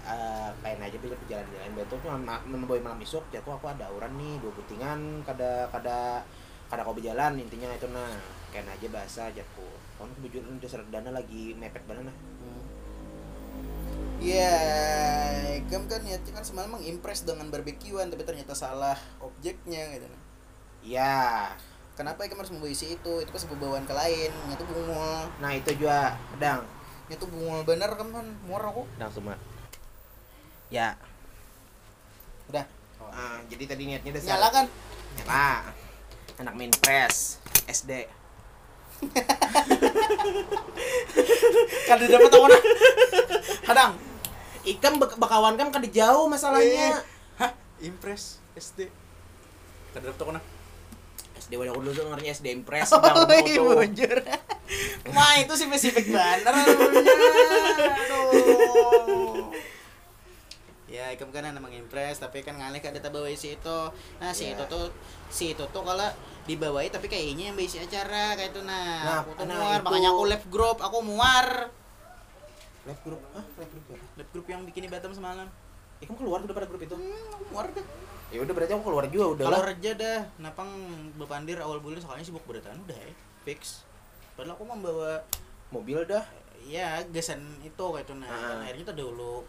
eh, 0.06 0.50
kain 0.62 0.82
aja 0.82 0.98
pilih 0.98 1.18
berjalan-jalan 1.26 1.72
betul 1.74 1.98
tuh 2.02 2.10
membawa 2.46 2.80
malam 2.82 3.00
besok 3.02 3.26
ya 3.34 3.42
aku 3.42 3.54
aku 3.54 3.70
ada 3.70 3.90
auran 3.90 4.14
nih 4.18 4.38
dua 4.42 4.54
putingan 4.54 5.22
kada 5.26 5.70
kada 5.70 6.22
kada 6.70 6.82
kau 6.82 6.98
berjalan 6.98 7.38
intinya 7.38 7.70
itu 7.74 7.90
nah. 7.90 8.18
Kain 8.56 8.72
aja 8.72 8.88
bahasa 8.88 9.28
aku 9.28 9.68
kan 10.00 10.08
kebetulan 10.16 10.56
dasar 10.64 10.80
dana 10.88 11.12
lagi 11.12 11.52
mepet 11.60 11.84
banget 11.84 12.08
nah 12.08 12.16
Ya, 14.26 14.58
Gam 15.70 15.86
kan 15.86 16.02
niatnya 16.02 16.34
kan 16.34 16.42
semalam 16.42 16.74
mengimpress 16.74 17.22
dengan 17.22 17.54
barbekyuan 17.54 18.10
tapi 18.10 18.26
ternyata 18.26 18.58
salah 18.58 18.98
objeknya 19.22 19.86
gitu. 19.94 20.06
iya 20.82 21.54
Kenapa 21.94 22.26
Ikam 22.26 22.42
harus 22.42 22.52
membawa 22.52 22.68
isi 22.68 22.92
itu? 22.92 23.14
Itu 23.22 23.30
kan 23.30 23.40
sebuah 23.40 23.60
bawaan 23.62 23.86
ke 23.86 23.94
lain. 23.94 24.28
Nya 24.50 24.56
tuh 24.58 24.68
bungul. 24.68 25.30
nah 25.40 25.54
itu 25.54 25.70
juga 25.78 26.18
pedang 26.34 26.66
Nya 27.08 27.16
tuh 27.16 27.30
bungul 27.30 27.62
bener 27.64 27.88
kan 27.88 28.08
kan 28.10 28.26
muar 28.44 28.66
aku. 28.66 28.84
pedang 28.98 29.12
semua 29.14 29.38
ya 30.68 30.98
Udah. 32.50 32.66
Ah, 33.06 33.38
jadi 33.48 33.64
tadi 33.66 33.86
niatnya 33.86 34.12
dasar 34.12 34.36
Nyala 34.36 34.48
kan? 34.52 34.66
nyala 35.16 35.48
anak 36.36 36.54
main 36.58 36.74
press 36.76 37.38
SD 37.64 38.10
Kan 41.86 41.96
udah 41.96 42.10
dapat 42.10 42.32
aku 42.32 42.48
Hadang. 43.70 43.92
Ikam 44.66 44.98
bak- 44.98 45.18
bakawan 45.22 45.56
kan 45.56 45.70
kada 45.70 45.86
jauh 45.86 46.26
masalahnya 46.26 47.06
Hah? 47.38 47.54
Impress 47.80 48.42
SD. 48.58 48.90
Kan 49.94 50.02
dapat 50.02 50.18
aku 50.18 50.32
SD 51.36 51.60
wadah 51.60 51.76
dulu 51.76 51.92
tuh 51.94 52.06
SD 52.18 52.48
Impress 52.50 52.90
Oh, 52.96 53.04
iya, 53.30 53.62
bujur. 53.62 54.18
Wah, 55.16 55.34
itu 55.38 55.54
spesifik 55.54 56.10
banget 56.10 56.50
Aduh. 57.94 59.54
Ya, 60.86 61.12
ikam 61.12 61.28
kan 61.30 61.44
emang 61.44 61.76
impress, 61.76 62.24
tapi 62.24 62.40
kan 62.40 62.56
ngalih 62.56 62.80
kan 62.80 62.96
data 62.96 63.12
bawa 63.12 63.28
isi 63.28 63.60
itu. 63.60 63.80
Nah, 64.22 64.32
si 64.32 64.48
Iya. 64.48 64.56
itu 64.56 64.64
tuh 64.72 64.86
si 65.28 65.52
itu 65.52 65.66
tuh 65.76 65.84
kalau 65.84 66.08
dibawain 66.48 66.88
tapi 66.88 67.12
kayaknya 67.12 67.52
yang 67.52 67.58
isi 67.60 67.84
acara 67.84 68.38
kayak 68.40 68.56
itu 68.56 68.62
nah. 68.64 69.04
Nah, 69.04 69.18
aku 69.28 69.36
tuh 69.36 69.44
nah, 69.44 69.60
muar, 69.60 69.80
itu. 69.82 69.86
makanya 69.92 70.10
aku 70.16 70.24
left 70.24 70.48
group, 70.48 70.78
aku 70.80 70.98
muar. 71.04 71.68
Live 72.86 73.02
group, 73.02 73.22
ah 73.34 73.42
live 73.56 73.72
group 73.72 73.86
ya. 73.88 73.98
Left 74.16 74.30
group 74.32 74.46
yang 74.46 74.62
bikin 74.64 74.86
di 74.86 74.90
Batam 74.90 75.10
semalam. 75.10 75.50
Ikam 75.98 76.14
keluar 76.14 76.40
udah 76.40 76.54
pada 76.54 76.66
grup 76.66 76.80
itu. 76.80 76.94
Hmm, 76.94 77.34
aku 77.34 77.44
muar 77.50 77.66
deh. 77.68 77.86
Ya 78.30 78.40
udah 78.40 78.54
berarti 78.54 78.74
aku 78.74 78.84
keluar 78.84 79.06
juga 79.08 79.26
udah 79.32 79.44
Kalau 79.44 79.60
lah. 79.60 79.68
reja 79.68 79.92
dah, 79.94 80.20
napang 80.38 80.70
bepandir 81.16 81.58
awal 81.58 81.80
bulan 81.80 81.98
soalnya 81.98 82.22
sibuk 82.22 82.44
berataan 82.44 82.78
udah 82.80 82.94
ya, 82.96 83.10
fix. 83.44 83.86
Padahal 84.34 84.54
aku 84.54 84.64
membawa 84.66 85.24
Mobil 85.68 85.98
dah. 86.04 86.22
ya 86.64 86.98
gasan 87.06 87.42
itu 87.60 87.78
kayak 87.86 88.04
itu 88.04 88.14
nah 88.16 88.26
Ah. 88.26 88.58
kan 88.58 88.66
akhirnya 88.66 88.86
tuh 88.88 88.98
dulu 89.00 89.46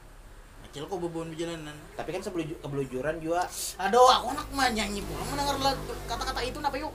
kecil 0.62 0.84
kok 0.84 0.99
bebon 0.99 1.32
perjalanan 1.32 1.72
Tapi 1.95 2.09
kan 2.11 2.20
sebelum 2.20 2.45
kebelujuran 2.59 3.16
juga. 3.18 3.41
aduh 3.78 4.05
aku 4.07 4.26
anak 4.30 4.45
mah 4.51 4.68
nyanyi 4.68 5.01
pula 5.01 5.24
mendengar 5.24 5.57
kata-kata 6.05 6.41
itu 6.43 6.57
kenapa 6.57 6.76
yuk 6.76 6.93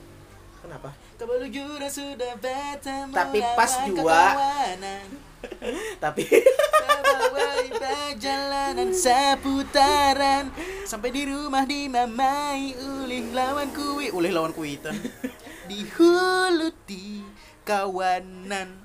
Kenapa? 0.62 0.94
kebelujuran 1.18 1.90
sudah 1.90 2.34
batam 2.38 3.10
Tapi 3.10 3.38
pas 3.54 3.72
kekawanan. 3.82 5.06
Tapi 6.02 6.22
perjalanan 8.22 8.94
seputaran. 8.94 10.54
Sampai 10.86 11.10
di 11.10 11.26
rumah 11.26 11.66
dimamai 11.66 12.78
ulih 12.78 13.34
lawan 13.34 13.74
kui 13.74 14.14
ulih 14.14 14.30
lawan 14.30 14.54
kuitan 14.54 14.94
di 15.70 15.82
hulu 15.82 16.70
di 16.86 17.22
kawanan. 17.66 18.78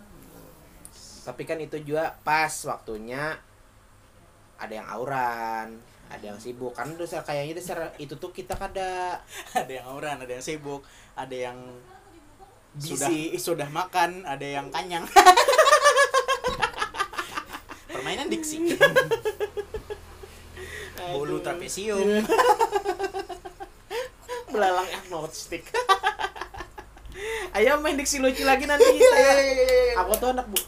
Tapi 1.27 1.43
kan 1.45 1.61
itu 1.61 1.77
juga 1.83 2.17
pas 2.25 2.53
waktunya 2.65 3.37
ada 4.67 4.83
yang 4.83 4.87
auran, 4.91 5.79
ada 6.11 6.25
yang 6.27 6.35
sibuk. 6.35 6.75
Kan 6.75 6.99
dasar 6.99 7.23
kayaknya 7.23 7.63
dasar 7.63 7.95
itu 7.95 8.19
tuh 8.19 8.35
kita 8.35 8.59
kada 8.59 9.17
ada 9.63 9.71
yang 9.71 9.87
orang 9.87 10.19
ada 10.19 10.35
yang 10.35 10.43
sibuk 10.43 10.83
ada 11.15 11.31
yang 11.33 11.57
sudah 12.77 13.09
Bisi. 13.09 13.39
sudah 13.39 13.71
makan 13.71 14.27
ada 14.27 14.43
yang 14.43 14.67
kanyang. 14.69 15.07
Permainan 17.95 18.27
diksi. 18.27 18.61
Bolu 21.15 21.39
trapesium. 21.39 22.03
Belalang 24.51 24.85
agnostik. 24.91 25.71
Ayo 27.55 27.79
main 27.81 27.97
diksi 27.97 28.21
lucu 28.21 28.45
lagi 28.45 28.69
nanti. 28.69 28.85
Iya, 28.85 29.09
saya 29.15 29.67
aku 29.97 30.11
tuh 30.21 30.29
anak 30.29 30.45
bu 30.45 30.59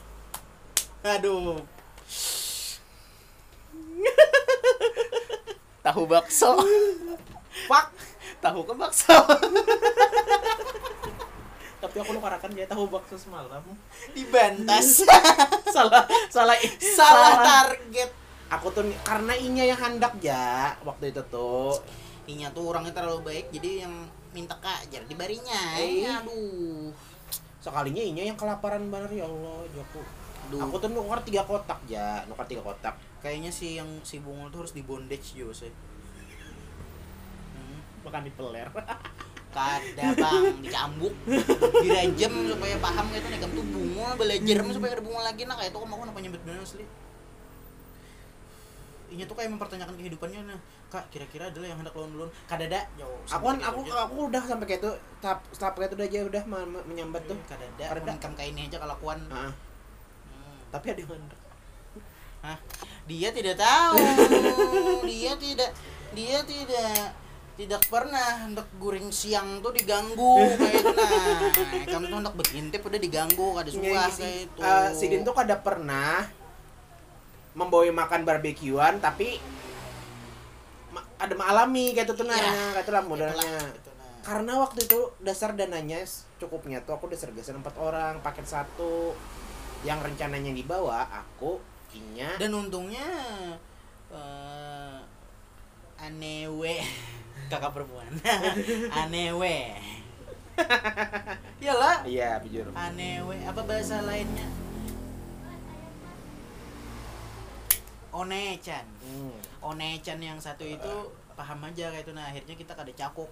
aduh 1.05 1.55
tahu 5.99 6.07
bakso. 6.07 6.55
Fuck. 7.67 7.87
Tahu 8.39 8.63
ke 8.63 8.73
bakso? 8.79 9.11
Tapi 11.83 11.95
aku 11.99 12.11
lu 12.15 12.23
karakan 12.23 12.55
dia 12.55 12.63
tahu 12.71 12.87
bakso 12.87 13.19
semalam. 13.19 13.59
Dibantas 14.15 15.03
salah 15.75 16.07
salah 16.31 16.55
salah 16.79 17.35
target. 17.43 18.15
Aku 18.47 18.71
tuh 18.71 18.87
karena 19.03 19.35
inya 19.35 19.67
yang 19.67 19.75
hendak 19.75 20.15
ya 20.23 20.71
waktu 20.87 21.11
itu 21.11 21.19
tuh. 21.27 21.75
Inya 22.31 22.47
tuh 22.55 22.71
orangnya 22.71 22.95
terlalu 22.95 23.27
baik 23.27 23.51
jadi 23.51 23.83
yang 23.83 24.07
minta 24.31 24.55
kajar 24.63 25.03
di 25.03 25.15
barinya. 25.19 25.75
Eh. 25.83 26.07
aduh. 26.07 26.95
Sekalinya 27.59 27.99
inya 27.99 28.23
yang 28.23 28.39
kelaparan 28.39 28.87
bener 28.87 29.11
ya 29.11 29.27
Allah 29.27 29.67
Joko 29.75 29.99
Aduh. 30.47 30.63
aku 30.63 30.75
tuh 30.79 30.89
nukar 30.95 31.19
tiga 31.27 31.43
kotak 31.43 31.83
ya 31.91 32.23
nukar 32.31 32.47
tiga 32.47 32.63
kotak. 32.63 32.95
Kayaknya 33.19 33.51
sih 33.51 33.75
yang 33.75 33.99
si 34.07 34.23
Bungul 34.23 34.47
tuh 34.47 34.63
harus 34.63 34.71
di 34.71 34.79
bondage 34.79 35.35
juga 35.35 35.67
sih. 35.67 35.71
Makan 38.01 38.21
di 38.23 38.31
peler 38.31 38.67
kada 39.49 40.07
bang. 40.13 40.43
Dicambuk. 40.61 41.13
Dirajam 41.81 42.33
supaya 42.45 42.75
paham 42.77 43.05
gitu. 43.09 43.27
Nih 43.27 43.39
kamu 43.41 43.53
tuh 43.57 43.65
bunga. 43.65 44.07
Belajar 44.13 44.57
supaya 44.69 44.91
ada 44.93 45.01
bunga 45.01 45.21
lagi. 45.25 45.41
Nah 45.43 45.55
kayak 45.57 45.73
itu 45.73 45.79
kamu 45.81 45.89
aku 45.89 46.01
kenapa 46.05 46.19
nyebut 46.21 46.41
bener 46.45 46.61
asli? 46.61 46.85
Inya 49.09 49.25
tuh 49.25 49.33
kayak 49.33 49.49
mempertanyakan 49.49 49.95
kehidupannya. 49.97 50.41
Nah 50.45 50.59
kak 50.89 51.09
kira-kira 51.09 51.49
adalah 51.49 51.65
yang 51.65 51.81
hendak 51.81 51.97
lawan 51.97 52.13
duluan. 52.13 52.29
Kadada 52.45 52.85
yo 52.93 53.09
aku 53.25 53.45
kan 53.49 53.57
aku 53.65 53.79
aku 53.89 54.15
udah 54.29 54.41
sampai 54.45 54.65
kayak 54.69 54.81
itu. 54.85 54.91
Tahap 55.17 55.39
tahap 55.49 55.73
kayak 55.81 55.89
itu 55.89 55.95
udah 55.97 56.07
aja 56.07 56.19
udah 56.29 56.43
menyambat 56.85 57.23
tuh. 57.25 57.37
Kadada 57.49 57.85
Kadada. 57.89 58.05
menikam 58.05 58.31
kayak 58.37 58.49
ini 58.53 58.61
aja 58.69 58.77
kelakuan 58.77 59.17
Ah, 59.33 59.49
Hmm. 60.29 60.57
tapi 60.69 60.93
ada 60.93 61.01
yang 61.01 61.09
hendak. 61.17 61.39
Hah? 62.39 62.57
Dia 63.09 63.29
tidak 63.33 63.57
tahu. 63.57 63.97
dia 65.09 65.33
tidak 65.41 65.71
dia 66.13 66.37
tidak 66.45 67.01
tidak 67.59 67.83
pernah 67.91 68.47
hendak 68.47 68.63
guring 68.79 69.11
siang 69.11 69.59
tuh 69.59 69.75
diganggu 69.75 70.39
kayak 70.55 70.79
itu 70.79 70.89
nah 70.95 71.11
kamu 71.91 72.05
tuh 72.07 72.17
hendak 72.23 72.35
berintip 72.39 72.79
udah 72.79 72.99
diganggu 72.99 73.47
kada 73.51 73.67
suah 73.67 74.07
si, 74.07 74.21
kayak 74.23 74.37
itu 74.47 74.59
eh, 74.63 74.87
si 74.95 75.05
Din 75.11 75.27
tuh 75.27 75.35
kada 75.35 75.59
pernah 75.59 76.23
membawa 77.51 77.83
makan 77.91 78.23
barbekyuan 78.23 79.03
tapi 79.03 79.43
ma- 80.95 81.03
ada 81.19 81.35
mengalami 81.35 81.91
kayak 81.91 82.07
itu 82.07 82.13
tuh 82.15 82.25
nah 82.25 82.39
Iya. 82.39 82.47
kayak 82.47 82.83
itu 82.87 82.91
lah 82.95 83.03
Itulah, 83.03 83.03
modalnya. 83.03 83.59
itu 83.75 83.89
nah. 83.91 84.07
karena 84.23 84.53
waktu 84.63 84.79
itu 84.87 84.99
dasar 85.19 85.49
dananya 85.51 85.99
cukupnya 86.39 86.79
tuh 86.87 86.95
aku 86.95 87.11
dasar 87.11 87.35
geser 87.35 87.59
empat 87.59 87.75
orang 87.75 88.23
paket 88.23 88.47
satu. 88.47 89.11
Yang 89.79 90.11
rencananya 90.11 90.51
dibawa 90.51 91.07
aku 91.07 91.59
inya. 91.95 92.35
Dan 92.35 92.51
untungnya 92.51 93.03
eh 94.11 94.88
anewe. 96.03 96.75
Kakak 97.51 97.71
perempuan. 97.73 98.11
Anewe. 99.01 99.73
Iyalah. 101.63 102.05
Iya 102.05 102.37
jujur. 102.45 102.69
Anewe. 102.77 103.37
Apa 103.47 103.61
bahasa 103.65 104.05
lainnya? 104.05 104.45
Onechan. 108.09 108.85
Hmm. 109.05 109.37
onechan 109.61 110.17
yang 110.17 110.41
satu 110.41 110.65
itu 110.65 110.93
paham 111.37 111.61
aja 111.65 111.89
kayak 111.93 112.05
itu. 112.05 112.11
Nah 112.13 112.25
akhirnya 112.29 112.55
kita 112.57 112.73
kada 112.77 112.91
cakuk. 112.93 113.29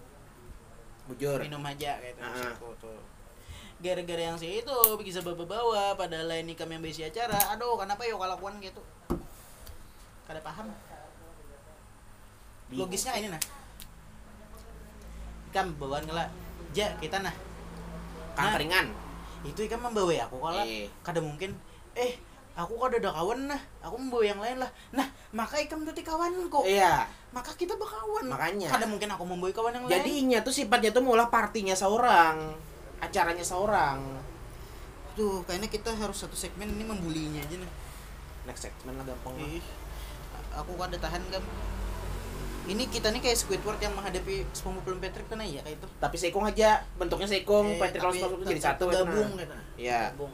Bujur. 1.05 1.38
Minum 1.43 1.61
aja 1.61 2.01
kayak 2.01 2.18
itu. 2.18 2.68
Tuh. 2.82 3.01
Gara-gara 3.78 4.34
yang 4.34 4.38
si 4.41 4.65
itu 4.65 4.78
bisa 5.01 5.22
bawa-bawa. 5.22 5.93
Padahal 5.93 6.41
ini 6.41 6.57
kami 6.57 6.80
yang 6.80 6.84
besi 6.86 7.05
acara. 7.05 7.38
Aduh 7.53 7.78
kenapa 7.78 8.01
yuk 8.09 8.18
kelakuan 8.18 8.57
gitu? 8.63 8.82
Kada 10.26 10.41
paham. 10.41 10.74
Logisnya 12.72 13.15
ini 13.15 13.32
nah. 13.32 13.41
Ikam 15.51 15.74
bawaan 15.80 16.03
kala 16.03 16.28
ja 16.76 16.91
kita 16.99 17.24
nah. 17.24 17.34
Kangkringan 18.38 18.91
itu 19.45 19.63
ikan 19.70 19.80
membawa 19.80 20.11
aku 20.28 20.38
kala 20.41 20.61
Eh. 20.68 20.89
kada 21.01 21.24
mungkin. 21.24 21.55
Eh 21.95 22.20
aku 22.57 22.76
kada 22.78 22.99
ada 22.99 23.09
kawan 23.15 23.47
nah. 23.47 23.61
Aku 23.82 23.95
membawa 23.95 24.24
yang 24.28 24.39
lain 24.43 24.57
lah. 24.59 24.70
Nah 24.91 25.07
maka 25.32 25.57
ikam 25.61 25.88
tuh 25.88 25.95
kawanku 25.95 26.68
iya. 26.68 27.07
Maka 27.32 27.55
kita 27.55 27.78
berkawan. 27.80 28.28
Makanya. 28.28 28.68
kada 28.68 28.86
mungkin 28.86 29.09
aku 29.13 29.24
membawa 29.24 29.53
kawan 29.55 29.72
yang 29.78 29.84
jadi 29.88 30.03
lain. 30.03 30.24
Inya 30.28 30.39
tuh 30.43 30.53
sifatnya 30.53 30.91
tuh 30.91 31.05
mulai 31.05 31.28
partinya 31.32 31.74
seorang 31.74 32.51
acaranya 32.99 33.45
seorang. 33.45 34.01
Tuh 35.18 35.41
kayaknya 35.47 35.70
kita 35.72 35.95
harus 35.97 36.18
satu 36.22 36.38
segmen 36.38 36.70
ini 36.70 36.86
membulinya 36.86 37.41
aja 37.41 37.57
nih 37.57 37.72
next 38.45 38.63
segment 38.70 38.95
lah 39.01 39.05
gampang 39.11 39.34
lah. 39.36 39.49
Ih, 39.49 39.65
aku 40.55 40.72
kada 40.80 40.97
tahan 40.97 41.20
kan 41.28 41.43
ini 42.68 42.84
kita 42.86 43.07
nih 43.09 43.22
kayak 43.22 43.38
Squidward 43.38 43.80
yang 43.80 43.93
menghadapi 43.93 44.43
SpongeBob 44.51 44.99
Patrick 44.99 45.26
kan 45.26 45.39
ya 45.39 45.59
kayak 45.59 45.78
itu 45.78 45.88
tapi 45.97 46.15
seikung 46.15 46.43
aja 46.43 46.70
bentuknya 46.95 47.24
seikung 47.26 47.65
Eh, 47.65 47.78
Patrick 47.78 48.01
kalau 48.01 48.11
tapi 48.11 48.22
SpongeBob 48.22 48.45
jadi 48.45 48.61
satu 48.61 48.84
gitu, 48.86 48.95
gabung 48.97 49.30
gitu. 49.36 49.55
Iya. 49.78 50.01
gabung. 50.11 50.34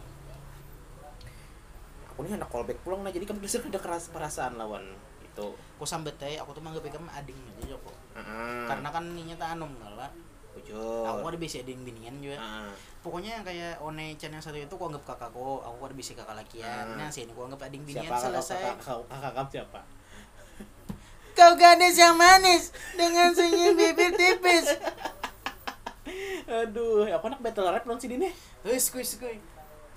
Aku 2.07 2.19
nih 2.21 2.33
anak 2.33 2.47
callback 2.47 2.77
pulang 2.81 3.01
nah 3.01 3.09
jadi 3.09 3.23
kamu 3.23 3.39
bisa 3.39 3.57
ada 3.59 3.79
keras 3.79 4.09
perasaan 4.09 4.53
lawan 4.55 4.85
itu. 5.19 5.47
Aku 5.75 5.83
sambet 5.83 6.13
aja 6.19 6.41
aku 6.41 6.51
tuh 6.51 6.61
manggap 6.61 6.83
ikam 6.83 7.05
ading 7.07 7.37
aja 7.51 7.63
Joko. 7.71 7.89
Heeh. 8.13 8.65
karena 8.67 8.87
kan 8.87 9.03
ininya 9.07 9.33
tak 9.35 9.57
anom 9.57 9.73
kala 9.75 10.05
bujur. 10.53 11.01
Aku 11.03 11.25
ada 11.25 11.33
bisa 11.35 11.57
ading 11.59 11.81
binian 11.81 12.13
juga. 12.19 12.37
Heeh. 12.37 12.69
pokoknya 13.01 13.35
yang 13.35 13.43
kayak 13.43 13.73
one 13.77 14.15
Chan 14.15 14.29
yang 14.29 14.39
satu 14.39 14.55
itu 14.55 14.69
aku 14.69 14.85
anggap 14.87 15.03
kakakku 15.03 15.59
aku 15.59 15.81
ada 15.81 15.91
bisa 15.91 16.13
kakak 16.13 16.37
lakian 16.37 16.85
Ah. 16.87 16.95
nah 16.95 17.09
sini 17.09 17.27
aku 17.27 17.43
anggap 17.43 17.67
ading 17.67 17.83
binian 17.83 18.07
siapa 18.07 18.15
selesai. 18.21 18.55
kakak 18.55 18.77
kakak- 18.79 19.07
kakak 19.11 19.31
kamu 19.35 19.49
siapa 19.51 19.79
kau 21.33 21.53
gadis 21.57 21.97
yang 21.97 22.15
manis 22.15 22.69
dengan 22.93 23.33
senyum 23.33 23.73
bibir 23.73 24.13
tipis 24.13 24.69
aduh 26.45 27.09
aku 27.09 27.25
anak 27.29 27.41
battle 27.41 27.69
rap 27.73 27.85
non 27.85 27.97
sini 27.97 28.17
nih 28.21 28.33
Hei, 28.63 28.79
skuy, 28.79 29.03
skuy. 29.03 29.43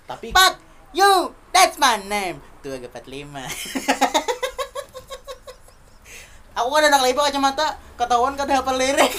tapi 0.03 0.35
But 0.35 0.59
you, 0.91 1.31
that's 1.55 1.79
my 1.79 1.95
name. 2.03 2.43
Tuh 2.59 2.75
agak 2.75 2.91
45. 2.99 3.31
aku 6.51 6.67
kan 6.67 6.83
anak 6.91 7.01
lebar 7.07 7.31
kacamata, 7.31 7.79
ketahuan 7.95 8.35
kan 8.35 8.51
hafal 8.51 8.75
lirik. 8.75 9.13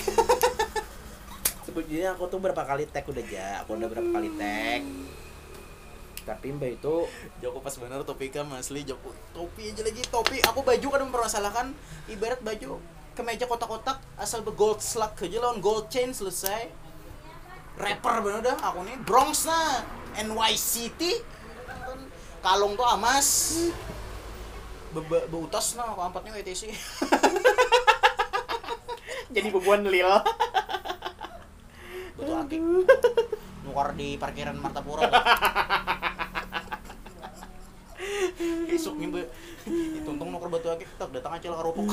sebetulnya 1.78 2.16
aku 2.16 2.26
tuh 2.26 2.40
berapa 2.42 2.58
kali 2.64 2.90
tag 2.90 3.06
udah 3.06 3.24
ja 3.28 3.62
aku 3.62 3.78
udah 3.78 3.88
berapa 3.92 4.10
kali 4.10 4.34
tag 4.34 4.82
tapi 6.28 6.52
mbak 6.52 6.76
itu 6.76 7.08
Joko 7.40 7.64
pas 7.64 7.72
bener 7.80 8.04
topi 8.04 8.28
kan 8.28 8.44
asli 8.52 8.84
Joko. 8.84 9.16
Topi 9.32 9.72
aja 9.72 9.80
lagi, 9.80 10.04
topi. 10.12 10.44
Aku 10.44 10.60
baju 10.60 10.86
kan 10.92 11.00
mempermasalahkan 11.08 11.66
ibarat 12.12 12.44
baju 12.44 12.76
kemeja 13.16 13.48
kotak-kotak 13.48 13.98
asal 14.20 14.44
be 14.44 14.52
gold 14.52 14.84
slug 14.84 15.16
aja 15.16 15.38
lawan 15.40 15.64
gold 15.64 15.88
chain 15.88 16.12
selesai. 16.12 16.68
Rapper 17.80 18.20
bener 18.20 18.42
dah 18.42 18.58
aku 18.58 18.82
nih 18.84 18.98
Bronx 19.06 19.46
nah 19.46 19.86
NYCT 20.18 21.22
kalung 22.42 22.74
tuh 22.74 22.82
amas 22.82 23.28
be, 24.90 24.98
be, 25.06 25.18
beutas 25.30 25.78
nah 25.78 25.94
aku 25.94 26.02
ampatnya 26.02 26.34
kayak 26.34 26.58
sih 26.58 26.74
jadi 29.34 29.46
bebuan 29.54 29.86
lil 29.86 30.10
Betul 32.18 32.34
akik. 32.34 32.58
Nukar 33.62 33.94
di 33.94 34.18
parkiran 34.18 34.58
Martapura. 34.58 35.06
Isuk 38.68 38.94
nih, 38.96 39.08
Be. 39.10 39.22
Tuntung 40.02 40.28
nukar 40.30 40.48
batu 40.48 40.68
akik, 40.68 40.88
tak 40.96 41.10
datang 41.10 41.36
aja 41.36 41.46
lah 41.52 41.58
keropok. 41.60 41.86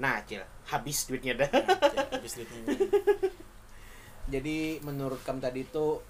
nah 0.00 0.18
cil 0.26 0.42
habis 0.66 1.06
duitnya 1.06 1.46
dah 1.46 1.50
Habis 2.10 2.42
duitnya. 2.42 2.74
jadi 4.26 4.82
menurut 4.82 5.22
kamu 5.22 5.38
tadi 5.38 5.62
tuh 5.70 6.02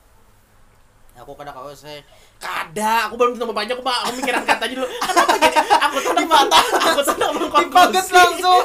Aku 1.12 1.36
kada 1.36 1.52
kau 1.52 1.68
saya 1.76 2.00
kada 2.40 3.04
aku 3.04 3.20
belum 3.20 3.36
nemu 3.36 3.52
banyak 3.52 3.76
aku, 3.76 3.84
aku 3.84 4.16
mikiran 4.16 4.48
aja 4.48 4.64
dulu 4.64 4.88
kenapa 4.88 5.34
jadi 5.36 5.60
aku 5.60 5.96
tuh 6.00 6.12
di 6.16 6.24
mata 6.24 6.56
aku 6.56 7.00
tuh 7.04 7.16
Dibaget 7.52 8.06
langsung. 8.08 8.64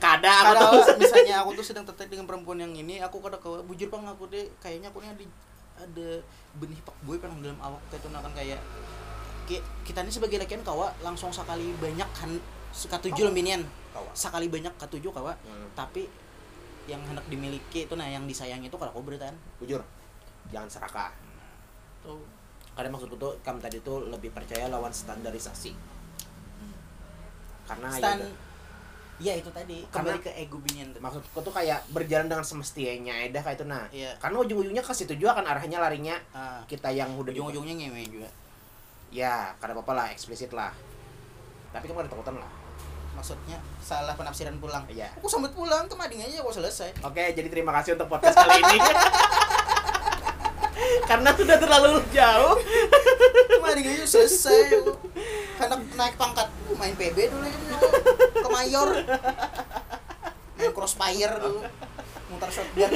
kada 0.00 0.32
aku 0.32 0.52
Kada 0.56 0.64
tuh 0.64 0.96
misalnya 0.96 1.34
aku 1.44 1.50
tuh 1.60 1.64
sedang 1.68 1.84
tertarik 1.84 2.08
dengan 2.08 2.24
perempuan 2.24 2.56
yang 2.56 2.72
ini, 2.72 3.04
aku 3.04 3.20
kada 3.20 3.36
kau 3.36 3.60
bujur 3.68 3.92
pang 3.92 4.08
aku 4.08 4.32
deh 4.32 4.48
kayaknya 4.64 4.88
aku 4.88 5.04
nih 5.04 5.28
ada, 5.80 6.08
benih 6.54 6.78
pak 6.80 6.94
boy 7.00 7.16
penang 7.16 7.38
dalam 7.38 7.58
awak 7.58 7.78
itu 7.88 8.04
kan 8.04 8.32
kayak 8.32 8.60
ki- 9.44 9.62
kita 9.82 10.00
ini 10.00 10.10
sebagai 10.10 10.36
lakian 10.36 10.60
kawa 10.60 10.90
langsung 10.98 11.30
sekali 11.30 11.72
banyak 11.74 12.08
kan 12.12 12.30
katujuh 12.68 13.24
Kawa. 13.24 13.32
minian 13.32 13.62
Kawa. 13.90 14.10
sekali 14.12 14.46
banyak 14.46 14.74
katujuh 14.74 15.08
kawa 15.08 15.32
Hmm. 15.40 15.68
tapi 15.72 16.04
yang 16.84 17.00
hendak 17.02 17.24
dimiliki 17.26 17.84
itu 17.84 17.94
nah 17.94 18.04
yang 18.04 18.24
disayangi 18.24 18.66
itu 18.66 18.76
kalau 18.76 18.90
aku 18.90 19.02
beritaan 19.02 19.36
Jujur, 19.58 19.80
jangan 20.48 20.68
serakah. 20.68 21.12
tuh 22.00 22.20
Karena 22.72 22.88
maksudku 22.90 23.16
tuh 23.16 23.34
kamu 23.38 23.58
tadi 23.58 23.78
tuh 23.80 24.06
lebih 24.06 24.30
percaya 24.30 24.68
lawan 24.68 24.88
standarisasi. 24.88 25.74
Karena 27.64 27.88
ya 27.88 27.98
Stan 27.98 28.18
udah. 28.18 28.32
Ya 29.18 29.34
itu 29.34 29.50
tadi 29.50 29.82
Karena- 29.84 30.14
kembali 30.14 30.20
ke 30.22 30.30
ego 30.32 30.58
binian 30.58 30.88
tuh 30.90 31.02
maksudku 31.02 31.38
tuh 31.40 31.50
kayak 31.50 31.82
berjalan 31.90 32.26
dengan 32.26 32.42
semestinya 32.42 33.10
Eda 33.18 33.40
kayak 33.40 33.58
itu 33.58 33.66
nah. 33.66 33.84
Iya. 33.90 34.14
Karena 34.16 34.36
ujung-ujungnya 34.38 34.78
ke 34.80 34.92
situ 34.92 35.14
juga 35.14 35.34
kan 35.34 35.44
arahnya 35.44 35.78
larinya 35.78 36.14
Ah, 36.30 36.62
kita 36.64 36.88
yang 36.88 37.12
udah 37.14 37.28
ujung-ujungnya 37.28 37.74
ngewe 37.76 38.02
juga 38.08 38.30
Ya, 39.08 39.56
karena 39.56 39.72
apa-apa 39.72 39.92
lah, 39.94 40.06
eksplisit 40.08 40.52
lah. 40.52 40.70
Tapi 41.68 41.84
kamu 41.84 42.02
ada 42.02 42.10
takutan 42.10 42.36
lah. 42.36 42.50
maksudnya 43.10 43.58
salah 43.78 44.14
penafsiran 44.14 44.54
pulang 44.56 44.86
Iya. 44.86 45.10
aku 45.12 45.26
sambut 45.26 45.50
pulang 45.50 45.84
tuh 45.84 45.98
mading 45.98 46.22
aja 46.22 46.38
aku 46.38 46.54
selesai 46.54 47.02
Oke, 47.02 47.34
jadi 47.34 47.50
terima 47.50 47.74
kasih 47.74 47.98
untuk 47.98 48.06
podcast 48.06 48.38
kali 48.38 48.62
ini. 48.62 48.78
Karena 51.04 51.30
sudah 51.32 51.56
terlalu 51.56 52.00
jauh. 52.10 52.56
mading 53.58 53.84
aja 53.90 54.06
selesai 54.06 54.80
hendak 55.58 55.82
naik 55.92 56.14
pangkat 56.16 56.48
main 56.72 56.94
PB 56.94 57.18
dulu 57.28 57.44
itu 57.44 57.76
ke 58.32 58.48
mayor 58.48 58.88
main 60.56 60.72
crossfire 60.72 61.36
dulu 61.36 61.60
mutar 62.30 62.48
shotgun 62.48 62.88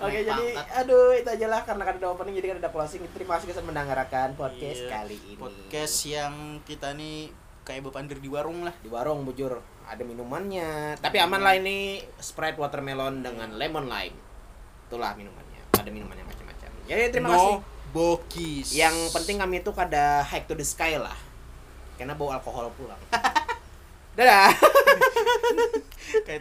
Oke, 0.00 0.24
Naik 0.24 0.32
jadi 0.32 0.44
aduh 0.80 1.12
itu 1.12 1.28
aja 1.28 1.46
lah 1.50 1.60
karena 1.60 1.84
kan 1.84 1.98
ada 1.98 2.08
opening 2.08 2.40
jadi 2.40 2.56
kan 2.56 2.58
ada 2.64 2.72
closing. 2.72 3.04
Terima 3.12 3.36
kasih 3.36 3.52
sudah 3.52 3.66
mendengarkan 3.66 4.32
podcast 4.32 4.80
Iya. 4.80 4.88
kali 4.88 5.16
ini. 5.28 5.36
podcast 5.36 5.96
yang 6.06 6.34
kita 6.64 6.96
nih 6.96 7.28
kayak 7.66 7.84
bepandir 7.84 8.16
di 8.16 8.32
warung 8.32 8.64
lah 8.64 8.72
di 8.80 8.88
warung 8.88 9.28
bujur 9.28 9.60
ada 9.84 10.00
minumannya. 10.00 10.96
Tapi 10.96 11.16
aman 11.20 11.44
lah 11.44 11.52
ini 11.52 12.00
Sprite 12.16 12.56
watermelon 12.56 13.20
dengan 13.20 13.52
lemon 13.52 13.90
lime. 13.90 14.16
Itulah 14.88 15.12
minumannya. 15.20 15.49
Ada 15.80 15.90
minumannya 15.90 16.24
macam-macam. 16.28 16.70
Jadi 16.84 17.02
terima 17.10 17.28
kasih. 17.32 17.56
bokis 17.90 18.68
Yang 18.70 18.96
penting 19.10 19.42
kami 19.42 19.64
itu 19.64 19.70
kada 19.74 20.22
hike 20.22 20.46
to 20.46 20.54
the 20.54 20.66
sky 20.66 20.94
lah. 21.00 21.16
Karena 21.96 22.14
bawa 22.14 22.38
alkohol 22.38 22.70
pulang. 22.76 23.00
Dadah. 24.16 24.52
kayak 26.26 26.36